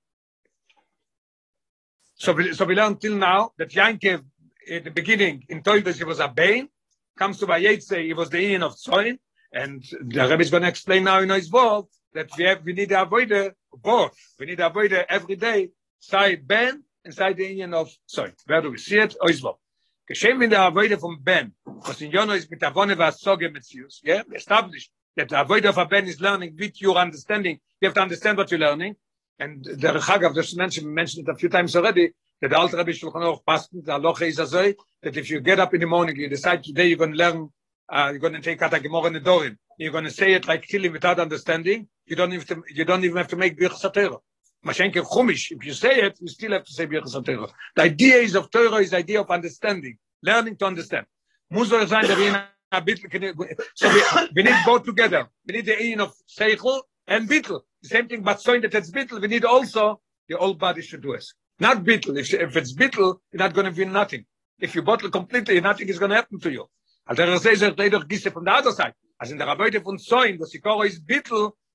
So 2.15 2.33
we, 2.33 2.53
so 2.53 2.65
we 2.65 2.75
learned 2.75 3.01
till 3.01 3.15
now 3.15 3.51
that 3.57 3.69
Yankev 3.69 4.23
at 4.71 4.83
the 4.85 4.91
beginning 4.91 5.45
in 5.49 5.61
Toides 5.61 5.97
he 5.97 6.03
was 6.03 6.19
a 6.19 6.27
Bain 6.27 6.69
comes 7.17 7.37
to 7.39 7.45
Vayetze 7.45 8.03
he 8.03 8.13
was 8.13 8.29
the 8.29 8.39
Ian 8.39 8.63
of 8.63 8.75
Zoin 8.75 9.19
and 9.51 9.83
the 9.83 10.27
Rebbe 10.27 10.41
is 10.41 10.49
going 10.49 10.63
to 10.63 10.69
explain 10.69 11.03
now 11.03 11.19
in 11.19 11.29
his 11.29 11.51
word 11.51 11.85
that 12.13 12.29
we 12.37 12.45
have 12.45 12.63
we 12.63 12.73
need 12.73 12.89
to 12.89 13.01
avoid 13.01 13.29
the 13.29 13.53
both 13.75 14.15
we 14.39 14.45
need 14.47 14.57
to 14.57 14.67
avoid 14.67 14.91
the 14.91 15.11
every 15.11 15.35
day 15.35 15.69
side 15.99 16.47
Ben 16.47 16.83
and 17.05 17.13
side 17.13 17.37
the 17.37 17.51
Ian 17.51 17.73
of 17.73 17.91
Zoin 18.09 18.33
where 18.47 18.61
do 18.61 18.71
we 18.71 18.77
see 18.77 18.97
it? 18.97 19.15
Oizvot 19.21 19.57
geschehen 20.05 20.41
in 20.41 20.49
der 20.49 20.61
Avoide 20.61 20.97
von 20.99 21.23
Ben, 21.23 21.53
was 21.65 22.01
in 22.01 22.11
Jono 22.11 22.33
ist 22.33 22.49
mit 22.49 22.61
der 22.61 22.75
Wonne 22.75 22.97
was 22.97 23.19
Soge 23.19 23.49
Metzius, 23.49 24.01
yeah, 24.03 24.23
established 24.33 24.91
that 25.15 25.29
the 25.29 25.35
Avoide 25.35 25.65
of 25.65 25.89
Ben 25.89 26.07
is 26.07 26.19
learning 26.19 26.55
with 26.57 26.81
your 26.81 26.97
understanding, 26.97 27.59
you 27.79 27.87
have 27.87 27.95
to 27.95 28.01
understand 28.01 28.37
what 28.37 28.51
you're 28.51 28.59
learning, 28.59 28.95
and 29.39 29.63
the 29.63 29.99
Chagav, 29.99 30.35
this 30.35 30.55
mentioned, 30.55 30.87
mentioned 30.93 31.27
it 31.27 31.31
a 31.31 31.35
few 31.35 31.49
times 31.49 31.75
already, 31.75 32.11
that 32.41 32.49
the 32.49 32.57
Alter 32.57 32.77
Rebbe 32.77 32.91
Shulchan 32.91 33.21
Aruch 33.21 33.43
Pasten, 33.47 33.83
the 33.83 33.93
Aloche 33.93 34.27
is 34.27 34.35
that 34.37 35.17
if 35.17 35.29
you 35.29 35.39
get 35.39 35.59
up 35.59 35.73
in 35.73 35.79
the 35.79 35.87
morning, 35.87 36.15
you 36.15 36.29
decide 36.29 36.63
today 36.63 36.87
you're 36.87 36.97
going 36.97 37.11
to 37.11 37.17
learn, 37.17 37.49
uh, 37.89 38.09
you're 38.11 38.19
going 38.19 38.33
to 38.33 38.41
take 38.41 38.59
Kata 38.59 38.79
Gemor 38.79 39.07
and 39.07 39.15
Dorim, 39.25 39.57
you're 39.77 39.91
going 39.91 40.03
to 40.03 40.11
say 40.11 40.33
it 40.33 40.47
like 40.47 40.67
Kili 40.67 40.91
without 40.91 41.19
understanding, 41.19 41.87
you 42.05 42.15
don't 42.15 42.33
even, 42.33 42.63
you 42.69 42.85
don't 42.85 43.03
even 43.03 43.17
have 43.17 43.29
to 43.29 43.35
make 43.35 43.57
Birchas 43.57 43.93
Torah. 43.93 44.17
Mashenke 44.65 45.01
Chumish, 45.03 45.51
if 45.51 45.65
you 45.65 45.73
say 45.73 46.01
it, 46.01 46.17
you 46.21 46.27
still 46.27 46.51
have 46.51 46.63
to 46.63 46.71
say 46.71 46.87
Birchas 46.87 47.23
Torah. 47.25 47.47
The 47.75 47.81
idea 47.81 48.15
is 48.17 48.35
of 48.35 48.49
Torah 48.49 48.77
is 48.77 48.91
the 48.91 48.97
idea 48.97 49.19
of 49.19 49.29
understanding, 49.29 49.97
learning 50.21 50.55
to 50.57 50.65
understand. 50.65 51.05
Muss 51.49 51.69
soll 51.69 51.85
sein, 51.85 52.05
der 52.07 52.47
bitl, 52.81 53.57
so 53.75 53.89
we, 53.93 54.29
we 54.35 54.43
need 54.43 54.55
both 54.65 54.85
together. 54.85 55.27
We 55.45 55.55
need 55.55 55.65
the 55.65 55.79
in 55.83 55.99
of 55.99 56.13
Seichel 56.27 56.81
and 57.07 57.29
bitl. 57.29 57.61
The 57.81 57.89
same 57.89 58.07
thing, 58.07 58.23
but 58.23 58.41
so 58.41 58.59
that 58.59 58.73
it's 58.73 58.89
bitl, 58.89 59.21
we 59.21 59.27
need 59.27 59.43
also 59.43 60.01
the 60.29 60.37
whole 60.37 60.53
body 60.53 60.81
should 60.81 61.01
do 61.01 61.13
it. 61.13 61.25
Not 61.59 61.83
bitl. 61.83 62.17
If, 62.17 62.33
if 62.33 62.55
it's 62.55 62.73
bitl, 62.73 63.19
you're 63.31 63.39
not 63.39 63.53
going 63.53 63.71
to 63.71 63.77
win 63.77 63.91
nothing. 63.91 64.25
If 64.59 64.75
you 64.75 64.81
bottle 64.81 65.09
completely, 65.09 65.59
nothing 65.59 65.89
is 65.89 65.99
going 65.99 66.11
to 66.11 66.15
happen 66.15 66.39
to 66.39 66.51
you. 66.51 66.69
Also 67.05 67.25
der 67.25 67.33
Reise 67.33 67.57
sagt, 67.57 67.79
doch 67.93 68.07
gisse 68.07 68.31
von 68.31 68.45
der 68.45 68.55
anderen 68.55 68.75
Seite. 68.75 68.95
Also 69.17 69.33
in 69.33 69.39
der 69.39 69.47
Arbeite 69.49 69.81
von 69.81 69.97
Zoin, 69.97 70.39
was 70.39 70.49
die 70.49 70.59
Koro 70.59 70.83
ist 70.83 71.05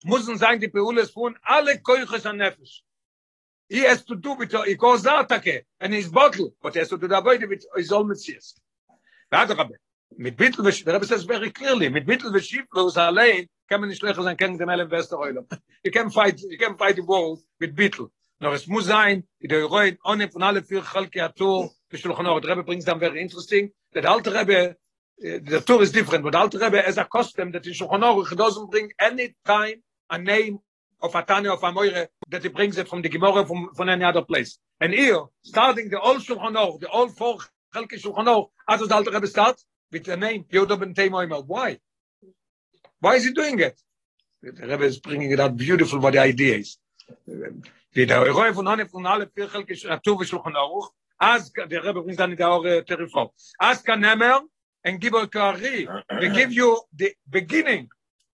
müssen 0.04 0.36
sein 0.38 0.60
die 0.60 0.68
Peules 0.68 1.10
von 1.10 1.36
alle 1.42 1.78
Keuches 1.80 2.26
an 2.26 2.36
Nefesh. 2.36 2.82
He 3.68 3.86
has 3.86 4.04
to 4.04 4.14
do 4.14 4.34
with 4.34 4.52
he 4.64 4.76
goes 4.76 5.04
atake 5.04 5.64
and 5.80 5.92
his 5.92 6.08
bottle 6.08 6.54
but 6.62 6.72
he 6.72 6.80
has 6.80 6.88
to 6.88 6.96
do 6.96 7.06
the 7.06 7.18
avoid 7.18 7.42
with 7.48 7.64
his 7.76 7.92
own 7.92 8.08
messias. 8.08 8.54
Warte 9.30 9.56
Rabbe. 9.56 9.74
Mit 10.16 10.36
Bittel 10.36 10.64
we 10.64 10.70
der 10.70 10.94
Rabbe 10.94 11.04
says 11.04 11.24
very 11.24 11.50
clearly 11.50 11.90
mit 11.90 12.06
Bittel 12.06 12.32
we 12.32 12.40
sheep 12.40 12.66
los 12.72 12.96
allein 12.96 13.46
kann 13.68 13.80
man 13.80 13.90
nicht 13.90 14.00
schlechter 14.00 14.22
sein 14.22 14.36
kennen 14.36 14.56
dem 14.56 14.68
Ellen 14.70 14.90
Westereuler. 14.90 15.44
You 15.82 15.90
can 15.90 16.10
fight 16.10 16.40
you 16.40 16.56
can 16.56 16.78
fight 16.78 16.96
the 16.96 17.02
war 17.02 17.36
mit 17.58 17.74
Bittel. 17.74 18.10
Noch 18.40 18.54
es 18.54 18.66
muss 18.66 18.86
sein 18.86 19.28
in 19.40 19.48
der 19.50 19.70
Rein 19.70 19.98
ohne 20.02 20.30
von 20.30 20.42
alle 20.42 20.62
vier 20.62 20.82
Chalke 20.82 21.22
Atur 21.22 21.70
schon 21.92 22.12
noch 22.12 22.40
der 22.40 22.50
Rabbe 22.50 22.64
bringt 22.64 22.88
dann 22.88 23.00
very 23.00 23.20
interesting. 23.20 23.70
Der 23.92 24.10
alte 24.10 24.32
Rabbe 24.32 24.76
the 25.20 25.60
tour 25.66 25.82
is 25.82 25.92
different 25.92 26.24
but 26.24 26.34
alter 26.34 26.60
Rebbe 26.60 26.86
as 26.86 26.96
a 26.96 27.04
custom 27.04 27.52
that 27.52 27.66
in 27.66 27.74
Shulchan 27.74 28.02
Aruch 28.02 28.34
doesn't 28.34 28.70
bring 28.70 28.90
any 28.98 29.34
time 29.44 29.82
a 30.10 30.18
name 30.18 30.58
of 31.00 31.14
a 31.14 31.22
Tanya 31.22 31.52
of 31.52 31.62
a 31.62 31.72
Moire 31.72 32.08
that 32.28 32.42
he 32.42 32.48
brings 32.48 32.78
it 32.78 32.88
from 32.88 33.02
the 33.02 33.08
Gemara 33.08 33.46
from, 33.46 33.70
from 33.74 33.88
any 33.88 34.04
other 34.04 34.22
place. 34.22 34.58
And 34.80 34.92
here, 34.92 35.22
starting 35.42 35.90
the 35.90 36.00
old 36.00 36.18
Shulchan 36.18 36.54
Aruch, 36.54 36.80
the 36.80 36.88
old 36.88 37.16
four 37.16 37.38
Chelke 37.74 38.00
Shulchan 38.00 38.26
Aruch, 38.26 38.48
does 38.68 38.88
the 38.88 38.94
Alter 38.94 39.10
Rebbe 39.10 39.26
start? 39.26 39.60
With 39.90 40.04
the 40.04 40.16
name 40.16 40.44
Yehuda 40.52 40.78
ben 40.78 40.94
Teimoimer. 40.94 41.44
Why? 41.46 41.78
Why 43.00 43.14
is 43.14 43.24
he 43.24 43.32
doing 43.32 43.58
it? 43.58 43.80
The 44.42 44.66
Rebbe 44.66 44.84
is 44.84 44.98
bringing 44.98 45.30
it 45.30 45.40
out 45.40 45.56
beautiful 45.56 45.98
what 45.98 46.12
the 46.12 46.20
idea 46.20 46.58
is. 46.58 46.78
Der 47.26 48.06
Eroi 48.06 48.52
von 48.52 48.66
Hanef 48.66 48.90
von 48.90 49.06
alle 49.06 49.26
vier 49.26 49.48
Chelke 49.48 49.72
Shulchan 49.72 50.54
Aruch, 50.54 50.88
as 51.20 51.50
the 51.50 51.80
Rebbe 51.80 52.02
brings 52.02 52.16
down 52.16 52.30
the 52.30 52.36
Aure 52.36 52.84
Terifo. 52.86 53.30
As 53.60 53.82
kan 53.82 54.00
Nemer 54.02 54.42
and 54.84 55.00
Gibor 55.00 55.30
Kari, 55.30 55.88
they 56.20 56.28
give 56.30 56.52
you 56.52 56.80
the 56.94 57.12
beginning. 57.28 57.88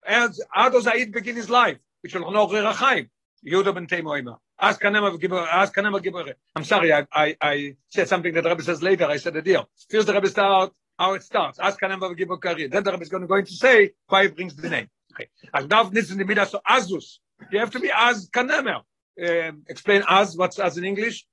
As 0.06 0.40
how 0.50 0.68
does 0.68 0.86
Aid 0.86 1.12
begin 1.12 1.36
his 1.36 1.50
life? 1.50 1.78
which 2.04 2.14
will 2.14 2.30
know 2.30 2.46
Rachaim. 2.46 3.08
Yehuda 3.46 3.74
ben 3.74 3.86
Teimoima. 3.86 4.36
Ask 4.60 4.82
Kanema 4.82 5.18
Gibor, 5.18 5.48
ask 5.50 5.74
Kanema. 5.74 6.34
I'm 6.54 6.64
sorry, 6.64 6.92
I, 6.92 7.06
I, 7.10 7.36
I 7.40 7.76
said 7.88 8.08
something 8.08 8.34
that 8.34 8.42
the 8.42 8.50
Rebbe 8.50 8.62
says 8.62 8.82
later. 8.82 9.06
I 9.06 9.16
said 9.16 9.34
a 9.36 9.42
deal. 9.42 9.68
First 9.90 10.06
the 10.06 10.12
Rebbe 10.12 10.28
start 10.28 10.72
how 10.98 11.14
it 11.14 11.22
starts. 11.22 11.58
Ask 11.58 11.80
Kanema 11.80 12.14
Gibor 12.14 12.40
Kari. 12.40 12.68
Then 12.68 12.84
the 12.84 12.92
Rebbe 12.92 13.02
is 13.02 13.08
going 13.08 13.22
to, 13.22 13.26
going 13.26 13.46
to 13.46 13.52
say 13.52 13.92
why 14.06 14.24
he 14.24 14.28
brings 14.28 14.54
the 14.54 14.68
name. 14.68 14.88
Okay. 15.14 15.28
As 15.54 15.66
now 15.66 15.84
this 15.84 16.10
in 16.10 16.18
the 16.18 16.26
middle, 16.26 16.44
so 16.44 16.60
Azus. 16.68 17.20
You 17.50 17.58
have 17.58 17.70
to 17.70 17.80
be 17.80 17.90
as 17.94 18.28
Kanema. 18.28 18.82
Um, 19.26 19.62
explain 19.66 20.02
as, 20.06 20.36
what's 20.36 20.58
as 20.58 20.76
in 20.76 20.84
English? 20.84 21.24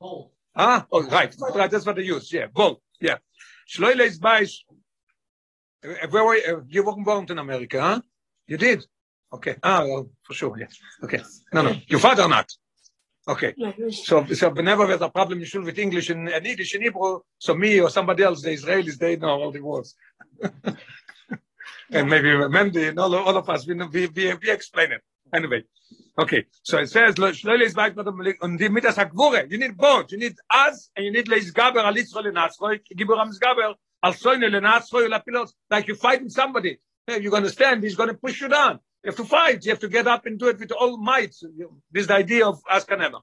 Bold. 0.00 0.30
Ah, 0.54 0.86
oh, 0.92 1.02
right, 1.08 1.34
right, 1.54 1.70
that's 1.70 1.86
what 1.86 1.96
they 1.96 2.02
use. 2.02 2.32
Yeah, 2.32 2.46
bold. 2.46 2.80
Yeah. 3.00 3.16
Shloile 3.68 4.00
is 4.00 4.18
by. 4.18 4.46
Uh, 5.84 5.90
uh, 5.90 6.06
where 6.10 6.24
were 6.24 6.36
you? 6.36 6.56
Uh, 6.56 6.60
you 6.68 6.82
weren't 6.84 7.04
born 7.04 7.26
in 7.28 7.38
America, 7.38 7.80
huh? 7.80 8.00
You 8.46 8.56
did. 8.56 8.84
Okay. 9.32 9.56
Ah, 9.62 9.84
well, 9.84 10.10
for 10.22 10.34
sure. 10.34 10.56
Yes. 10.58 10.78
Okay. 11.02 11.20
No, 11.52 11.62
no. 11.62 11.74
Your 11.86 12.00
father 12.00 12.28
not. 12.28 12.50
Okay. 13.28 13.54
So, 13.90 14.24
so 14.26 14.48
whenever 14.48 14.86
there's 14.86 15.02
a 15.02 15.10
problem, 15.10 15.38
you 15.38 15.44
should 15.44 15.62
with 15.62 15.78
English 15.78 16.08
and, 16.08 16.28
and 16.30 16.46
Yiddish 16.46 16.74
and 16.74 16.82
Hebrew. 16.82 17.20
So 17.38 17.54
me 17.54 17.78
or 17.78 17.90
somebody 17.90 18.22
else, 18.22 18.40
the 18.40 18.50
Israelis, 18.50 18.96
they 18.96 19.16
know 19.16 19.28
all 19.42 19.52
the 19.52 19.60
words. 19.60 19.94
and 21.90 22.08
maybe 22.08 22.28
Mendy 22.28 22.88
and 22.88 22.98
all, 22.98 23.14
all 23.14 23.36
of 23.36 23.48
us, 23.50 23.66
we, 23.66 23.74
we, 23.74 24.06
we, 24.06 24.34
we 24.34 24.50
explain 24.50 24.92
it. 24.92 25.02
Anyway. 25.34 25.62
Okay. 26.18 26.46
So 26.62 26.78
it 26.78 26.88
says, 26.88 27.16
Shloile 27.16 27.60
is 27.60 27.74
back 27.74 27.94
on 27.98 28.56
the 28.56 28.68
midas 28.70 28.96
hakvure. 28.96 29.50
You 29.50 29.58
need 29.58 29.76
both. 29.76 30.10
You 30.10 30.18
need 30.18 30.34
us 30.48 30.90
and 30.96 31.04
you 31.04 31.12
need 31.12 31.28
leis 31.28 31.52
gaber 31.52 31.84
al 31.84 31.94
Yisrael 31.94 32.28
and 32.28 32.38
am 32.38 32.48
gaber 32.48 33.74
Like 34.02 35.86
you're 35.86 35.96
fighting 35.96 36.28
somebody. 36.28 36.78
You're 37.08 37.30
going 37.30 37.42
to 37.42 37.50
stand. 37.50 37.82
He's 37.82 37.96
going 37.96 38.10
to 38.10 38.14
push 38.14 38.40
you 38.40 38.48
down. 38.48 38.80
You 39.02 39.10
have 39.10 39.16
to 39.16 39.24
fight. 39.24 39.64
You 39.64 39.70
have 39.70 39.80
to 39.80 39.88
get 39.88 40.06
up 40.06 40.26
and 40.26 40.38
do 40.38 40.48
it 40.48 40.58
with 40.58 40.72
all 40.72 40.96
might. 40.98 41.34
This 41.90 42.02
is 42.02 42.06
the 42.06 42.14
idea 42.14 42.46
of 42.46 42.62
Askanema. 42.64 43.20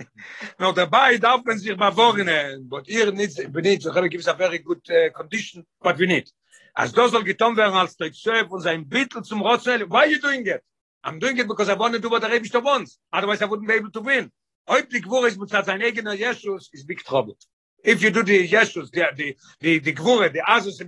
no, 0.58 0.72
dabei 0.72 1.18
darf 1.18 1.44
man 1.44 1.58
sich 1.58 1.76
mal 1.76 1.92
vornehmen, 1.92 2.68
but 2.68 2.88
ihr 2.88 3.06
wir 3.06 3.12
nicht, 3.12 3.82
so 3.82 3.92
gives 4.08 4.28
a 4.28 4.34
very 4.34 4.58
good 4.58 4.80
uh, 4.90 5.10
condition, 5.10 5.66
but 5.82 5.98
we 5.98 6.06
need. 6.06 6.30
As 6.74 6.92
das 6.92 7.10
soll 7.10 7.24
getan 7.24 7.56
werden 7.56 7.74
als 7.74 7.96
Trickschef 7.96 8.50
und 8.50 8.62
sein 8.62 8.88
Bittel 8.88 9.22
zum 9.22 9.42
Rotzell, 9.42 9.88
why 9.90 9.96
are 9.96 10.06
you 10.06 10.18
doing 10.18 10.46
it? 10.46 10.62
I'm 11.04 11.18
doing 11.18 11.36
it 11.38 11.48
because 11.48 11.68
I 11.68 11.74
want 11.74 11.94
to 11.94 12.00
do 12.00 12.08
what 12.08 12.22
the 12.22 12.28
Rebbe 12.28 12.48
wants. 12.62 12.98
Otherwise 13.12 13.42
I 13.42 13.46
wouldn't 13.46 13.66
be 13.66 13.74
able 13.74 13.90
to 13.90 14.00
win. 14.00 14.30
Heute 14.68 15.00
Gwur 15.00 15.26
ist 15.26 15.38
mit 15.38 15.50
sein 15.50 15.82
eigener 15.82 16.14
Jesus 16.14 16.70
is 16.72 16.84
big 16.84 17.04
trouble. 17.04 17.36
If 17.84 18.02
you 18.02 18.10
do 18.10 18.22
the 18.22 18.46
Jesus, 18.46 18.90
the, 18.90 19.06
the, 19.16 19.36
the, 19.60 19.78
the 19.78 19.92
Gwur, 19.92 20.32
the 20.32 20.40
Azus, 20.40 20.80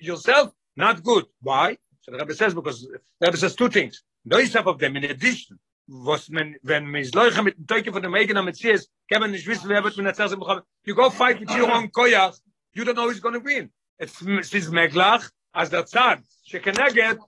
yourself, 0.00 0.52
not 0.76 1.02
good. 1.02 1.26
Why? 1.40 1.76
So 2.02 2.12
the 2.12 2.18
Rebbe 2.18 2.34
says, 2.34 2.54
because 2.54 2.82
the 2.82 3.00
Rebbe 3.20 3.36
says 3.36 3.56
two 3.56 3.68
things. 3.68 4.02
Those 4.24 4.54
of 4.54 4.78
them, 4.78 4.96
in 4.96 5.04
addition, 5.04 5.58
was 5.88 6.28
men 6.28 6.56
wenn 6.62 6.86
mis 6.90 7.12
leuche 7.12 7.42
mit 7.42 7.56
dem 7.56 7.66
teuke 7.66 7.92
von 7.92 8.02
der 8.02 8.10
megen 8.10 8.44
mit 8.44 8.56
sie 8.56 8.70
ist 8.70 8.90
kann 9.08 9.30
nicht 9.30 9.46
wissen 9.46 9.68
wer 9.68 9.84
wird 9.84 9.96
mit 9.96 10.06
der 10.06 10.14
zerse 10.14 10.36
bekommen 10.36 10.62
you 10.84 10.94
go 10.94 11.10
fight 11.10 11.40
with 11.40 11.50
your 11.50 11.70
own 11.70 11.88
koyach 11.90 12.40
you 12.72 12.84
don't 12.84 12.94
know 12.94 13.08
who's 13.08 13.20
going 13.20 13.34
to 13.34 13.40
win 13.40 13.70
it's 13.98 14.20
is 14.52 14.68
meglach 14.70 15.30
as 15.52 15.70
der 15.70 15.86
zad 15.86 16.22
shekeneget 16.44 17.20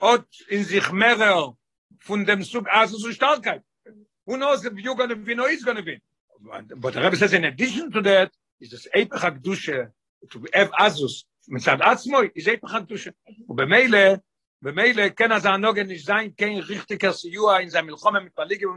ot 0.00 0.26
in 0.48 0.64
sich 0.64 0.90
merer 0.90 1.54
von 2.00 2.24
dem 2.24 2.42
sug 2.42 2.66
also 2.68 2.96
so 2.96 3.12
starkheit 3.12 3.62
who 4.26 4.36
knows 4.36 4.64
if 4.64 4.72
you're 4.74 4.94
going 4.94 5.08
to 5.08 5.16
win 5.16 5.40
or 5.40 5.48
he's 5.48 5.64
going 5.64 5.76
to 5.76 5.84
win 5.84 6.00
but 6.76 6.94
the 6.94 7.00
Rebbe 7.00 7.16
says 7.16 7.32
in 7.32 7.44
addition 7.44 7.90
to 7.90 8.00
that 8.02 8.30
is 8.60 8.70
this 8.70 8.86
epach 8.94 9.40
dusche 9.42 9.90
to 10.30 10.46
have 10.54 10.70
azus 10.72 11.24
מצד 11.48 11.76
עצמו, 11.82 12.18
איזה 12.36 12.54
פחד 12.60 12.84
קדושה. 12.84 13.10
ובמילא, 13.48 13.98
במילא, 14.62 15.08
כן 15.16 15.32
אז 15.32 15.46
הנוגן 15.46 15.90
יש 15.90 16.04
זין, 16.04 16.30
כן 16.36 16.52
ריכטיקר 16.68 17.12
סיוע, 17.12 17.58
אם 17.58 17.68
זה 17.68 17.82
מלחום 17.82 18.16
המתפליגים, 18.16 18.68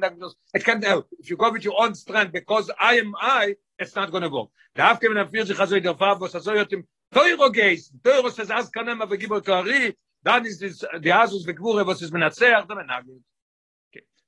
it 0.57 0.61
can't 0.61 0.83
help. 0.83 1.05
If 1.19 1.29
you 1.29 1.37
go 1.37 1.51
with 1.51 1.63
your 1.63 1.79
own 1.79 1.95
strength, 1.95 2.31
because 2.31 2.71
I 2.79 2.95
am 2.99 3.13
I, 3.21 3.55
it's 3.79 3.95
not 3.95 4.11
going 4.11 4.23
to 4.23 4.29
go. 4.29 4.49
דווקא 4.77 5.07
מן 5.07 5.17
הפיר 5.17 5.45
sich 5.45 5.59
also 5.59 5.75
in 5.75 5.83
der 5.83 5.95
Farbe, 5.95 6.21
was 6.21 6.35
also 6.35 6.53
yotim, 6.53 6.83
teuro 7.13 7.49
geis, 7.49 7.91
teuro 8.03 8.29
says 8.29 8.51
as 8.51 8.69
kanema 8.69 9.05
vegibor 9.05 9.41
toari, 9.41 9.93
dann 10.23 10.45
ist 10.45 10.61
es, 10.63 10.85
die 10.99 11.13
Asus 11.13 11.45
vegvure, 11.45 11.85
was 11.85 12.01
ist 12.01 12.11
menatzeach, 12.11 12.65
dann 12.67 12.77
menagel. 12.77 13.21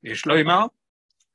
יש 0.04 0.26
לו 0.26 0.36
אימר? 0.36 0.66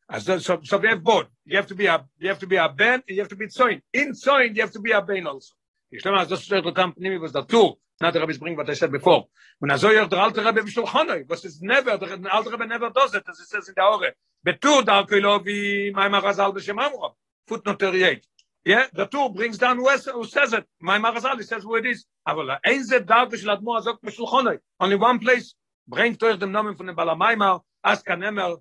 אז 0.08 0.28
so, 0.42 0.60
so 0.62 0.78
we 0.78 0.88
have 0.88 1.02
both. 1.02 1.26
You 1.44 1.56
have 1.56 1.66
to 1.66 1.74
be 1.74 1.86
a, 1.86 2.04
you 2.18 2.28
have 2.28 2.38
to 2.38 2.46
be 2.46 2.56
a 2.56 2.68
ben, 2.68 3.02
you 3.08 3.20
have 3.20 3.28
to 3.28 3.36
be 3.36 3.46
tzoin. 3.46 3.80
In 3.92 4.12
tzoin, 4.12 4.54
you 4.54 4.62
have 4.62 4.72
to 4.72 4.80
be 4.80 4.92
a 4.92 5.00
ben 5.00 5.26
also. 5.26 5.54
Ich 5.90 6.00
stelle 6.00 6.14
mal, 6.14 6.26
das 6.26 6.42
steht 6.42 6.64
dort 6.64 6.74
Pnimi, 6.96 7.20
was 7.20 7.32
der 7.32 7.46
Tur, 7.46 7.76
not 8.00 8.14
the 8.14 8.20
Rebbe 8.20 8.38
bring 8.38 8.56
what 8.56 8.68
I 8.70 8.72
said 8.72 8.90
before. 8.90 9.28
Und 9.60 9.70
also 9.70 9.90
ja, 9.90 10.06
der 10.06 10.22
alte 10.22 10.42
Rebbe 10.42 10.62
bishul 10.62 10.86
Chonoi, 10.86 11.28
was 11.28 11.44
is 11.44 11.60
never, 11.60 11.98
der 11.98 12.32
alte 12.32 12.50
Rebbe 12.50 12.66
never 12.66 12.88
does 12.90 13.14
it, 13.14 13.24
as 13.28 13.38
it 13.38 13.46
says 13.46 13.68
in 13.68 13.74
the 13.76 13.82
Ore. 13.82 14.14
Betur 14.42 14.82
darko 14.84 15.12
ilo 15.12 15.38
vi 15.38 15.92
Maimar 15.94 16.22
Razal 16.22 16.54
b'Shem 16.54 16.80
Amro, 16.82 17.16
footnote 17.46 17.78
38. 17.78 18.26
Yeah, 18.64 18.86
the 18.94 19.04
Tur 19.04 19.28
brings 19.30 19.58
down 19.58 19.84
has, 19.84 20.06
who 20.06 20.24
says 20.24 20.54
it. 20.54 20.64
Maimar 20.82 21.14
Razal, 21.14 21.36
he 21.36 21.42
says 21.42 21.62
who 21.62 21.76
it 21.76 21.84
is. 21.84 22.06
Aber 22.26 22.58
ein 22.64 22.82
ze 22.84 23.00
darko 23.00 23.36
shel 23.36 23.54
Admo 23.54 23.78
azok 23.78 23.98
bishul 24.02 24.26
Chonoi. 24.26 24.58
Only 24.80 24.96
one 24.96 25.18
place, 25.18 25.54
bringt 25.86 26.22
euch 26.22 26.38
dem 26.38 26.52
Namen 26.52 26.74
von 26.74 26.86
dem 26.86 26.96
Balamaimar, 26.96 27.60
as 27.84 28.02
kanemer, 28.02 28.56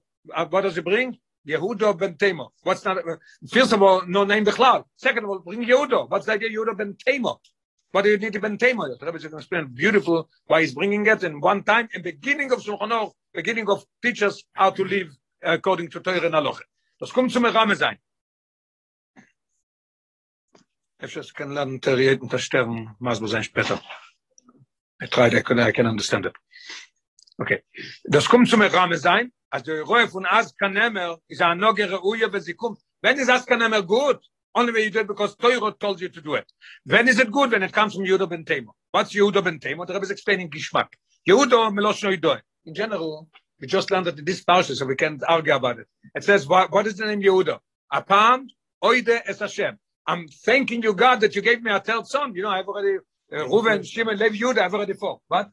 what 0.49 0.61
does 0.63 0.75
he? 0.75 0.81
Yehuda 1.47 1.97
ben 1.97 2.15
Temo. 2.15 2.49
What's 2.63 2.85
not, 2.85 2.97
first 3.49 3.73
of 3.73 3.81
all, 3.81 4.03
no 4.07 4.23
name 4.23 4.43
the 4.43 4.51
cloud. 4.51 4.85
Second 4.95 5.23
of 5.23 5.29
all, 5.29 5.39
bring 5.39 5.65
Yehuda. 5.65 6.09
What's 6.09 6.25
the 6.25 6.33
idea 6.33 6.49
Yehuda 6.49 6.77
ben 6.77 6.95
Temo? 6.95 7.39
What 7.91 8.03
do 8.03 8.09
you 8.09 8.17
need 8.17 8.33
to 8.33 8.39
ben 8.39 8.57
Temo? 8.57 8.87
The 8.99 9.05
Rebbe 9.05 9.17
is 9.17 9.23
going 9.23 9.31
to 9.31 9.37
explain 9.37 9.67
beautiful 9.67 10.29
why 10.45 10.61
he's 10.61 10.73
bringing 10.73 11.05
it 11.05 11.23
in 11.23 11.39
one 11.41 11.63
time, 11.63 11.89
in 11.93 12.01
beginning 12.01 12.51
of 12.51 12.59
Shulchan 12.59 13.11
beginning 13.33 13.69
of 13.69 13.85
teachers 14.01 14.43
how 14.53 14.69
to 14.71 14.83
live 14.83 15.09
according 15.41 15.89
to 15.89 15.99
Torah 15.99 16.25
and 16.25 16.35
Aloche. 16.35 16.63
Das 16.99 17.11
kommt 17.11 17.31
zum 17.31 17.45
Rame 17.45 17.75
sein. 17.75 17.97
Efshas 20.99 21.33
kann 21.33 21.51
lernen, 21.51 21.81
Terriet 21.81 22.21
und 22.21 22.31
der 22.31 22.37
Stern, 22.37 22.95
was 22.99 23.19
muss 23.19 23.31
sein 23.31 23.43
später. 23.43 23.81
I 25.01 25.07
tried, 25.07 25.33
I 25.33 25.41
can, 25.41 25.59
I 25.59 25.71
can 25.71 25.87
understand 25.87 26.27
it. 26.27 26.35
Okay. 27.39 27.63
Das 28.03 28.29
kommt 28.29 28.49
zum 28.49 28.61
Rame 28.61 28.97
sein, 28.97 29.31
as 29.51 29.63
der 29.63 29.83
roe 29.83 30.05
von 30.07 30.25
as 30.29 30.53
kanemer 30.61 31.17
is 31.29 31.41
a 31.41 31.45
noge 31.55 31.87
reuye 31.87 32.27
bezikum 32.29 32.75
wenn 33.03 33.19
is 33.19 33.29
as 33.29 33.45
kanemer 33.45 33.85
gut 33.85 34.19
only 34.55 34.73
way 34.73 34.83
you 34.83 34.89
do 34.89 34.99
it 34.99 35.07
because 35.07 35.35
Toiro 35.35 35.71
told 35.79 36.01
you 36.01 36.09
to 36.09 36.21
do 36.21 36.35
it 36.35 36.45
when 36.85 37.07
is 37.07 37.19
it 37.19 37.31
good 37.31 37.51
when 37.51 37.63
it 37.63 37.71
comes 37.71 37.95
from 37.95 38.03
Yehuda 38.03 38.29
ben 38.29 38.43
Tema 38.45 38.71
what's 38.91 39.13
Yehuda 39.13 39.43
ben 39.43 39.59
Tema 39.59 39.85
the 39.85 39.93
Rebbe 39.93 40.03
is 40.03 40.11
explaining 40.11 40.49
Gishmak 40.49 40.89
Yehuda 41.27 41.71
melosh 41.73 42.03
no 42.03 42.37
in 42.65 42.73
general 42.73 43.27
We 43.61 43.67
just 43.67 43.91
learned 43.91 44.07
that 44.07 44.17
in 44.17 44.25
this 44.25 44.43
parsha, 44.43 44.75
so 44.75 44.85
we 44.87 44.95
can't 44.95 45.23
argue 45.27 45.53
about 45.53 45.77
it. 45.77 45.87
It 46.15 46.23
says, 46.23 46.47
what, 46.47 46.71
what 46.71 46.87
is 46.87 46.95
the 46.97 47.05
name 47.05 47.21
Yehuda? 47.21 47.59
Apam 47.93 48.47
oide 48.83 49.21
es 49.27 49.37
Hashem. 49.37 49.77
I'm 50.07 50.27
thanking 50.27 50.81
you, 50.81 50.95
God, 50.95 51.21
that 51.21 51.35
you 51.35 51.43
gave 51.43 51.61
me 51.61 51.71
a 51.71 51.79
third 51.79 52.07
son. 52.07 52.33
You 52.33 52.41
know, 52.41 52.49
I've 52.49 52.67
already, 52.67 52.97
uh, 53.31 53.45
Reuven, 53.45 53.85
Shimon, 53.85 54.17
Levi, 54.17 54.37
Yehuda, 54.37 54.57
I've 54.57 54.73
already 54.73 54.93
four. 54.93 55.21
What? 55.27 55.51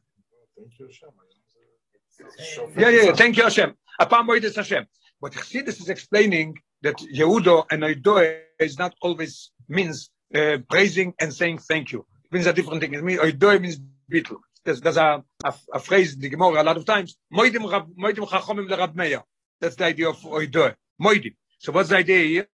Yeah, 2.75 2.89
yeah, 2.89 3.01
yeah. 3.03 3.13
Thank 3.13 3.37
you, 3.37 3.43
Hashem. 3.43 3.75
Apam 3.99 4.27
oide 4.29 4.45
es 4.45 4.55
Hashem. 4.55 4.85
But 5.21 5.33
Chassidus 5.33 5.79
is 5.81 5.89
explaining 5.89 6.57
that 6.81 6.95
Yehuda 6.97 7.65
and 7.71 7.83
Oidoe 7.83 8.39
is 8.59 8.79
not 8.79 8.95
always 9.01 9.51
means 9.67 10.09
uh, 10.33 10.57
praising 10.69 11.13
and 11.19 11.33
saying 11.33 11.57
thank 11.57 11.91
you. 11.91 12.05
It 12.25 12.33
means 12.33 12.47
a 12.47 12.53
different 12.53 12.81
thing. 12.81 12.93
It 12.93 13.03
means 13.03 13.19
Oidoe 13.19 13.59
means 13.59 13.79
beetle. 14.07 14.37
There's, 14.63 14.97
a, 14.97 15.23
a, 15.43 15.53
a 15.73 15.79
phrase 15.79 16.13
in 16.13 16.21
the 16.21 16.29
Gemara 16.29 16.61
a 16.61 16.63
lot 16.63 16.77
of 16.77 16.85
times. 16.85 17.17
Moidim 17.33 17.67
chachomim 17.67 18.69
lerab 18.69 18.95
meya. 18.95 19.23
That's 19.59 19.75
the 19.75 19.85
idea 19.85 20.09
of 20.09 20.17
Oidoe. 20.21 20.75
Moidim. 21.01 21.35
So 21.57 21.71
what's 21.71 21.89
the 21.89 21.97
idea 21.97 22.19
here? 22.25 22.47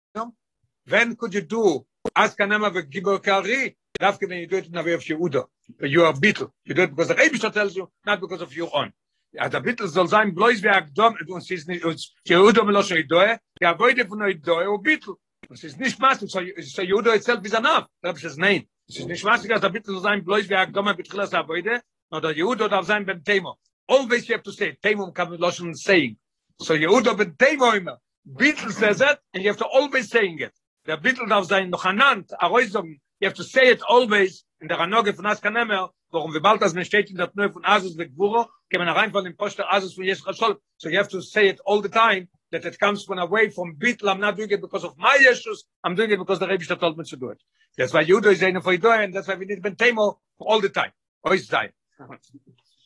When 0.87 1.15
could 1.15 1.33
you 1.33 1.41
do 1.41 1.85
ask 2.15 2.37
Anama 2.37 2.71
v'gibor 2.73 3.23
kari? 3.23 3.75
Dafke 3.99 4.27
when 4.27 4.39
you 4.39 4.47
do 4.47 4.57
it 4.57 4.65
in 4.65 4.73
the 4.73 4.83
way 4.83 4.93
of 4.93 5.01
Yehuda. 5.01 5.45
You 5.81 6.03
are 6.05 6.13
beetle. 6.13 6.53
You 6.65 6.73
do 6.73 6.83
it 6.83 6.89
because 6.89 7.07
the 7.09 7.15
Rebbe 7.15 7.37
tells 7.37 7.75
you, 7.75 7.89
not 8.05 8.19
because 8.19 8.41
of 8.41 8.53
your 8.55 8.69
own. 8.73 8.91
a 9.39 9.49
da 9.49 9.59
bitl 9.59 9.87
soll 9.87 10.07
sein 10.07 10.33
bloß 10.33 10.63
wie 10.63 10.93
dom 10.93 11.15
und 11.27 11.41
sie 11.41 11.55
ist 11.55 11.67
nicht 11.67 11.83
sie 12.25 12.35
udo 12.35 12.63
los 12.63 12.91
ei 12.91 13.03
doe 13.03 13.39
ja 13.59 13.73
goide 13.73 14.07
von 14.07 14.21
ei 14.21 14.33
doe 14.33 14.67
o 14.67 14.73
oh, 14.73 14.77
bitl 14.77 15.15
es 15.49 15.63
ist 15.63 15.79
nicht 15.79 15.99
maß 15.99 16.19
so 16.19 16.27
so 16.27 16.81
judo 16.81 17.13
itself 17.13 17.43
is 17.45 17.53
enough 17.53 17.87
da 18.01 18.11
bist 18.11 18.25
es 18.25 18.37
nein. 18.37 18.67
Es 18.87 18.99
ist 18.99 19.07
nicht 19.07 19.23
maß 19.23 19.43
da 19.47 19.69
bitl 19.69 19.91
soll 19.91 20.01
sein 20.01 20.23
bloß 20.23 20.49
wie 20.49 20.71
dom 20.71 20.85
mit 20.85 21.09
klas 21.09 21.33
a 21.33 21.41
goide 21.41 21.81
der 22.11 22.21
da 22.21 22.67
darf 22.67 22.85
sein 22.85 23.05
beim 23.05 23.23
thema 23.23 23.55
always 23.87 24.27
you 24.27 24.35
have 24.35 24.43
to 24.43 24.51
say 24.51 24.77
thema 24.81 25.11
kann 25.11 25.29
man 25.29 25.39
los 25.39 25.61
saying 25.83 26.17
so 26.59 26.75
judo 26.75 27.15
beim 27.15 27.35
thema 27.37 27.75
immer. 27.75 27.99
Bitl 28.25 28.71
says 28.71 29.01
it 29.01 29.19
and 29.33 29.43
you 29.43 29.49
have 29.49 29.57
to 29.57 29.65
always 29.65 30.09
saying 30.09 30.39
it. 30.39 30.53
Der 30.85 30.97
bitl 30.97 31.27
darf 31.27 31.45
sein 31.47 31.69
noch 31.69 31.85
anant 31.85 32.31
a 32.39 32.47
reusung 32.47 32.99
you 33.19 33.27
have 33.27 33.35
to 33.35 33.43
say 33.43 33.69
it 33.69 33.81
always 33.83 34.45
in 34.61 34.67
der 34.69 34.79
anoge 34.79 35.13
von 35.13 35.25
askanemer 35.25 35.91
warum 36.13 36.33
wir 36.33 36.41
bald 36.41 36.61
das 36.61 36.73
steht 36.85 37.09
in 37.09 37.17
der 37.17 37.29
von 37.51 37.65
Asus 37.65 37.95
mit 37.95 38.15
Gvuro, 38.15 38.47
kann 38.69 38.85
man 38.85 38.89
rein 38.89 39.11
von 39.11 39.23
dem 39.23 39.35
Poster 39.35 39.65
Asus 39.73 39.95
von. 39.95 40.57
So 40.77 40.89
you 40.89 40.97
have 40.97 41.09
to 41.09 41.21
say 41.21 41.49
it 41.49 41.59
all 41.65 41.81
the 41.81 41.89
time, 41.89 42.29
that 42.51 42.65
it 42.65 42.79
comes 42.79 43.03
from 43.03 43.19
away 43.19 43.49
from 43.49 43.75
Bitl, 43.77 44.07
I'm 44.07 44.19
not 44.19 44.37
doing 44.37 44.51
it 44.51 44.61
because 44.61 44.83
of 44.85 44.95
my 44.97 45.17
Yeshus, 45.17 45.63
I'm 45.83 45.95
doing 45.95 46.11
it 46.11 46.19
because 46.19 46.39
the 46.39 46.47
Rebbe 46.47 46.63
told 46.75 46.97
me 46.97 47.03
to 47.03 47.17
do 47.17 47.29
it. 47.29 47.41
That's 47.77 47.93
why 47.93 48.03
Judo 48.03 48.29
is 48.29 48.43
eine 48.43 48.61
for 48.61 48.77
Idoy, 48.77 49.03
and 49.03 49.13
that's 49.13 49.27
why 49.27 49.35
we 49.35 49.45
need 49.45 49.61
Ben 49.61 49.75
Temo 49.75 50.17
all 50.39 50.61
the 50.61 50.69
time. 50.69 50.91
Ois 51.25 51.47
sei. 51.47 51.71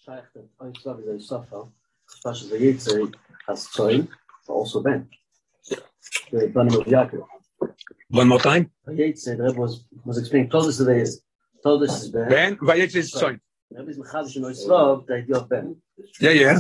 Shaykh, 0.06 0.24
I 0.62 0.72
saw 0.82 0.94
the 0.94 1.20
Safa, 1.20 1.64
especially 2.10 2.58
the 2.58 2.66
Yitzhak, 2.66 3.14
has 3.48 3.68
Tzoin, 3.68 4.08
also 4.48 4.82
Ben. 4.82 5.10
The 6.32 6.48
Banim 6.48 6.80
of 6.80 6.86
Yaakov. 6.86 7.26
One 8.10 8.30
more 8.30 8.40
time. 8.40 8.72
The 8.86 8.94
Yitzhak, 8.94 9.38
the 9.38 9.44
Rebbe 9.44 9.60
was, 9.60 9.86
was 10.06 10.18
explaining, 10.18 10.50
us 10.54 10.78
today 10.78 11.02
is, 11.02 11.22
told 11.68 11.84
us 11.84 12.04
is 12.04 12.10
Ben. 12.10 12.30
Ben, 12.30 12.52
vayetz 12.58 12.96
is 12.96 13.14
Zoin. 13.14 13.40
The 13.70 13.80
Rebbe 13.80 13.92
is 13.92 14.00
Mechadish 14.04 14.36
in 14.38 14.44
Oislav, 14.50 15.06
the 15.08 15.16
idea 15.16 15.36
of 15.42 15.50
Ben. 15.50 15.76
Yeah, 16.26 16.36
yeah. 16.44 16.60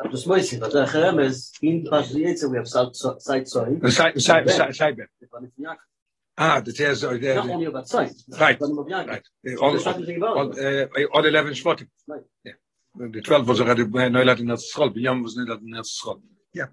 I'm 0.00 0.10
just 0.10 0.26
waiting, 0.26 0.60
but 0.60 0.72
the 0.72 0.84
Cherem 0.92 1.18
is, 1.28 1.52
in 1.62 1.76
Pash 1.90 2.10
Yitzhak, 2.12 2.50
we 2.50 2.56
have 2.60 2.68
side 2.68 2.94
side 2.96 3.48
sai 4.78 4.92
Ben. 4.98 5.08
The 5.20 5.26
Banim 5.32 5.50
of 5.50 5.64
Yaakov. 5.64 5.76
Ah, 6.36 6.60
the 6.66 6.72
tears 6.72 7.04
are 7.04 7.16
Not 7.18 7.50
only 7.50 7.66
about. 7.66 7.92
Right. 7.92 8.58
Banim 8.60 8.78
of 8.82 8.86
Yaakov. 8.86 9.08
Right. 9.08 9.56
All, 9.60 9.70
there's 9.72 9.86
nothing 9.86 10.16
about 10.16 10.36
all, 10.36 10.48
uh, 10.66 11.06
all 11.14 11.24
11 11.24 11.52
Shvotim. 11.54 11.88
Right. 12.08 12.22
Yeah. 12.44 12.52
The 12.96 13.20
12 13.20 13.48
was 13.48 13.60
already 13.60 13.84
Neulat 13.84 14.38
in 14.40 14.46
Eretz 14.46 14.64
Yisrael. 14.68 14.90
Binyam 14.96 15.22
was 15.22 15.36
in 15.36 15.46
Eretz 15.46 15.90
Yisrael. 15.90 16.20
Yeah. 16.52 16.66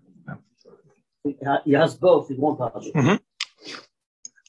He 1.66 1.74
has 1.74 1.96
both 1.96 2.32
in 2.32 2.38
one. 2.38 2.58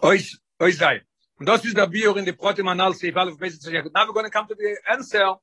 Ois, 0.03 0.27
ois 0.61 0.79
sei. 0.79 1.01
Und 1.39 1.49
das 1.49 1.65
ist 1.65 1.77
der 1.77 1.87
Bior 1.87 2.17
in 2.17 2.25
the 2.25 2.33
Protim 2.33 2.69
Anal 2.69 2.95
Seif 2.95 3.17
Aleph 3.17 3.39
Beis 3.39 3.59
Tzayach. 3.59 3.91
Now 3.93 4.07
we're 4.07 4.13
going 4.13 4.27
to 4.27 4.31
come 4.31 4.47
to 4.47 4.55
the 4.55 4.77
answer. 4.89 5.35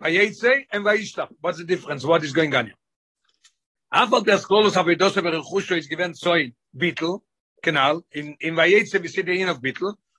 Vayetze 0.00 0.66
and 0.72 0.84
Vayishtach. 0.84 1.28
What's 1.40 1.58
the 1.58 1.64
difference? 1.64 2.04
What 2.04 2.24
is 2.24 2.32
going 2.32 2.54
on 2.54 2.66
here? 2.66 2.74
Afal 3.92 4.24
der 4.24 4.38
Skolos 4.38 4.76
Avedose 4.76 5.22
Berechusho 5.22 5.76
is 5.76 5.86
given 5.86 6.12
Zoin 6.14 6.52
Bittel, 6.76 7.20
Kanal, 7.62 8.02
in, 8.10 8.36
in 8.40 8.54
Vayetze 8.54 9.00
we 9.00 9.08
see 9.08 9.22
the 9.22 9.40
in 9.40 9.48
of 9.48 9.60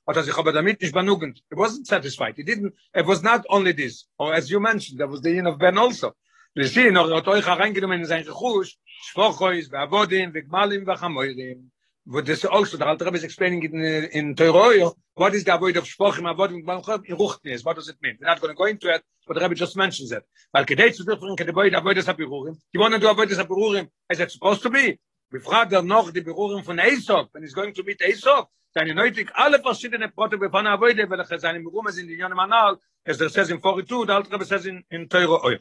but 0.06 0.18
as 0.18 0.28
ich 0.28 0.38
aber 0.38 0.54
damit 0.54 0.82
nicht 0.82 0.94
benugend. 0.94 1.42
He 1.50 1.56
wasn't 1.56 1.88
satisfied. 1.88 2.36
He 2.38 2.44
didn't, 2.44 2.74
it 2.94 3.06
was 3.06 3.24
not 3.24 3.44
only 3.50 3.72
this. 3.72 4.06
Or 4.20 4.34
as 4.34 4.52
you 4.52 4.60
mentioned, 4.60 5.00
there 5.00 5.08
was 5.08 5.22
the 5.22 5.38
in 5.38 5.48
of 5.48 5.58
Ben 5.58 5.78
also. 5.78 6.14
Wir 6.54 6.68
sehen 6.68 6.96
er 6.96 7.14
hat 7.14 7.28
euch 7.28 7.46
hereingenommen 7.46 8.02
in 8.02 8.06
sein 8.06 8.24
Rechush, 8.24 8.78
Schwochois, 9.10 9.70
Ve'avodim, 9.70 10.32
Ve'gmalim, 10.32 10.86
Ve'chamoirim. 10.86 11.70
But 12.08 12.28
this 12.28 12.46
also, 12.46 12.78
the 12.78 12.86
Alter 12.86 13.14
is 13.16 13.24
explaining 13.24 13.64
it 13.64 13.72
in, 13.72 13.82
in 13.82 14.36
Teroyo, 14.36 14.94
what 15.16 15.34
is 15.34 15.44
the 15.44 15.56
avoid 15.56 15.76
of 15.78 15.86
Shvochim, 15.86 16.32
Avodim, 16.32 16.64
Ve'gmalim, 16.64 17.06
in 17.06 17.18
Ruchtnis, 17.18 17.66
what 17.66 17.78
does 17.78 17.90
it 17.90 17.96
mean? 18.00 18.18
We're 18.22 18.28
not 18.28 18.40
going 18.40 18.54
to 18.54 18.58
go 18.58 18.66
into 18.66 18.94
it, 18.94 19.02
but 19.26 19.34
the 19.34 19.42
Rebbe 19.42 19.56
just 19.56 19.76
mentions 19.76 20.12
it. 20.12 20.24
Weil 20.54 20.66
kedei 20.66 20.94
zu 20.94 21.04
differen, 21.04 21.36
kedei 21.36 21.50
avoid, 21.50 21.74
avoid 21.74 21.98
es 21.98 22.06
ha-Birurim, 22.06 22.56
you 22.74 22.80
want 22.80 22.94
to 22.94 23.00
do 23.00 23.10
avoid 23.10 23.32
es 23.32 23.38
ha-Birurim, 23.38 23.88
as 24.08 24.20
it's 24.20 24.34
supposed 24.34 24.62
to 24.62 24.70
be. 24.70 25.00
Befragt 25.32 25.74
er 25.74 25.82
noch 25.82 26.12
die 26.12 26.22
Birurim 26.22 26.64
von 26.64 26.78
Esop, 26.78 27.30
when 27.32 27.42
he's 27.42 27.56
going 27.56 27.74
to 27.74 27.82
meet 27.82 28.00
Esop, 28.02 28.50
seine 28.72 28.94
neutig 28.94 29.32
alle 29.34 29.60
verschiedene 29.60 30.10
Brote 30.10 30.38
befana 30.38 30.74
avoide, 30.74 31.10
welche 31.10 31.40
seine 31.40 31.60
Birurim 31.60 31.92
sind 31.92 32.12
in 32.12 32.20
Yonem 32.20 32.38
Anal, 32.38 32.78
as 33.04 33.18
there 33.18 33.30
says 33.30 33.50
in 33.50 33.60
42, 33.60 34.06
the 34.06 34.14
Alter 34.14 34.46
says 34.46 34.68
in, 34.68 34.84
in 34.92 35.10
Teroyo. 35.10 35.58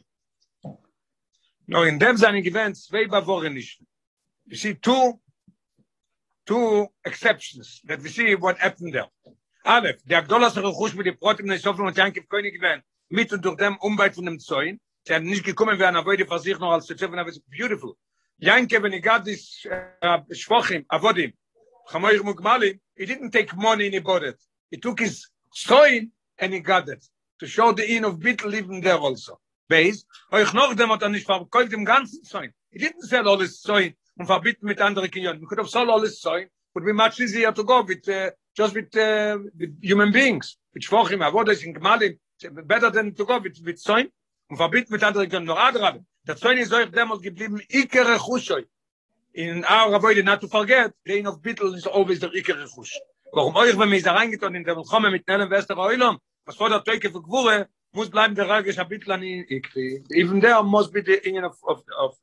No, 1.67 1.81
in 1.81 1.97
dem 1.97 2.17
seinen 2.17 2.45
events, 2.45 2.85
zwei 2.85 3.07
Bavoren 3.07 3.55
nicht. 3.55 3.81
You 4.45 4.57
see 4.57 4.75
two, 4.75 5.19
two 6.45 6.87
exceptions 7.05 7.81
that 7.85 8.01
we 8.01 8.09
see 8.09 8.35
what 8.35 8.57
happened 8.57 8.93
there. 8.93 9.09
Aleph, 9.65 10.03
der 10.05 10.19
Agdolas 10.19 10.55
Rechush 10.55 10.93
mit 10.95 11.07
dem 11.07 11.17
Brot 11.17 11.39
im 11.39 11.47
Neisofel 11.47 11.85
und 11.85 11.97
Yankiv 11.97 12.27
König 12.29 12.53
gewähnt, 12.53 12.83
mit 13.09 13.33
und 13.33 13.43
durch 13.43 13.57
dem 13.57 13.77
Umwelt 13.77 14.13
von 14.13 14.25
dem 14.25 14.39
Zoin, 14.39 14.79
sie 15.03 15.19
nicht 15.19 15.43
gekommen 15.43 15.79
werden, 15.79 15.95
aber 15.95 16.15
die 16.15 16.25
Versich 16.25 16.59
noch 16.59 16.71
als 16.71 16.85
Zefel, 16.85 17.17
aber 17.17 17.29
es 17.29 17.37
ist 17.37 17.49
beautiful. 17.49 17.95
Yankiv, 18.37 18.83
got 19.01 19.25
this 19.25 19.65
uh, 19.65 20.19
Shvochim, 20.31 20.85
Avodim, 20.87 21.33
Chamoyer 21.89 22.21
Mugmalim, 22.21 22.79
he 22.95 23.05
didn't 23.05 23.31
take 23.31 23.55
money 23.55 23.85
and 23.85 23.95
he 23.95 23.99
bought 23.99 24.23
it. 24.23 24.37
He 24.69 24.77
took 24.77 24.99
his 24.99 25.27
Zoin 25.55 26.11
and 26.37 26.53
he 26.53 26.59
got 26.59 26.87
it. 26.87 27.03
To 27.39 27.47
show 27.47 27.71
the 27.71 27.85
in 27.91 28.05
of 28.05 28.19
Bittel 28.19 28.51
living 28.51 28.81
there 28.81 28.97
also. 28.97 29.39
Base, 29.67 30.05
euch 30.31 30.53
noch 30.53 30.75
dem 30.75 30.91
hat 30.91 31.01
er 31.01 31.09
nicht 31.09 31.25
verkauft 31.25 31.73
im 31.73 31.85
ganzen 31.85 32.23
Zoin. 32.23 32.53
He 32.69 32.77
didn't 32.77 33.01
sell 33.01 33.27
all 33.27 33.39
his 33.39 33.61
Zoin 33.63 33.95
und 34.17 34.25
verbitten 34.25 34.67
mit 34.67 34.81
anderen 34.81 35.09
Kindern. 35.11 35.41
We 35.41 35.45
could 35.45 35.59
have 35.59 35.69
sold 35.69 35.89
all 35.89 36.01
his 36.01 36.21
Zoin, 36.21 36.47
would 36.73 36.85
be 36.85 36.93
much 36.93 37.19
easier 37.19 37.51
to 37.51 37.63
go 37.63 37.83
with, 37.83 38.07
uh, 38.07 38.31
just 38.53 38.73
with, 38.75 38.95
uh, 38.95 39.37
with 39.57 39.77
human 39.81 40.11
beings. 40.11 40.57
Mit 40.73 40.83
Schwochim, 40.83 41.21
Avodes, 41.21 41.63
in 41.63 41.73
Gmalim, 41.73 42.17
better 42.67 42.89
than 42.91 43.13
to 43.13 43.25
go 43.25 43.39
with, 43.39 43.59
with 43.63 43.77
Zoin 43.77 44.11
und 44.49 44.57
verbitten 44.57 44.91
mit 44.91 45.03
anderen 45.03 45.29
Kindern. 45.29 45.45
Nur 45.45 45.59
Adrabe. 45.59 46.05
Der 46.27 46.35
Zoin 46.35 46.57
ist 46.57 46.73
euch 46.73 46.89
demals 46.91 47.21
geblieben, 47.21 47.61
Ikere 47.69 48.17
Chushoi. 48.17 48.65
In 49.33 49.65
our 49.65 49.93
avoid 49.93 50.23
not 50.23 50.39
to 50.39 50.47
forget, 50.47 50.93
the 51.05 51.17
in 51.17 51.27
of 51.27 51.41
Bittel 51.41 51.75
is 51.75 51.85
always 51.85 52.19
the 52.19 52.27
Ikere 52.27 52.67
Chush. 52.67 52.97
Warum 53.33 53.55
euch, 53.55 53.77
wenn 53.77 53.91
wir 53.91 54.01
da 54.01 54.13
reingetan 54.13 54.55
in 54.55 54.63
der 54.63 54.77
Willkommen 54.77 55.11
mit 55.11 55.27
Nellen 55.27 55.49
Wester 55.49 55.77
Oilom, 55.77 56.19
was 56.45 56.55
vor 56.55 56.69
der 56.69 56.83
Teuke 56.83 57.11
für 57.11 57.21
Gwure, 57.21 57.67
muss 57.91 58.09
bleiben 58.09 58.35
der 58.35 58.47
Ragisch 58.47 58.77
Bittel 58.87 59.11
an 59.11 59.23
Ikri. 59.23 60.03
Even 60.11 60.39
there 60.39 60.63
must 60.63 60.91
be 60.93 61.01
the 61.01 61.15
in 61.27 61.43
of, 61.43 61.57
of, 61.63 61.83
of, 61.97 62.17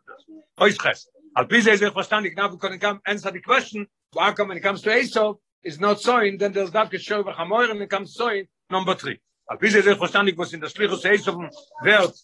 Oischres. 0.59 1.09
Al 1.35 1.47
pi 1.47 1.63
ze 1.63 1.73
ich 1.73 1.93
verstand 1.93 2.27
ich 2.27 2.37
nav 2.37 2.59
können 2.59 2.79
kam 2.79 3.01
answer 3.07 3.33
the 3.33 3.41
question, 3.41 3.87
why 4.13 4.33
come 4.33 4.49
when 4.49 4.59
it 4.59 4.63
comes 4.63 4.83
to 4.83 4.95
Esau 4.95 5.39
is 5.63 5.81
not 5.81 5.99
so 5.99 6.19
in 6.19 6.37
then 6.37 6.53
there's 6.53 6.71
that 6.73 6.93
show 7.01 7.21
über 7.21 7.33
Hamor 7.33 7.71
and 7.71 7.81
it 7.81 7.89
comes 7.89 8.15
so 8.15 8.29
in 8.29 8.47
number 8.69 8.95
3. 8.95 9.19
Al 9.51 9.57
pi 9.57 9.71
ze 9.71 9.79
ich 9.79 9.97
verstand 9.97 10.29
ich 10.29 10.37
was 10.37 10.53
in 10.53 10.61
der 10.61 10.69
Schliche 10.69 10.99
zu 10.99 11.09
Esau 11.09 11.49
wird 11.83 12.15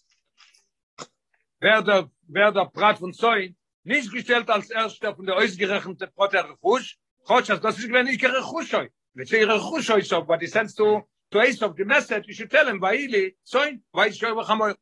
wer 1.59 1.81
der 1.81 2.09
wer 2.27 2.51
der 2.51 2.65
Prat 2.65 2.99
von 2.99 3.11
Soin 3.11 3.55
nicht 3.83 4.11
gestellt 4.11 4.47
als 4.47 4.69
erster 4.69 5.15
von 5.15 5.25
der 5.25 5.37
ausgerechnete 5.37 6.07
Potter 6.15 6.55
Fuß, 6.61 6.95
Gott 7.25 7.49
das 7.49 7.79
ist 7.79 7.91
wenn 7.91 8.05
ich 8.05 8.19
gerechusch 8.19 8.69
soll. 8.69 8.91
Wenn 9.15 9.25
sie 9.25 9.39
gerechusch 9.39 9.87
soll, 9.87 10.03
so 10.03 10.21
but 10.21 10.43
it 10.43 10.51
sense 10.51 10.75
to 10.75 11.01
to 11.31 11.41
Esau 11.41 11.73
the 11.75 11.83
message 11.83 12.27
you 12.27 12.35
should 12.35 12.51
tell 12.51 12.67
him 12.67 12.79
why 12.79 12.95
he 12.95 13.35
Soin 13.43 13.81
why 13.91 14.11
show 14.11 14.29
über 14.29 14.47
Hamor. 14.47 14.75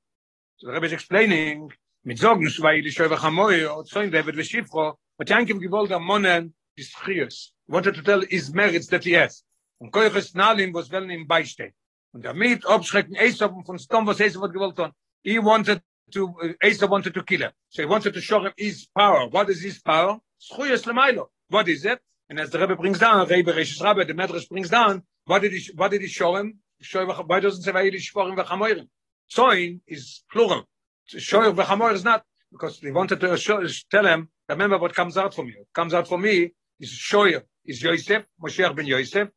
So 0.58 0.68
the 0.68 0.74
Rebbe 0.74 0.88
is 0.88 0.92
explaining 0.92 1.72
mit 2.08 2.20
Sorgen, 2.20 2.48
Vaili 2.48 2.90
Shoy 2.90 3.10
Vachamoyer, 3.10 3.86
Sowing, 3.86 4.10
David 4.10 4.36
Veshifro, 4.36 4.96
but 5.18 5.28
Yankiv 5.28 5.60
gewollt 5.60 5.92
am 5.92 6.04
Monen, 6.04 6.54
is 6.78 6.90
Chius. 7.04 7.52
Wanted 7.68 7.96
to 7.96 8.02
tell 8.02 8.22
his 8.22 8.54
merits 8.54 8.88
that 8.88 9.04
he 9.04 9.12
has. 9.12 9.44
Und 9.82 9.92
Koiches 9.92 10.34
Nalim 10.34 10.74
was 10.74 10.90
well 10.90 11.04
im 11.04 11.28
Beistehen. 11.28 11.74
Und 12.14 12.24
damit 12.24 12.66
abschrecken 12.66 13.18
Esau 13.18 13.50
von 13.62 13.78
Stom, 13.78 14.08
was 14.08 14.22
Esau 14.22 14.42
hat 14.42 14.54
gewollt 14.54 14.78
tun. 14.78 14.94
He 15.22 15.38
wanted 15.38 15.82
to, 16.14 16.34
uh, 16.42 16.66
Esau 16.66 16.88
wanted 16.88 17.14
to 17.14 17.24
kill 17.24 17.42
him. 17.42 17.52
So 17.68 17.82
he 17.82 17.86
wanted 17.86 18.14
to 18.14 18.22
show 18.22 18.40
him 18.40 18.54
his 18.56 18.88
power. 18.98 19.28
What 19.28 19.50
is 19.50 19.62
his 19.62 19.82
power? 19.82 20.18
Schuyas 20.40 20.86
Lemailo. 20.86 21.26
What 21.50 21.68
is 21.68 21.84
it? 21.84 22.00
And 22.30 22.40
as 22.40 22.52
the 22.52 22.60
Rebbe 22.60 22.78
brings 22.78 23.00
down, 23.00 23.28
Rebbe 23.28 23.52
Rishis 23.52 23.82
Rabbe, 23.82 24.08
the 24.08 24.14
Medrash 24.14 24.48
brings 24.48 24.70
down, 24.70 25.04
what 25.26 25.42
did 25.42 25.52
he, 25.52 25.70
what 25.76 25.92
did 25.92 26.00
he 26.00 26.08
show 26.08 26.38
him? 26.38 26.60
Show 26.80 27.02
him, 27.02 27.10
why 27.10 27.42
doesn't 27.42 27.64
say 27.64 27.74
Vayili 27.74 27.96
Shvorim 27.96 28.38
Vachamoirim? 28.38 28.88
Zoin 29.30 29.82
is 29.88 30.24
plural. 30.32 30.64
Shoyer 31.10 31.54
Vachamoir 31.56 31.94
is 31.94 32.04
not. 32.04 32.24
because 32.52 32.80
they 32.80 32.92
wanted 32.92 33.20
to 33.20 33.38
show, 33.38 33.66
tell 33.92 34.06
him, 34.06 34.30
remember 34.50 34.78
what 34.78 34.94
comes 34.94 35.18
out 35.18 35.34
from 35.34 35.48
you. 35.48 35.66
comes 35.74 35.94
out 35.94 36.08
from 36.08 36.22
me 36.22 36.52
is 36.80 36.90
Shoyer, 36.90 37.44
is 37.66 37.82
Yosef, 37.82 38.26
Moshiach 38.42 38.76
ben 38.76 38.86
Yosef, 38.86 39.30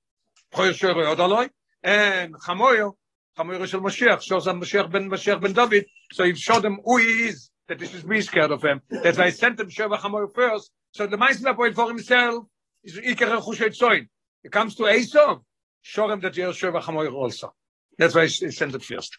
Choyer 0.54 0.72
Shoyer 0.72 1.14
Odaloi, 1.14 1.48
and 1.82 2.34
Chamoyo, 2.34 2.94
Chamoyo 3.36 3.66
shel 3.66 3.80
Moshiach, 3.80 4.22
shows 4.22 4.46
him 4.46 4.60
Moshiach 4.60 4.90
ben 4.90 5.10
Moshiach 5.10 5.40
ben 5.40 5.52
David. 5.52 5.86
So 6.12 6.24
he 6.24 6.34
showed 6.34 6.62
them 6.62 6.80
who 6.84 6.98
he 6.98 7.24
is, 7.24 7.50
that 7.68 7.78
this 7.78 7.94
is 7.94 8.04
me 8.04 8.20
scared 8.20 8.50
of 8.50 8.62
him. 8.62 8.80
That's 8.90 9.18
why 9.18 9.24
I 9.24 9.30
sent 9.30 9.58
him 9.60 9.68
Shoyer 9.68 9.98
Chamoyo 9.98 10.32
first. 10.34 10.70
So 10.92 11.06
the 11.06 11.16
Meisner 11.16 11.56
point 11.56 11.74
for 11.74 11.88
himself 11.88 12.44
is 12.84 12.96
Iker 12.96 13.40
Chushet 13.40 13.76
Zoin. 13.78 14.08
It 14.42 14.52
comes 14.52 14.74
to 14.76 14.88
Esau, 14.88 15.40
show 15.82 16.10
him 16.10 16.20
that 16.20 16.36
you're 16.36 16.52
Shoyer 16.52 16.80
Chamoyo 16.82 17.12
also. 17.12 17.54
That's 17.98 18.14
why 18.14 18.22
I 18.22 18.26
sent 18.28 18.74
it 18.74 18.82
first. 18.82 19.18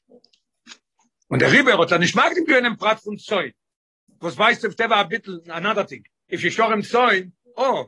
Und 1.31 1.39
der 1.41 1.49
Riber 1.49 1.77
hat 1.77 1.97
nicht 2.01 2.13
mag 2.13 2.35
den 2.35 2.53
einem 2.53 2.77
Prat 2.77 2.99
von 2.99 3.17
Zoin. 3.17 3.53
Was 4.19 4.37
weißt 4.37 4.65
du, 4.65 4.69
there 4.71 4.89
were 4.89 4.99
a 4.99 5.03
bit 5.05 5.25
another 5.47 5.87
thing. 5.87 6.05
If 6.29 6.43
you 6.43 6.51
show 6.51 6.69
him 6.69 6.81
Zoin, 6.81 7.31
oh, 7.55 7.85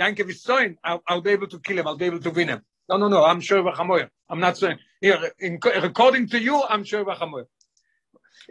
Yankev 0.00 0.30
is 0.30 0.42
Zoin, 0.42 0.78
I'll, 0.82 1.02
I'll 1.06 1.20
be 1.20 1.32
able 1.32 1.48
to 1.48 1.60
kill 1.60 1.78
him, 1.78 1.86
I'll 1.86 1.98
be 1.98 2.06
able 2.06 2.20
to 2.20 2.30
win 2.30 2.48
him. 2.48 2.62
No, 2.88 2.96
no, 2.96 3.08
no, 3.08 3.26
I'm 3.26 3.42
sure 3.42 3.62
Vachamoyer. 3.62 4.08
I'm 4.30 4.40
not 4.40 4.56
saying, 4.56 4.78
here, 5.02 5.18
in, 5.38 5.60
according 5.62 6.28
to 6.28 6.40
you, 6.40 6.62
I'm 6.66 6.82
sure 6.82 7.04
Vachamoyer. 7.04 7.46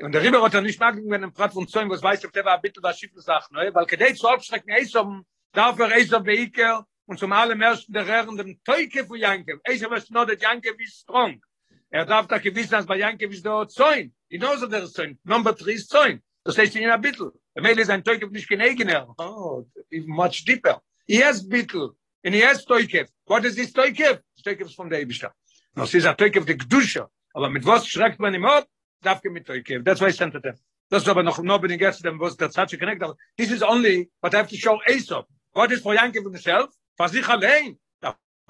Und 0.04 0.12
der 0.12 0.22
Riber 0.22 0.44
hat 0.44 0.54
nicht 0.62 0.80
mag 0.80 0.96
den 0.96 1.12
einem 1.12 1.34
Prat 1.34 1.54
von 1.54 1.68
Zoin, 1.68 1.90
was 1.90 2.04
weißt 2.04 2.26
du, 2.26 2.28
there 2.28 2.46
were 2.46 2.54
a 2.54 2.58
bit 2.58 2.78
was 2.80 3.00
Schiffle 3.00 3.24
sagt, 3.24 3.52
ne? 3.52 3.72
Weil 3.74 3.88
kedei 3.88 4.14
zu 4.14 4.28
abschrecken, 4.28 4.70
Esom, 4.70 5.26
darf 5.52 5.80
er 5.80 5.98
Esom 5.98 6.24
beiker, 6.24 6.86
und 7.08 7.18
zum 7.18 7.34
allem 7.34 7.60
ersten 7.60 7.92
der 7.92 8.06
Herren 8.06 8.38
dem 8.38 8.60
Teuke 8.64 9.04
von 9.04 9.18
Yankev. 9.18 9.60
Esom 9.64 9.90
was 9.90 10.10
know 10.10 10.26
that 10.26 10.40
Yankev 10.40 10.80
is 10.80 11.00
strong. 11.00 11.42
er 11.90 12.06
darf 12.06 12.28
da 12.28 12.38
gewissen 12.38 12.76
als 12.76 12.86
bei 12.86 12.98
Janke 12.98 13.30
wie 13.30 13.42
dort 13.42 13.72
sein 13.72 14.14
die 14.32 14.40
nose 14.40 14.68
der 14.68 14.88
sein 14.88 15.20
number 15.24 15.54
3 15.54 15.72
ist 15.72 15.90
sein 15.90 16.22
das 16.48 16.58
heißt 16.58 16.78
in 16.78 16.90
a 16.90 16.96
bittel. 16.96 17.34
Der 17.56 17.62
mail 17.62 17.78
ist 17.78 17.90
ein 17.90 18.04
teuke 18.04 18.26
nicht 18.32 18.48
genegener. 18.48 19.14
Oh 19.18 19.66
even 19.92 20.10
much 20.10 20.46
deeper. 20.46 20.82
He 21.06 21.22
has 21.22 21.46
bittel. 21.46 21.94
In 22.24 22.34
he 22.34 22.42
has 22.42 22.66
teuke 22.66 23.08
what 23.26 23.44
is 23.44 23.56
this 23.56 23.74
teuke 23.74 24.22
teuke 24.44 24.66
von 24.76 24.90
der 24.90 25.02
ibsta 25.02 25.34
no 25.76 25.86
sie 25.86 26.00
sagt 26.00 26.20
teuke 26.20 26.46
die 26.46 26.58
gdusche 26.58 27.08
aber 27.34 27.50
mit 27.50 27.66
was 27.66 27.88
schreckt 27.88 28.20
man 28.20 28.34
im 28.34 28.46
hot 28.46 28.66
darf 29.02 29.22
ge 29.22 29.30
mit 29.30 29.46
teuke 29.46 29.84
das 29.84 30.00
weiß 30.00 30.18
dann 30.18 30.32
der 30.32 30.56
das 30.90 31.08
aber 31.08 31.24
noch 31.24 31.40
noch 31.44 31.60
bin 31.60 31.78
gestern 31.78 32.14
dem 32.14 32.20
was 32.20 32.38
der 32.38 32.50
satz 32.50 32.78
connect 32.80 33.04
this 33.38 33.52
is 33.52 33.62
only 33.62 34.10
but 34.22 34.34
i 34.34 34.38
have 34.38 34.50
to 34.50 34.56
show 34.56 34.80
ace 34.88 35.12
what 35.54 35.72
is 35.72 35.82
for 35.82 35.94
janke 35.94 36.22
himself 36.22 36.70
was 36.98 37.14
ich 37.14 37.28
allein. 37.28 37.78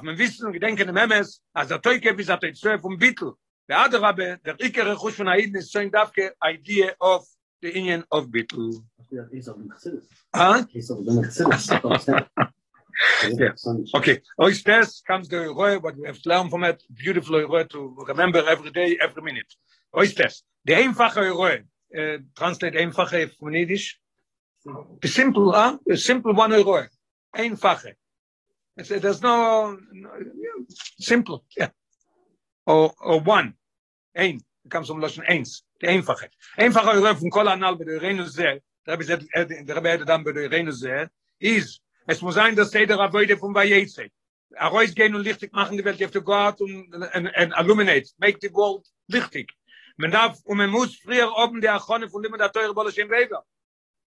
Man 0.04 0.18
wissen 0.18 0.52
gedenken 0.52 0.88
im 0.88 0.94
Memes, 0.94 1.42
als 1.54 1.70
der 1.70 1.82
Teuke 1.82 2.14
bis 2.14 2.30
hat 2.30 2.44
er 2.44 2.80
vom 2.80 2.98
Bittel. 2.98 3.34
Der 3.68 3.80
Adrabe, 3.80 4.40
der 4.46 4.60
Iker 4.60 4.86
Rechush 4.86 5.16
von 5.16 5.28
Aiden 5.28 5.56
ist 5.56 5.72
so 5.72 5.80
ein 5.80 5.92
Davke 5.92 6.34
idea 6.44 6.94
of 7.00 7.28
the 7.62 7.70
Indian 7.70 8.04
of 8.10 8.30
Bittel. 8.32 8.82
Ah? 10.32 10.64
Okay, 13.94 14.24
ois 14.38 14.64
test 14.64 15.06
comes 15.06 15.30
the 15.30 15.54
Roy, 15.54 15.78
what 15.78 15.96
we 15.96 16.08
have 16.08 16.20
to 16.20 16.30
learn 16.30 16.50
from 16.50 16.64
it, 16.64 16.84
beautiful 16.90 17.40
Roy 17.46 17.64
to 17.66 17.96
remember 18.08 18.44
every 18.48 18.72
day, 18.72 18.98
every 19.00 19.22
minute. 19.22 19.46
Ois 19.94 20.16
test. 20.16 20.44
The 20.66 20.74
einfache 20.74 21.30
Roy, 21.32 21.64
uh, 21.96 22.18
translate 22.36 22.74
einfache 22.76 23.30
from 23.38 23.54
Yiddish. 23.54 24.00
The 25.02 25.08
simple, 25.08 25.52
huh? 25.52 25.78
The 25.86 25.96
simple 25.96 26.34
one 26.34 26.54
Roy. 26.64 26.88
Einfache. 27.36 27.94
Said, 28.84 29.02
there's 29.02 29.22
no, 29.22 29.78
no 29.92 30.10
simple, 31.00 31.44
yeah. 31.58 31.70
Or, 32.66 32.94
or 33.00 33.20
one, 33.22 33.56
ein, 34.16 34.40
it 34.66 34.72
comes 34.72 34.88
from 34.88 35.02
Lashon 35.02 35.28
eins, 35.28 35.64
die 35.82 35.88
Einfache. 35.88 36.30
Einfache 36.58 36.90
Eure 36.90 37.16
von 37.16 37.32
Kol 37.32 37.48
Anal 37.48 37.76
bei 37.76 37.86
der 37.86 38.02
Reine 38.02 38.30
Zeh, 38.30 38.62
der 38.86 38.94
Rebbe 38.94 39.04
sagt, 39.04 39.26
eh, 39.34 39.46
der 39.46 39.76
Rebbe 39.76 39.90
hätte 39.90 40.06
dann 40.06 40.24
bei 40.24 40.32
der 40.32 40.52
Reine 40.52 40.72
Zeh, 40.74 41.08
ist, 41.40 41.82
es 42.06 42.22
muss 42.22 42.36
sein, 42.36 42.56
dass 42.56 42.70
Seder 42.70 43.00
Avoide 43.00 43.36
von 43.38 43.56
Vayetze. 43.56 44.10
Arois 44.56 44.94
gehen 44.94 45.16
und 45.16 45.24
lichtig 45.24 45.52
machen 45.54 45.76
die 45.76 45.84
Welt, 45.84 46.00
you 46.00 46.06
have 46.06 46.14
to 46.14 46.22
go 46.22 46.34
out 46.34 46.62
and, 46.62 46.94
and, 47.14 47.36
and 47.36 47.54
illuminate, 47.58 48.12
make 48.20 48.38
the 48.42 48.54
world 48.54 48.86
lichtig. 49.08 49.50
Man 49.98 50.12
darf, 50.12 50.40
und 50.46 50.58
man 50.58 50.70
muss 50.70 50.96
früher 50.98 51.36
oben 51.36 51.62
der 51.62 51.76
Achone 51.76 52.10
von 52.10 52.22
Limit 52.22 52.40
der 52.40 52.52
Teure 52.52 52.74
Bolle 52.76 52.96
Weber. 52.96 53.44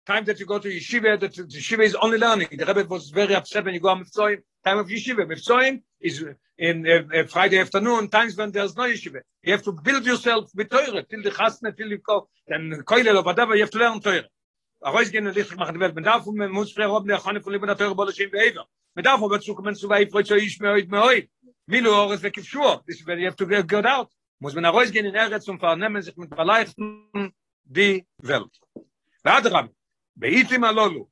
time 0.06 0.24
that 0.26 0.40
you 0.40 0.46
go 0.46 0.60
to 0.60 0.70
yeshiva 0.70 1.20
that 1.20 1.34
the 1.34 1.44
yeshiva 1.44 1.84
is 1.84 1.96
only 1.96 2.18
learning 2.18 2.48
the 2.52 2.66
rabbi 2.66 2.84
was 2.84 3.10
very 3.10 3.34
upset 3.34 3.66
when 3.66 3.74
you 3.74 3.80
go 3.80 3.90
on 3.90 4.04
Mitzrayim 4.04 4.42
time 4.66 4.80
of 4.80 4.88
yeshiva 4.88 5.26
Mitzrayim 5.26 5.82
is 6.00 6.24
in 6.58 6.88
uh, 6.88 7.04
uh, 7.14 7.24
Friday 7.28 7.60
afternoon 7.60 8.10
times 8.10 8.36
when 8.36 8.52
there's 8.52 8.76
no 8.76 8.84
yeshiva. 8.84 9.22
You 9.44 9.54
have 9.54 9.64
to 9.64 9.72
build 9.72 10.06
yourself 10.06 10.52
with 10.56 10.70
Torah 10.70 11.04
till 11.04 11.24
the 11.24 11.32
chasna 11.32 11.76
till 11.76 11.90
you 11.90 12.00
go 12.00 12.28
then 12.48 12.72
koile 12.84 13.16
or 13.20 13.24
whatever 13.24 13.56
you 13.56 13.62
have 13.62 13.72
to 13.72 13.80
learn 13.80 14.00
Torah. 14.00 14.26
A 14.84 14.92
roiz 14.92 15.12
gehen 15.12 15.28
und 15.28 15.36
lichtig 15.36 15.58
machen 15.58 15.74
die 15.74 15.80
Welt. 15.80 15.96
Man 15.96 16.04
darf 16.04 16.26
und 16.28 16.38
man 16.38 16.52
muss 16.52 16.72
frei 16.72 16.88
oben 16.88 17.08
der 17.08 17.20
Chane 17.20 17.42
von 17.42 17.54
Lieben 17.54 17.68
der 17.68 17.78
Torah 17.78 17.94
Bolashim 17.94 18.30
Be'ever 18.30 18.66
man 18.96 19.04
darf 19.04 19.22
aber 19.22 19.40
zu 19.42 19.54
kommen 19.54 19.76
zu 19.76 19.88
so 19.88 20.36
ich 20.36 20.60
mir 20.60 20.72
heute 20.72 20.90
mir 20.90 21.04
heute 21.04 21.30
milu 21.68 21.92
ores 21.92 22.24
vekifshua 22.24 22.84
this 22.86 23.02
is 23.02 23.06
where 23.06 23.20
you 23.20 23.26
have 23.26 23.36
to 23.36 23.46
get, 23.46 23.68
get 23.68 23.86
out 23.86 24.10
muss 24.40 24.56
man 24.56 24.66
a 24.66 24.70
roiz 24.70 24.92
gehen 24.92 25.06
in 25.06 25.16
Eretz 25.16 25.48
und 25.48 25.60
vernehmen 25.60 26.02
sich 26.02 26.16
mit 26.16 26.34
verleichten 26.34 27.34
die 27.64 28.06
Welt. 28.20 28.60
Vadrab, 29.24 29.70
Beitim 30.16 30.64
alolu. 30.64 31.10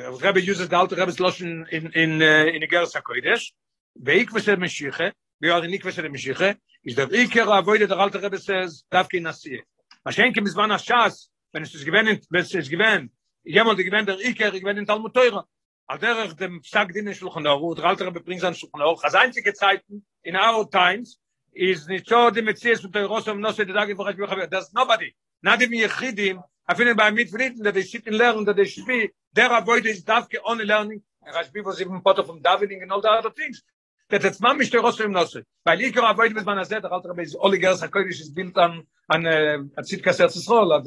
der 0.00 0.22
Rebbe 0.22 0.40
uses 0.40 0.68
der 0.68 0.78
alte 0.78 0.96
Rebbe 0.96 1.12
loschen 1.18 1.66
in 1.66 1.86
in 1.92 2.20
uh, 2.20 2.24
in 2.24 2.54
äh, 2.54 2.60
der 2.60 2.68
Gersa 2.68 3.00
Koides. 3.00 3.52
Weik 3.94 4.32
was 4.32 4.44
der 4.44 4.56
Mischiche, 4.56 5.12
wir 5.40 5.54
haben 5.54 5.70
nicht 5.70 5.84
was 5.84 5.96
er 5.98 6.02
der 6.02 6.10
Mischiche, 6.10 6.56
Iker 6.84 7.48
avoid 7.48 7.82
er 7.82 7.88
der 7.88 7.98
alte 7.98 8.22
Rebbe 8.22 8.38
says 8.38 8.86
darf 8.88 9.08
kein 9.08 9.24
nasie. 9.24 9.62
Was 10.02 10.14
schenke 10.14 10.40
mis 10.40 10.56
wann 10.56 10.78
schas, 10.78 11.30
wenn 11.52 11.62
es 11.62 11.84
gewinnen, 11.84 12.20
wenn 12.30 12.44
es 12.44 12.70
gewinnen. 12.70 13.10
Ja 13.44 13.64
mal 13.64 13.76
gewinnen 13.76 14.06
der 14.06 14.18
Iker 14.20 14.54
in 14.54 14.86
Talmud 14.86 15.12
Torah. 15.12 15.44
Al 15.86 15.98
derch 15.98 16.34
dem 16.34 16.60
Sag 16.64 16.92
din 16.94 17.12
shul 17.12 17.30
khnaru, 17.30 17.74
der 17.74 17.84
alte 17.84 18.06
Rebbe 18.06 18.20
bringt 18.20 18.44
an 18.44 18.54
shul 18.54 18.70
khnaru, 18.70 19.02
has 19.02 19.14
einzige 19.14 19.52
Zeiten 19.52 20.06
in 20.22 20.36
our 20.36 20.70
times 20.70 21.20
is 21.52 21.86
nicht 21.88 22.08
so 22.08 22.30
dem 22.30 22.46
Mezies 22.46 22.82
mit 22.82 22.94
der 22.94 23.06
Rosom 23.06 23.40
Nosse, 23.40 23.66
der 23.66 23.74
Dagi, 23.74 23.94
vorach 23.94 24.12
ich 24.12 24.18
mich 24.18 24.30
habe, 24.30 24.48
das 24.48 24.72
nobody, 24.72 25.14
nadim 25.42 25.72
yechidim, 25.72 26.40
I 26.68 26.74
feel 26.74 26.94
by 26.94 27.10
mid 27.10 27.30
frieden 27.30 27.62
that 27.64 27.74
they 27.74 27.82
sit 27.82 28.06
and 28.06 28.16
learn 28.16 28.44
that 28.44 28.56
they 28.56 28.64
should 28.64 28.86
be 28.86 29.10
there 29.32 29.52
avoid 29.52 29.86
is 29.86 30.04
davke 30.04 30.36
only 30.44 30.64
learning. 30.64 31.02
and 31.22 31.36
as 31.36 31.50
people 31.50 31.74
even 31.80 32.00
part 32.00 32.18
of 32.18 32.42
David 32.42 32.70
and 32.72 32.92
all 32.92 33.00
the 33.00 33.10
other 33.10 33.30
things. 33.30 33.62
That 34.08 34.24
it's 34.24 34.40
man 34.40 34.58
mich 34.58 34.70
der 34.70 34.80
rost 34.80 35.00
im 35.00 35.12
nosse 35.12 35.44
weil 35.64 35.80
ich 35.82 35.96
avoid 35.96 36.34
mit 36.34 36.44
meiner 36.44 36.64
sehr 36.64 36.84
alter 36.90 37.14
bei 37.14 37.26
Oliger 37.38 37.76
Sakovic 37.76 38.20
ist 38.20 38.34
built 38.34 38.56
on 38.58 38.84
an 39.08 39.26
a 39.26 39.82
zitka 39.82 40.12
serts 40.12 40.48
roll 40.48 40.72
at 40.72 40.84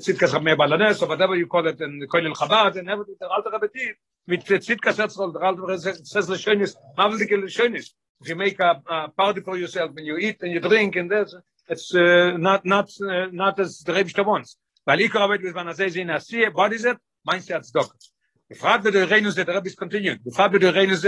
zitka 0.00 0.40
me 0.40 0.54
balanes 0.54 1.02
or 1.02 1.08
whatever 1.08 1.34
you 1.34 1.48
call 1.48 1.66
it 1.66 1.80
in 1.80 2.06
koil 2.06 2.32
chabad 2.36 2.76
and 2.76 2.88
everything 2.88 3.16
der 3.20 3.28
alter 3.28 3.50
rabbi 3.50 3.66
mit 4.28 4.44
zitka 4.46 4.92
serts 4.92 5.18
roll 5.18 5.32
der 5.32 5.42
alter 5.42 5.78
says 5.78 6.26
the 6.28 6.36
schönes 6.36 6.76
mavlik 6.96 7.30
schönes 7.48 7.92
if 8.20 8.28
you 8.28 8.36
make 8.36 8.60
a, 8.60 8.80
a 8.88 9.08
party 9.08 9.40
for 9.40 9.56
yourself 9.56 9.92
when 9.94 10.04
you 10.04 10.16
eat 10.16 10.40
and 10.40 10.52
you 10.52 10.60
drink 10.60 10.94
and 10.94 11.10
that's 11.10 11.34
it's 11.68 11.92
uh, 11.92 12.36
not 12.36 12.64
not 12.64 12.88
uh, 13.02 13.26
not 13.32 13.58
as 13.58 13.80
the 13.80 13.92
rebster 13.92 14.24
wants 14.24 14.56
weil 14.88 15.02
ich 15.02 15.14
arbeite 15.14 15.44
mit 15.44 15.54
meiner 15.54 15.74
sehr 15.74 15.90
sehen 15.90 16.10
sie 16.20 16.48
what 16.54 16.72
is 16.72 16.84
it? 16.84 16.96
Mein 17.22 17.42
herz 17.42 17.70
doch 17.70 17.94
gefragt 18.48 18.84
wird 18.84 18.94
der 18.94 19.10
renus 19.10 19.34
der 19.34 19.46
rabbis 19.46 19.76
continue 19.76 20.18
gefragt 20.20 20.52
wird 20.54 20.62
der 20.62 20.74
renus 20.74 21.02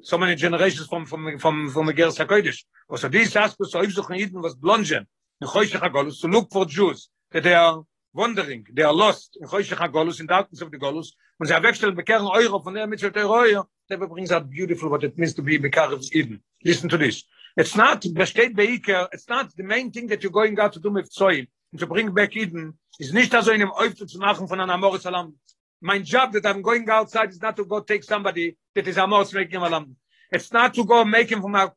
so 0.00 0.16
many 0.16 0.34
generations 0.34 0.86
from 0.88 1.04
from 1.04 1.38
from 1.38 1.68
from 1.68 1.86
the 1.86 1.92
girls 1.92 2.18
hakoidish 2.18 2.64
was 2.88 3.02
so 3.02 3.08
this 3.10 3.36
ask 3.36 3.56
so 3.60 3.82
if 3.82 3.92
so 3.92 4.02
khiden 4.02 4.42
was 4.42 4.54
blongen 4.56 5.04
in 5.42 5.46
khoish 5.46 5.72
khagolus 5.72 6.18
to 6.18 6.28
look 6.28 6.50
for 6.50 6.64
jews 6.64 7.10
that 7.30 7.42
they 7.42 7.52
are 7.52 7.84
wondering 8.14 8.66
they 8.72 8.82
are 8.82 8.94
lost 8.94 9.36
in 9.38 9.46
khoish 9.46 9.70
khagolus 9.70 10.18
in 10.20 10.26
darkness 10.26 10.62
of 10.62 10.70
the 10.70 10.78
golus 10.78 11.08
und 11.38 11.46
sie 11.46 11.62
wechseln 11.62 11.94
bekehren 11.94 12.26
euro 12.34 12.58
von 12.58 12.72
der 12.72 12.86
mittel 12.86 13.12
der 13.12 13.26
reue 13.26 13.62
that 13.90 13.98
brings 13.98 14.32
out 14.32 14.48
beautiful 14.48 14.88
what 14.88 15.04
it 15.04 15.18
means 15.18 15.34
to 15.34 15.42
be 15.42 15.58
bekar 15.58 15.92
of 15.92 16.02
eden. 16.14 16.40
Listen 16.64 16.88
to 16.88 16.96
this. 16.96 17.24
It's 17.54 17.76
not 17.76 18.02
state 18.24 18.56
baker 18.56 19.08
it's 19.12 19.28
not 19.28 19.54
the 19.54 19.62
main 19.62 19.92
thing 19.92 20.06
that 20.06 20.22
you're 20.22 20.32
going 20.32 20.58
out 20.58 20.72
to 20.72 20.80
do 20.80 20.90
with 20.90 21.12
soil 21.12 21.44
to 21.78 21.86
bring 21.86 22.12
back 22.12 22.36
eden 22.36 22.78
is 22.98 23.12
nicht 23.12 23.32
so 23.32 23.52
in 23.52 23.60
dem 23.60 23.70
Eufel 23.72 24.06
zu 24.06 24.18
machen 24.18 24.48
von 24.48 24.60
einer 24.60 24.78
Moritz 24.78 25.06
Alam. 25.06 25.34
My 25.80 25.98
job 25.98 26.32
that 26.32 26.46
I'm 26.46 26.62
going 26.62 26.88
outside 26.88 27.30
is 27.30 27.40
not 27.40 27.56
to 27.56 27.64
go 27.64 27.80
take 27.80 28.04
somebody 28.04 28.56
that 28.74 28.86
is 28.86 28.96
a 28.96 29.06
Moritz 29.06 29.32
making 29.32 29.60
Alam. 29.60 29.96
It's 30.30 30.52
not 30.52 30.74
to 30.74 30.84
go 30.84 31.04
make 31.04 31.30
him 31.30 31.42
from 31.42 31.54
a 31.54 31.72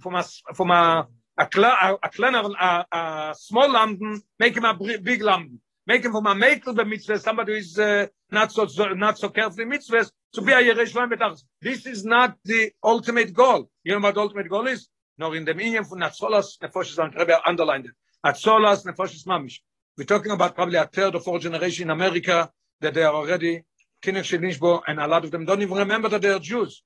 from 0.00 0.14
a 0.14 0.24
from 0.54 0.70
a 0.70 1.06
a 1.36 1.48
a, 1.56 1.98
a, 2.02 2.06
a, 2.12 2.86
a 2.92 3.34
small 3.36 3.70
London, 3.70 4.22
make 4.38 4.56
him 4.56 4.64
a 4.64 4.74
big 4.74 5.22
London. 5.22 5.60
Make 5.86 6.04
him 6.04 6.12
from 6.12 6.26
a 6.26 6.34
makel 6.34 6.74
the 6.74 6.84
mitzvah, 6.84 7.18
somebody 7.18 7.52
who 7.52 7.58
is 7.58 7.78
uh, 7.78 8.06
not 8.30 8.52
so, 8.52 8.64
not 8.94 9.18
so 9.18 9.28
careful 9.28 9.60
in 9.60 9.68
mitzvahs, 9.68 10.10
to 10.32 10.40
be 10.40 10.52
a 10.52 10.56
Yeresh 10.56 10.94
Betach. 10.94 11.42
This 11.60 11.86
is 11.86 12.04
not 12.04 12.36
the 12.44 12.72
ultimate 12.82 13.34
goal. 13.34 13.68
You 13.82 13.92
know 13.92 14.00
what 14.00 14.14
the 14.14 14.20
ultimate 14.22 14.48
goal 14.48 14.66
is? 14.66 14.88
Nor 15.18 15.36
in 15.36 15.44
the 15.44 15.54
meaning 15.54 15.84
from 15.84 15.98
Natzolas, 16.00 16.58
Nefoshes, 16.62 17.02
and 17.02 17.14
Rebbe 17.14 17.38
underlined 17.46 17.86
it. 17.86 17.92
Natzolas, 18.24 18.86
Nefoshes 18.86 19.26
Mamish. 19.26 19.60
We're 19.98 20.04
talking 20.04 20.32
about 20.32 20.54
probably 20.54 20.76
a 20.76 20.86
third 20.86 21.14
or 21.14 21.20
fourth 21.20 21.42
generation 21.42 21.84
in 21.84 21.90
America 21.90 22.50
that 22.80 22.94
they 22.94 23.02
are 23.02 23.14
already 23.14 23.64
Kinech 24.02 24.24
Shinishbo, 24.24 24.82
and 24.88 24.98
a 24.98 25.06
lot 25.06 25.24
of 25.24 25.30
them 25.30 25.44
don't 25.44 25.60
even 25.60 25.76
remember 25.76 26.08
that 26.08 26.22
they 26.22 26.30
are 26.30 26.38
Jews. 26.38 26.82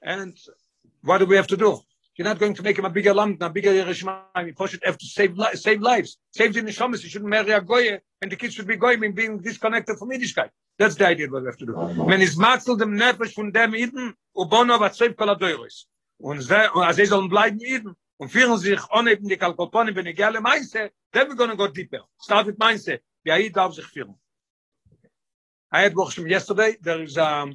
And 0.00 0.36
what 1.02 1.18
do 1.18 1.26
we 1.26 1.36
have 1.36 1.48
to 1.48 1.56
do? 1.56 1.80
You're 2.16 2.28
not 2.28 2.38
going 2.38 2.54
to 2.54 2.62
make 2.62 2.78
him 2.78 2.84
a 2.84 2.90
bigger 2.90 3.12
lamb, 3.12 3.36
a 3.40 3.50
bigger 3.50 3.72
Yerushalayim. 3.72 4.54
You 4.58 4.66
should 4.68 4.82
have 4.84 4.96
to 4.96 5.06
save, 5.06 5.36
li 5.36 5.46
save 5.54 5.82
lives. 5.82 6.18
Save 6.30 6.54
the 6.54 6.62
neshamas. 6.62 7.02
You 7.02 7.10
shouldn't 7.10 7.30
marry 7.30 7.50
a 7.50 7.60
goye, 7.60 7.98
and 8.22 8.30
the 8.30 8.36
kids 8.36 8.54
should 8.54 8.68
be 8.68 8.76
going 8.76 9.04
and 9.04 9.14
being 9.14 9.38
disconnected 9.38 9.98
from 9.98 10.10
Yiddishkeit. 10.10 10.50
That's 10.78 10.94
the 10.94 11.08
idea 11.08 11.28
what 11.28 11.42
we 11.42 11.48
have 11.48 11.58
to 11.58 11.66
do. 11.66 11.72
When 11.72 12.22
is 12.22 12.36
matzel 12.36 12.78
dem 12.78 12.96
nefesh 12.96 13.34
von 13.34 13.50
dem 13.50 13.74
Iden, 13.74 14.14
ubono 14.36 14.78
va 14.78 14.88
tzev 14.90 15.16
kol 15.16 15.34
adoyres. 15.34 15.86
Und 16.18 16.42
ze, 16.42 16.70
und 16.74 16.84
as 16.84 16.96
sollen 17.08 17.28
bleiben 17.28 17.60
Iden, 17.60 17.94
und 18.18 18.30
führen 18.30 18.58
sich 18.58 18.80
ohne 18.90 19.16
die 19.16 19.36
Kalkoponen, 19.36 19.94
wenn 19.94 20.06
ich 20.06 20.16
gerne 20.16 20.40
meinse, 20.40 20.90
then 21.12 21.28
we're 21.28 21.36
going 21.36 21.50
to 21.50 21.56
go 21.56 21.68
deeper. 21.68 22.06
Start 22.20 22.46
with 22.46 22.58
meinse. 22.58 23.00
Wie 23.22 23.30
Aid 23.30 23.56
darf 23.56 23.74
sich 23.74 23.86
führen. 23.86 24.14
I 25.72 25.82
had 25.82 25.94
worked 25.94 26.16
yesterday. 26.18 26.76
There 26.80 27.02
is 27.02 27.18
um, 27.18 27.54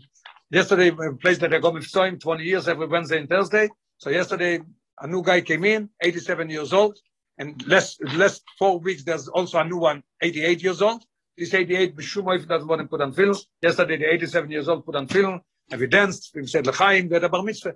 yesterday 0.50 0.90
a 0.90 1.14
place 1.14 1.40
that 1.40 1.54
I 1.54 1.60
go 1.60 1.72
with 1.72 1.86
Soim 1.86 2.20
20 2.20 2.44
years 2.44 2.68
every 2.68 2.88
Wednesday 2.88 3.20
and 3.20 3.30
Thursday. 3.30 3.70
So 3.98 4.10
yesterday 4.10 4.60
a 5.00 5.08
new 5.08 5.24
guy 5.24 5.42
came 5.42 5.64
in, 5.66 5.90
87 6.02 6.50
years 6.50 6.74
old, 6.74 7.00
and 7.38 7.66
less 7.68 7.98
less 8.16 8.42
four 8.60 8.80
weeks 8.80 9.04
there's 9.04 9.28
also 9.28 9.60
a 9.60 9.64
new 9.64 9.78
one, 9.78 10.04
88 10.22 10.62
years 10.62 10.82
old. 10.82 11.04
This 11.38 11.54
88 11.54 11.96
Bishum 11.96 12.48
doesn't 12.48 12.68
want 12.68 12.82
to 12.82 12.88
put 12.88 13.02
on 13.02 13.14
tefillin. 13.14 13.42
Yesterday 13.62 13.98
the 13.98 14.14
87 14.14 14.52
years 14.52 14.68
old 14.68 14.86
put 14.86 14.96
on 14.96 15.08
tefillin, 15.08 15.40
and 15.72 15.82
we 15.82 15.88
danced. 15.88 16.32
We 16.36 16.46
said 16.46 16.68
L'chaim, 16.68 17.08
we 17.08 17.14
had 17.16 17.24
a 17.24 17.30
bar 17.30 17.44
mitzvah. 17.44 17.76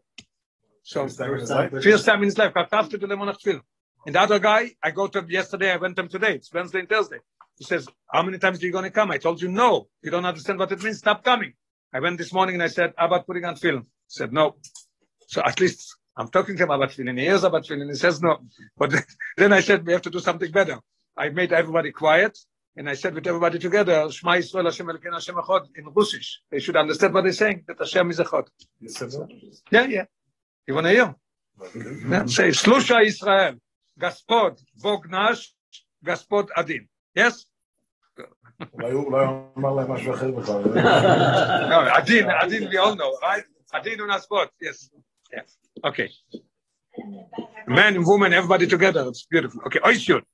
So 0.85 1.07
first 1.07 2.05
time 2.05 2.19
in 2.19 2.25
his 2.25 2.37
life, 2.37 2.53
after 2.55 2.97
the 2.97 3.07
Lemonach 3.07 3.41
tefillin. 3.41 3.61
And 4.05 4.13
the 4.13 4.21
other 4.21 4.37
guy, 4.37 4.69
I 4.83 4.91
go 4.91 5.07
to 5.07 5.17
him 5.17 5.31
yesterday, 5.31 5.71
I 5.71 5.77
went 5.77 5.95
to 5.95 6.03
him 6.03 6.09
today. 6.09 6.35
It's 6.35 6.53
Wednesday 6.53 6.81
and 6.81 6.87
Thursday. 6.87 7.17
He 7.57 7.63
says, 7.63 7.87
how 8.13 8.21
many 8.21 8.37
times 8.37 8.61
are 8.61 8.65
you 8.67 8.71
going 8.71 8.83
to 8.83 8.91
come? 8.91 9.09
I 9.09 9.17
told 9.17 9.41
you 9.41 9.47
no. 9.47 9.87
You 10.03 10.11
don't 10.11 10.25
understand 10.25 10.59
what 10.59 10.71
it 10.71 10.83
means. 10.83 10.99
Stop 10.99 11.23
coming. 11.23 11.53
I 11.91 11.99
went 12.01 12.19
this 12.19 12.31
morning 12.31 12.53
and 12.55 12.61
I 12.63 12.67
said, 12.67 12.93
how 12.97 13.07
about 13.07 13.25
putting 13.25 13.45
on 13.45 13.55
tefillin? 13.55 13.81
He 13.81 14.09
said, 14.09 14.31
no. 14.31 14.57
So 15.27 15.41
at 15.43 15.59
least 15.59 15.95
I'm 16.15 16.27
talking 16.27 16.55
to 16.55 16.63
him 16.63 16.69
about 16.69 16.91
tefillin. 16.91 17.17
He 17.17 17.25
hears 17.25 17.43
about 17.43 17.63
tefillin 17.63 17.81
and 17.81 17.89
he 17.89 17.95
says 17.95 18.21
no. 18.21 18.37
But 18.77 18.93
then 19.37 19.53
I 19.53 19.61
said, 19.61 19.87
we 19.87 19.93
have 19.93 20.03
to 20.03 20.11
do 20.11 20.19
something 20.19 20.51
better. 20.51 20.77
I 21.17 21.29
made 21.29 21.51
everybody 21.51 21.91
quiet 21.91 22.37
and 22.77 22.87
I 22.87 22.93
said 22.93 23.15
with 23.15 23.25
everybody 23.25 23.57
together, 23.57 24.11
Shema 24.11 24.33
Yisrael 24.33 24.65
Hashem 24.65 24.85
Elokeinu 24.85 25.13
Hashem 25.13 25.35
Echad 25.35 25.65
in 25.75 25.85
Russisch. 25.95 26.41
They 26.51 26.59
should 26.59 26.75
understand 26.75 27.15
what 27.15 27.23
they're 27.23 27.33
saying, 27.33 27.63
that 27.67 27.79
Hashem 27.79 28.11
is 28.11 28.19
Echad. 28.19 28.47
Yeah, 29.71 29.85
yeah. 29.85 30.03
You 30.66 30.74
want 30.74 30.86
to 30.86 30.90
hear? 30.90 31.14
Yeah. 32.08 32.26
Say, 32.26 32.48
Slusha 32.50 33.04
Yisrael, 33.04 33.58
Gaspod, 33.98 34.60
Bog 34.76 35.10
Nash, 35.10 35.52
Gaspod 36.04 36.48
Adin. 36.56 36.88
Yes? 37.14 37.46
אולי 38.72 38.90
הוא 38.92 39.18
אמר 39.58 39.74
להם 39.74 39.90
משהו 39.90 40.14
אחר 40.14 40.30
בכלל. 40.30 40.62
No, 41.70 41.96
Adin, 41.98 42.26
Adin 42.42 42.68
we 42.68 42.76
all 42.76 42.94
know, 42.94 43.16
right? 43.22 43.44
Adin 43.72 44.00
on 44.00 44.20
spot, 44.20 44.50
yes. 44.60 44.90
Yes. 45.32 45.56
Okay. 45.84 46.08
Man 47.66 47.96
and 47.96 48.06
woman, 48.06 48.32
everybody 48.32 48.66
together, 48.66 49.08
it's 49.08 49.24
beautiful. 49.24 49.62
Okay, 49.66 49.80
Oishut. 49.80 50.24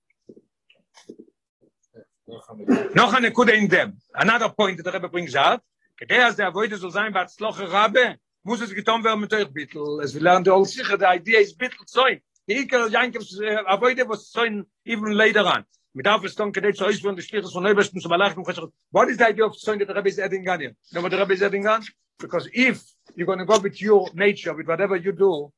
noch 2.95 3.14
eine 3.14 3.31
Kude 3.31 3.53
in 3.53 3.69
dem. 3.69 3.99
Another 4.14 4.49
point 4.49 4.77
that 4.79 4.85
the 4.85 4.93
Rebbe 4.93 5.09
brings 5.09 5.35
out, 5.35 5.61
כדי 5.97 6.19
אז 6.23 6.37
der 6.37 6.49
Avoide 6.49 6.77
soll 6.77 6.91
sein, 6.91 7.12
בהצלוח 7.12 7.61
הרבה, 7.61 8.01
muss 8.44 8.62
es 8.62 8.74
getan 8.74 9.04
werden 9.04 9.20
mit 9.20 9.34
euch 9.34 9.48
Bittel. 9.48 10.00
Es 10.02 10.14
will 10.14 10.24
lernen, 10.24 10.44
die 10.44 10.52
all 10.52 10.66
sicher, 10.66 10.98
the 10.98 11.06
idea 11.06 11.39
is 11.39 11.56
Bittel 11.56 11.86
zoin. 11.86 12.22
Die 12.48 12.58
Iker 12.58 12.88
Jankevs 12.88 13.39
Avoide 13.66 14.08
was 14.08 14.32
zoin 14.32 14.66
even 14.86 15.12
later 15.14 15.46
on. 15.46 15.66
Mit 15.94 16.06
darf 16.06 16.24
es 16.24 16.36
dann 16.36 16.52
kdet 16.52 16.78
zois 16.78 17.00
von 17.02 17.16
der 17.16 17.24
Stichs 17.24 17.52
von 17.52 17.64
Neubesten 17.64 18.00
zum 18.00 18.12
Lachen 18.12 18.44
und 18.44 18.72
what 18.92 19.10
is 19.10 19.18
the 19.18 19.28
idea 19.28 19.46
of 19.46 19.56
the 19.56 20.22
adding 20.24 20.48
on 20.48 20.60
here? 20.60 20.76
You 20.89 20.94
know 20.94 21.02
what 21.02 21.12
the 21.12 21.18
Rebbe 21.18 21.34
is 21.34 21.42
adding 21.44 21.68
on? 21.68 21.84
Because 22.18 22.50
if 22.54 22.82
you're 23.16 23.26
going 23.26 23.39
to 23.39 23.46
go 23.46 23.60
with 23.60 23.82
your 23.82 24.10
nature, 24.14 24.54
with 24.54 24.68
whatever 24.68 24.96
you 24.96 25.12
do, 25.12 25.52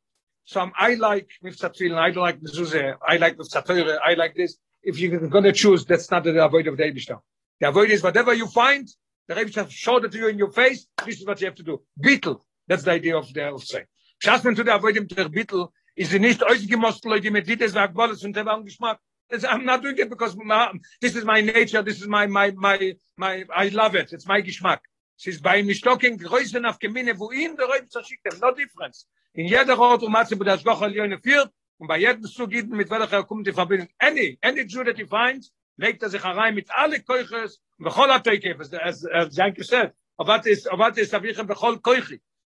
some 0.45 0.71
I 0.77 0.95
like 0.95 1.29
with 1.41 1.57
Satzil, 1.57 1.95
I 1.95 2.09
like 2.09 2.41
Mezuzah, 2.41 2.95
I 3.07 3.17
like 3.17 3.37
with 3.37 3.49
Satzil, 3.49 3.97
I 4.03 4.13
like 4.15 4.33
this, 4.35 4.57
if 4.81 4.97
you're 4.97 5.27
going 5.27 5.43
to 5.43 5.51
choose, 5.53 5.85
that's 5.85 6.09
not 6.09 6.23
the 6.23 6.43
avoid 6.43 6.67
of 6.67 6.77
the 6.77 6.83
Eibishter. 6.83 7.19
The 7.59 7.69
avoid 7.69 7.91
is 7.91 8.01
whatever 8.01 8.33
you 8.33 8.47
find, 8.47 8.87
the 9.27 9.35
Eibishter 9.35 9.69
showed 9.69 10.05
it 10.05 10.11
to 10.13 10.17
you 10.17 10.27
in 10.27 10.37
your 10.37 10.51
face, 10.51 10.87
this 11.05 11.19
is 11.19 11.27
what 11.27 11.39
you 11.41 11.47
have 11.47 11.55
to 11.55 11.63
do. 11.63 11.81
Beetle, 11.99 12.43
that's 12.67 12.83
the 12.83 12.91
idea 12.91 13.17
of 13.17 13.31
the 13.33 13.53
of 13.53 13.63
saying. 13.63 13.85
Schaß 14.23 14.55
to 14.55 14.63
the 14.63 14.75
avoid 14.75 14.97
him 14.97 15.07
to 15.07 15.29
beetle, 15.29 15.73
is 15.95 16.09
the 16.09 16.19
nicht 16.19 16.41
ausgemost 16.41 17.03
Leute 17.05 17.31
mit 17.31 17.47
Dittes 17.47 17.73
und 17.73 17.77
Agbolis 17.77 18.23
und 18.23 18.33
Teva 18.33 18.59
Geschmack. 18.63 18.99
I'm 19.31 19.63
not 19.63 19.81
doing 19.81 19.97
it 19.97 20.09
because 20.09 20.35
my, 20.35 20.71
this 21.01 21.15
is 21.15 21.25
my 21.25 21.41
nature, 21.41 21.81
this 21.81 21.99
is 21.99 22.07
my, 22.07 22.27
my, 22.27 22.51
my, 22.51 22.95
my, 23.17 23.45
I 23.55 23.69
love 23.69 23.95
it, 23.95 24.13
it's 24.13 24.27
my 24.27 24.41
Geschmack. 24.41 24.81
Es 25.17 25.27
ist 25.27 25.43
bei 25.43 25.59
ihm 25.59 25.67
nicht 25.67 25.83
talking, 25.83 26.17
größer 26.17 26.67
auf 26.67 26.79
Gemine, 26.79 27.17
wo 27.17 27.31
ihn 27.31 27.55
der 27.55 27.69
Eibishter 27.69 28.03
schickt, 28.03 28.25
no 28.41 28.51
difference. 28.51 29.07
In 29.33 29.45
jeder 29.45 29.77
Ort, 29.79 30.03
um 30.03 30.11
Matze, 30.11 30.39
wo 30.39 30.43
das 30.43 30.63
Gochel 30.63 30.93
Jöne 30.93 31.19
führt, 31.19 31.51
und 31.83 31.87
bei 31.87 31.97
jedem 31.97 32.23
Zugid 32.23 32.69
mit 32.69 32.89
welcher 32.89 33.11
er 33.11 33.23
kommt 33.23 33.45
die 33.45 33.51
Verbindung 33.51 33.89
any 33.99 34.37
any 34.41 34.61
Jew 34.61 34.83
that 34.85 34.97
he 34.97 35.05
finds 35.05 35.51
legt 35.77 36.01
er 36.01 36.09
sich 36.09 36.23
herein 36.23 36.55
mit 36.55 36.69
alle 36.71 37.01
Keuches 37.01 37.59
und 37.77 37.85
bechol 37.85 38.09
Ateike 38.09 38.57
as 38.59 39.03
as 39.05 39.35
Jank 39.35 39.61
said 39.63 39.91
aber 40.17 40.45
ist 40.45 40.67
aber 40.71 40.97
ist 40.97 41.13
habe 41.13 41.27
ich 41.29 41.37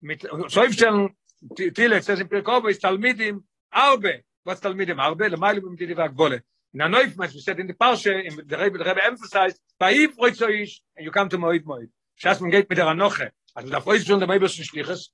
mit 0.01 0.27
so 0.47 0.63
ich 0.63 0.73
stellen 0.73 1.15
Tile 1.55 2.01
says 2.01 2.19
in 2.19 2.27
Pekov 2.27 2.67
ist 2.69 2.81
Talmidim 2.81 3.43
Arbe 3.71 4.23
was 4.43 4.59
Talmidim 4.59 4.99
Arbe 4.99 5.27
le 5.27 5.37
mal 5.37 5.59
mit 5.61 5.79
die 5.79 5.95
Vagbole 5.95 6.43
na 6.73 6.87
neuf 6.87 7.17
was 7.17 7.33
said 7.43 7.59
in 7.59 7.67
the 7.67 7.73
Parsha 7.73 8.11
in 8.11 8.35
the 8.47 8.57
Rebbe 8.57 8.77
the 8.77 8.83
Rebbe 8.83 9.01
emphasized 9.01 9.61
bei 9.77 9.93
ihm 9.93 10.11
freut 10.13 10.35
so 10.35 10.47
ich 10.47 10.81
and 10.95 11.05
you 11.05 11.11
come 11.11 11.29
to 11.29 11.37
Moed 11.37 11.65
Moed 11.65 11.89
schas 12.15 12.39
man 12.41 12.51
geht 12.51 12.69
mit 12.69 12.77
der 12.77 12.87
Anoche 12.87 13.31
also 13.53 13.69
da 13.69 13.81
freut 13.81 14.05
schon 14.05 14.19
der 14.19 14.27
Meibers 14.27 14.55
Schliches 14.55 15.11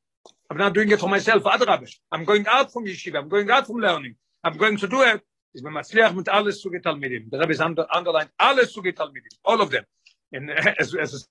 I'm 0.49 0.57
not 0.57 0.73
doing 0.73 0.91
it 0.91 0.99
for 0.99 1.09
myself, 1.09 1.45
other 1.45 1.65
rubbish. 1.65 1.99
I'm 2.11 2.23
going 2.23 2.47
out 2.47 2.71
from 2.71 2.85
yeshiva, 2.85 3.17
I'm 3.17 3.27
going 3.27 3.49
out 3.49 3.67
from 3.67 3.77
learning. 3.77 4.15
I'm 4.43 4.57
going 4.57 4.77
to 4.77 4.87
do 4.87 5.01
it. 5.01 5.21
Is 5.53 5.61
beim 5.61 5.73
Matzliach 5.73 6.13
mit 6.13 6.29
alles 6.29 6.61
zu 6.61 6.69
getalmidim. 6.69 7.29
Der 7.29 7.39
Rebbe 7.39 7.53
ist 7.53 7.61
underlined, 7.61 8.31
alles 8.37 8.71
zu 8.71 8.81
getalmidim. 8.81 9.31
All 9.43 9.59
of 9.59 9.69
them. 9.71 9.83
And 10.31 10.49
as, 10.79 10.93
as 10.95 11.27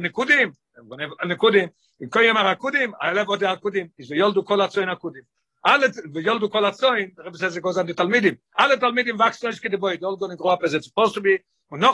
nekudim, 0.00 0.52
uh, 0.78 1.24
nekudim, 1.24 1.70
in 2.00 2.08
koyo 2.10 2.30
imar 2.32 2.56
akudim, 2.56 2.92
I 3.00 3.12
love 3.12 3.28
what 3.28 3.40
the 3.40 3.46
akudim, 3.46 3.90
is 3.98 4.10
v'yoldu 4.10 4.44
kol 4.44 4.58
atzoin 4.58 4.88
akudim. 4.88 5.24
Alle, 5.64 5.88
v'yoldu 5.88 6.50
kol 6.50 6.62
atzoin, 6.62 7.14
the 7.14 7.22
Rebbe 7.22 7.38
says 7.38 7.56
it 7.56 7.62
goes 7.62 7.76
on 7.78 7.86
the 7.86 7.94
talmidim. 7.94 8.38
Alle 8.58 8.76
talmidim 8.76 9.18
wachsen 9.18 9.48
euch 9.48 9.60
gedeboid, 9.60 10.02
all 10.02 10.16
going 10.16 10.30
to 10.30 10.36
grow 10.36 10.50
up 10.52 10.62
as 10.64 10.74
it's 10.74 10.86
supposed 10.86 11.14
to 11.14 11.20
be. 11.20 11.38
Und 11.70 11.84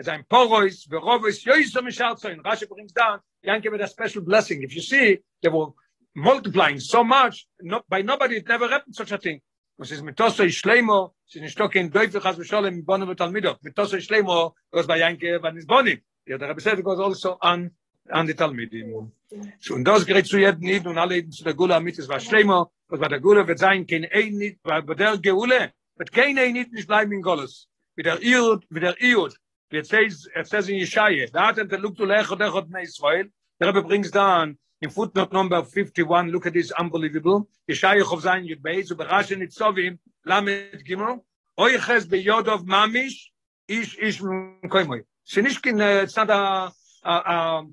es 0.00 0.08
ein 0.08 0.24
porois, 0.28 0.86
isharzoin. 0.88 2.42
Rashi 2.42 2.68
brings 2.68 2.92
down, 2.92 3.20
with 3.44 3.80
a 3.80 3.86
special 3.86 4.22
blessing. 4.22 4.62
If 4.62 4.74
you 4.74 4.82
see, 4.82 5.18
they 5.42 5.48
were 5.48 5.68
multiplying 6.14 6.80
so 6.80 7.04
much, 7.04 7.46
by 7.88 8.02
nobody, 8.02 8.36
it 8.36 8.48
never 8.48 8.68
happened 8.68 8.94
such 8.94 9.12
a 9.12 9.18
thing. 9.18 9.40
was 9.80 9.90
is 9.92 10.02
mit 10.02 10.18
so 10.18 10.26
schlemo 10.28 11.14
sin 11.26 11.48
stock 11.48 11.74
in 11.74 11.90
deutsch 11.90 12.22
has 12.22 12.36
wir 12.38 12.64
im 12.66 12.84
bonn 12.84 13.08
mit 13.08 13.16
talmidok 13.16 13.62
mit 13.62 13.74
so 13.74 13.98
schlemo 13.98 14.54
was 14.70 14.86
bei 14.86 14.98
yanke 14.98 15.42
van 15.42 15.56
is 15.56 15.64
bonn 15.64 15.88
ja 16.26 16.36
der 16.36 16.48
rabbe 16.48 16.60
selber 16.60 16.82
goes 16.82 17.00
also 17.00 17.38
an 17.40 17.70
an 18.10 18.26
die 18.26 18.34
talmidim 18.34 19.10
so 19.58 19.74
und 19.74 19.84
das 19.84 20.04
gerät 20.04 20.26
zu 20.26 20.38
jet 20.38 20.60
nit 20.60 20.86
und 20.86 20.98
alle 20.98 21.26
zu 21.30 21.44
der 21.44 21.54
gula 21.54 21.80
mit 21.80 21.98
es 21.98 22.08
war 22.10 22.20
shleimo 22.20 22.70
was 22.88 23.00
war 23.00 23.08
der 23.08 23.20
gula 23.20 23.48
wird 23.48 23.58
sein 23.58 23.86
kein 23.86 24.04
ein 24.12 24.36
nit 24.36 24.58
war 24.64 24.82
bei 24.82 24.94
der 24.94 25.16
geule 25.16 25.72
mit 25.96 26.12
kein 26.12 26.38
ein 26.38 26.52
nit 26.52 26.70
nicht 26.72 26.86
bleiben 26.86 27.12
in 27.12 27.22
Golos. 27.22 27.66
mit 27.96 28.04
der 28.04 28.20
ihr 28.20 28.60
mit 28.68 28.82
der 28.82 29.00
ihr 29.00 29.30
wird 29.70 29.86
says 29.86 30.28
it 30.36 30.46
says 30.46 30.68
in 30.68 30.76
yeshaya 30.76 31.26
da 31.32 31.46
hat 31.46 31.58
er 31.58 31.78
lukt 31.78 32.00
lecher 32.00 32.36
der 32.36 32.50
gott 32.50 32.68
israel. 32.82 33.32
Der 33.58 33.68
rabbe 33.68 33.82
bringt 33.82 34.14
dann 34.14 34.58
in 34.82 34.90
footnote 34.90 35.32
number 35.32 35.62
51 35.62 36.30
look 36.30 36.46
at 36.46 36.54
this 36.54 36.70
unbelievable. 36.72 37.48
Yeshaya 37.68 38.02
chov 38.02 38.22
zayin 38.22 38.48
yud 38.48 38.62
beis 38.62 39.98
lamed 40.24 40.84
gimel 40.88 41.20
oy 41.58 41.78
ches 41.78 42.06
be 42.06 42.18
yod 42.20 42.48
of 42.48 42.64
mamish 42.64 43.30
ish 43.68 43.96
ish 43.98 44.20
koimoy 44.20 45.02
shenishkin 45.26 46.02
it's 46.02 46.16
not 46.16 46.30
a 46.30 46.72
a 47.04 47.64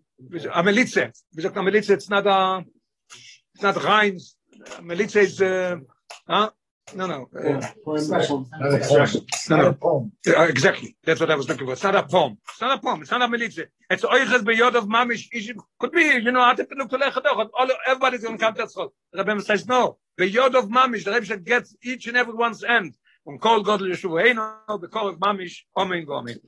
a 0.53 0.63
melitze. 0.63 1.11
We 1.35 1.43
say 1.43 1.93
a 1.93 1.93
it's 1.93 2.09
not 2.09 2.27
a 2.27 2.65
it's 3.53 3.63
not 3.63 3.83
reins. 3.83 4.35
Melitze 4.81 5.17
is 5.17 5.41
uh, 5.41 5.77
huh 6.27 6.49
no, 6.95 7.05
no. 7.05 7.29
Uh, 7.35 7.61
or. 7.85 7.99
Not 7.99 8.73
expression. 8.73 9.25
No, 9.49 9.57
no. 9.57 9.73
Poem. 9.73 10.11
Uh, 10.25 10.43
exactly. 10.43 10.95
That's 11.03 11.19
what 11.19 11.29
I 11.29 11.35
was 11.35 11.49
looking 11.49 11.67
for. 11.67 11.73
It's 11.73 11.83
not 11.83 11.95
a 11.95 12.03
poem. 12.03 12.37
It's 12.49 12.61
not 12.61 12.77
a 12.77 12.81
poem. 12.81 13.01
It's 13.01 13.11
not 13.11 13.21
a 13.21 13.27
militza. 13.27 13.65
It's 13.89 14.03
oiches 14.03 14.43
beyod 14.43 14.75
of 14.75 14.85
mamish. 14.85 15.27
Could 15.79 15.91
be, 15.91 16.03
you 16.03 16.31
know, 16.31 16.45
hate 16.45 16.67
penuk 16.69 16.89
to 16.89 16.97
lechadoch. 16.97 17.49
Everybody's 17.85 18.23
going 18.23 18.37
to 18.37 18.43
come 18.43 18.53
to 18.55 18.65
the 18.65 18.89
The 19.13 19.23
Rebbe 19.23 19.41
says, 19.41 19.67
no. 19.67 19.97
Beyod 20.19 20.55
of 20.55 20.69
mamish. 20.69 21.03
The 21.03 21.11
Rebbe 21.11 21.37
gets 21.43 21.75
each 21.83 22.07
and 22.07 22.17
everyone's 22.17 22.63
end. 22.63 22.95
On 23.27 23.37
kol 23.37 23.61
god 23.61 23.81
le 23.81 23.89
shuv 23.89 24.23
heino, 24.23 24.53
bekol 24.69 25.09
of 25.09 25.19
mamish, 25.19 25.65
omen 25.75 26.05
gomen. 26.05 26.39